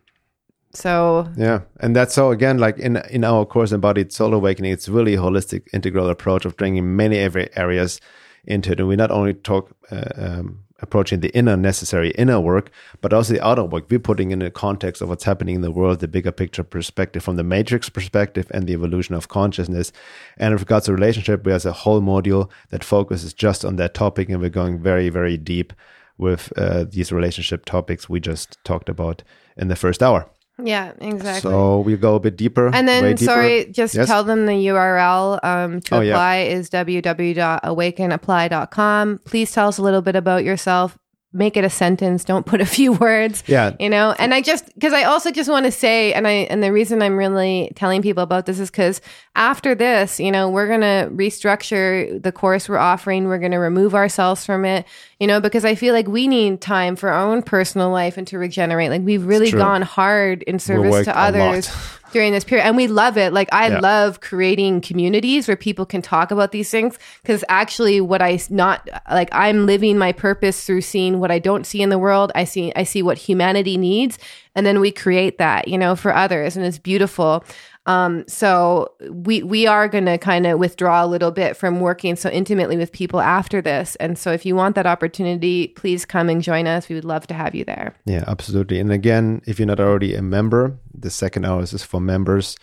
so 0.73 1.29
Yeah, 1.37 1.61
and 1.81 1.97
that's 1.97 2.15
so 2.15 2.31
again, 2.31 2.59
like 2.59 2.79
in 2.79 2.97
in 3.11 3.25
our 3.25 3.45
course 3.45 3.73
about 3.73 3.99
embodied 3.99 4.13
soul 4.13 4.35
awakening, 4.35 4.73
it's 4.73 4.89
really 4.89 5.15
a 5.15 5.19
holistic, 5.19 5.63
integral 5.73 6.09
approach 6.09 6.45
of 6.45 6.57
bringing 6.57 6.97
many 6.97 7.19
every 7.19 7.49
areas 7.57 8.01
into 8.45 8.73
it, 8.73 8.81
and 8.81 8.89
we 8.89 8.97
not 8.97 9.11
only 9.11 9.35
talk 9.35 9.77
uh, 9.91 10.05
um, 10.17 10.61
approaching 10.83 11.21
the 11.21 11.35
inner 11.37 11.57
necessary 11.57 12.11
inner 12.13 12.41
work, 12.41 12.71
but 13.01 13.13
also 13.13 13.35
the 13.35 13.45
outer 13.47 13.65
work. 13.65 13.87
We're 13.91 13.99
putting 13.99 14.31
in 14.31 14.39
the 14.39 14.51
context 14.51 15.03
of 15.03 15.09
what's 15.09 15.25
happening 15.25 15.57
in 15.57 15.61
the 15.61 15.71
world, 15.71 16.01
the 16.01 16.09
bigger 16.09 16.33
picture 16.33 16.63
perspective 16.63 17.23
from 17.23 17.37
the 17.37 17.45
matrix 17.45 17.89
perspective, 17.89 18.47
and 18.51 18.67
the 18.67 18.73
evolution 18.73 19.15
of 19.17 19.29
consciousness. 19.29 19.93
And 20.39 20.55
with 20.55 20.63
regards 20.63 20.87
to 20.87 20.95
relationship, 20.95 21.45
we 21.45 21.53
have 21.53 21.67
a 21.67 21.73
whole 21.73 22.01
module 22.01 22.49
that 22.71 22.85
focuses 22.85 23.35
just 23.35 23.65
on 23.65 23.77
that 23.77 23.95
topic, 23.95 24.29
and 24.29 24.41
we're 24.41 24.51
going 24.51 24.79
very 24.81 25.09
very 25.09 25.37
deep 25.37 25.73
with 26.17 26.53
uh, 26.57 26.85
these 26.89 27.11
relationship 27.11 27.65
topics 27.65 28.09
we 28.09 28.21
just 28.21 28.63
talked 28.63 28.89
about 28.89 29.25
in 29.57 29.69
the 29.69 29.77
first 29.77 30.03
hour. 30.03 30.31
Yeah, 30.65 30.93
exactly. 31.01 31.51
So 31.51 31.81
we 31.81 31.97
go 31.97 32.15
a 32.17 32.21
bit 32.21 32.37
deeper. 32.37 32.71
And 32.75 32.87
then, 32.89 33.05
deeper. 33.17 33.25
sorry, 33.25 33.67
just 33.71 33.95
Yes? 33.95 34.07
tell 34.07 34.25
them 34.25 34.47
the 34.47 34.53
URL 34.53 35.43
um, 35.45 35.81
to 35.83 35.97
Oh, 35.97 36.01
yeah. 36.01 36.13
apply 36.13 36.39
is 36.43 36.69
www.awakenapply.com. 36.71 39.21
Please 39.25 39.53
tell 39.53 39.69
us 39.69 39.79
a 39.79 39.83
little 39.83 40.03
bit 40.03 40.17
about 40.17 40.45
yourself. 40.45 40.99
Make 41.33 41.57
it 41.57 41.65
a 41.65 41.71
sentence. 41.71 42.25
Don't 42.25 42.45
put 42.45 42.61
a 42.61 42.67
few 42.79 42.93
words. 42.93 43.45
Yeah. 43.47 43.77
You 43.79 43.89
know, 43.89 44.15
and 44.19 44.35
I 44.35 44.41
just, 44.41 44.67
because 44.75 44.93
I 44.93 45.05
also 45.05 45.31
just 45.31 45.49
want 45.49 45.67
to 45.67 45.73
say, 45.73 46.13
and 46.13 46.27
I, 46.27 46.33
and 46.51 46.63
the 46.63 46.73
reason 46.73 47.03
I'm 47.03 47.17
really 47.17 47.73
telling 47.77 48.03
people 48.03 48.23
about 48.23 48.47
this 48.47 48.59
is 48.59 48.71
because 48.71 49.01
after 49.37 49.75
this, 49.75 50.19
you 50.19 50.33
know, 50.33 50.51
we're 50.51 50.67
going 50.67 50.81
to 50.81 51.09
restructure 51.13 52.21
the 52.21 52.33
course 52.33 52.69
we're 52.69 52.79
offering. 52.79 53.27
We're 53.27 53.39
going 53.39 53.53
to 53.53 53.59
remove 53.59 53.95
ourselves 53.95 54.45
from 54.45 54.65
it, 54.65 54.87
you 55.21 55.27
know, 55.27 55.41
because 55.41 55.65
I 55.65 55.77
feel 55.77 55.95
like 55.95 56.09
we 56.09 56.27
need 56.27 56.61
time 56.61 56.97
for 56.97 57.11
our 57.11 57.31
own 57.31 57.43
personal 57.43 57.91
life 57.91 58.17
and 58.17 58.27
to 58.29 58.39
regenerate. 58.39 58.91
Like 58.91 59.03
we've 59.03 59.25
really 59.25 59.51
gone 59.53 59.83
hard 59.83 60.43
in 60.43 60.59
service 60.59 61.05
to 61.05 61.17
others 61.17 61.71
during 62.13 62.33
this 62.33 62.45
period 62.45 62.65
and 62.65 62.77
we 62.77 62.87
love 62.87 63.17
it. 63.17 63.33
Like 63.33 63.49
i 63.53 63.69
Yeah. 63.69 63.81
love 63.81 64.21
creating 64.21 64.81
communities 64.81 65.47
where 65.49 65.57
people 65.57 65.87
can 65.87 66.03
talk 66.03 66.31
about 66.31 66.53
these 66.53 66.71
things 66.71 66.99
because 67.23 67.45
actually 67.49 68.01
what 68.01 68.21
I 68.23 68.39
not 68.51 68.89
like 69.11 69.29
i'm 69.33 69.67
living 69.67 69.99
my 69.99 70.13
purpose 70.13 70.65
through 70.65 70.81
seeing 70.83 71.21
what 71.21 71.31
i 71.31 71.39
don't 71.39 71.67
see 71.67 71.83
in 71.83 71.89
the 71.91 71.99
world. 71.99 72.33
I 72.35 72.45
see 72.45 72.73
i 72.77 72.83
see 72.85 73.03
what 73.03 73.19
humanity 73.19 73.77
needs 73.77 74.19
and 74.55 74.67
then 74.67 74.81
we 74.81 74.91
create 74.91 75.39
that 75.39 75.69
you 75.69 75.79
know 75.79 75.95
for 75.97 76.15
others 76.15 76.57
and 76.57 76.65
it's 76.67 76.79
beautiful 76.79 77.45
um, 77.91 78.25
so 78.29 78.93
we 79.11 79.43
we 79.43 79.67
are 79.67 79.89
going 79.89 80.07
to 80.07 80.19
kind 80.19 80.47
of 80.47 80.59
withdraw 80.59 81.05
a 81.05 81.09
little 81.09 81.31
bit 81.31 81.57
from 81.57 81.81
working 81.81 82.15
so 82.17 82.29
intimately 82.31 82.77
with 82.77 82.93
people 82.93 83.21
after 83.21 83.61
this 83.61 83.97
and 83.97 84.19
so 84.19 84.33
if 84.33 84.47
you 84.47 84.55
want 84.55 84.75
that 84.75 84.87
opportunity 84.87 85.69
please 85.69 86.05
come 86.05 86.29
and 86.29 86.43
join 86.43 86.67
us 86.67 86.89
we 86.89 86.95
would 86.95 87.05
love 87.05 87.27
to 87.27 87.35
have 87.35 87.55
you 87.55 87.65
there 87.65 87.95
Yeah, 88.05 88.25
absolutely. 88.27 88.79
And 88.81 88.93
again, 88.93 89.43
if 89.47 89.59
you're 89.59 89.67
not 89.67 89.81
already 89.81 90.15
a 90.15 90.23
member, 90.23 90.79
the 90.95 91.11
second 91.11 91.45
hour 91.45 91.63
is 91.63 91.83
for 91.83 92.01
members. 92.01 92.57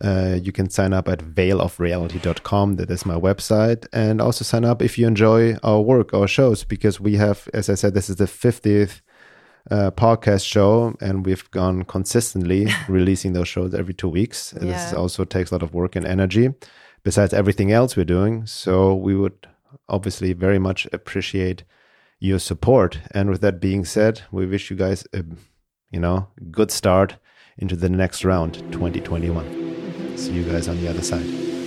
Uh, 0.00 0.38
you 0.40 0.52
can 0.52 0.70
sign 0.70 0.92
up 0.92 1.08
at 1.08 1.18
veilofreality.com. 1.18 2.76
That 2.76 2.90
is 2.90 3.04
my 3.04 3.16
website. 3.16 3.86
And 3.92 4.20
also 4.20 4.44
sign 4.44 4.64
up 4.64 4.80
if 4.80 4.96
you 4.98 5.06
enjoy 5.06 5.56
our 5.62 5.80
work, 5.80 6.14
our 6.14 6.28
shows, 6.28 6.64
because 6.64 7.00
we 7.00 7.16
have, 7.16 7.48
as 7.52 7.68
I 7.68 7.74
said, 7.74 7.94
this 7.94 8.08
is 8.08 8.16
the 8.16 8.26
50th 8.26 9.00
uh, 9.70 9.90
podcast 9.90 10.44
show, 10.46 10.96
and 11.00 11.26
we've 11.26 11.50
gone 11.50 11.84
consistently 11.84 12.68
releasing 12.88 13.32
those 13.32 13.48
shows 13.48 13.74
every 13.74 13.94
two 13.94 14.08
weeks. 14.08 14.52
And 14.52 14.68
This 14.70 14.92
also 14.94 15.24
takes 15.24 15.50
a 15.50 15.54
lot 15.54 15.62
of 15.62 15.74
work 15.74 15.96
and 15.96 16.06
energy, 16.06 16.50
besides 17.02 17.32
everything 17.34 17.72
else 17.72 17.96
we're 17.96 18.04
doing. 18.04 18.46
So 18.46 18.94
we 18.94 19.14
would 19.14 19.46
obviously 19.88 20.32
very 20.32 20.58
much 20.58 20.86
appreciate 20.92 21.64
your 22.20 22.38
support. 22.38 22.98
And 23.12 23.30
with 23.30 23.40
that 23.42 23.60
being 23.60 23.84
said, 23.84 24.22
we 24.32 24.46
wish 24.46 24.70
you 24.70 24.76
guys 24.76 25.06
a 25.12 25.24
you 25.90 26.00
know 26.00 26.28
good 26.50 26.70
start 26.70 27.16
into 27.56 27.76
the 27.76 27.88
next 27.88 28.24
round, 28.24 28.54
2021. 28.72 30.16
See 30.16 30.32
you 30.32 30.44
guys 30.44 30.68
on 30.68 30.76
the 30.80 30.88
other 30.88 31.02
side. 31.02 31.57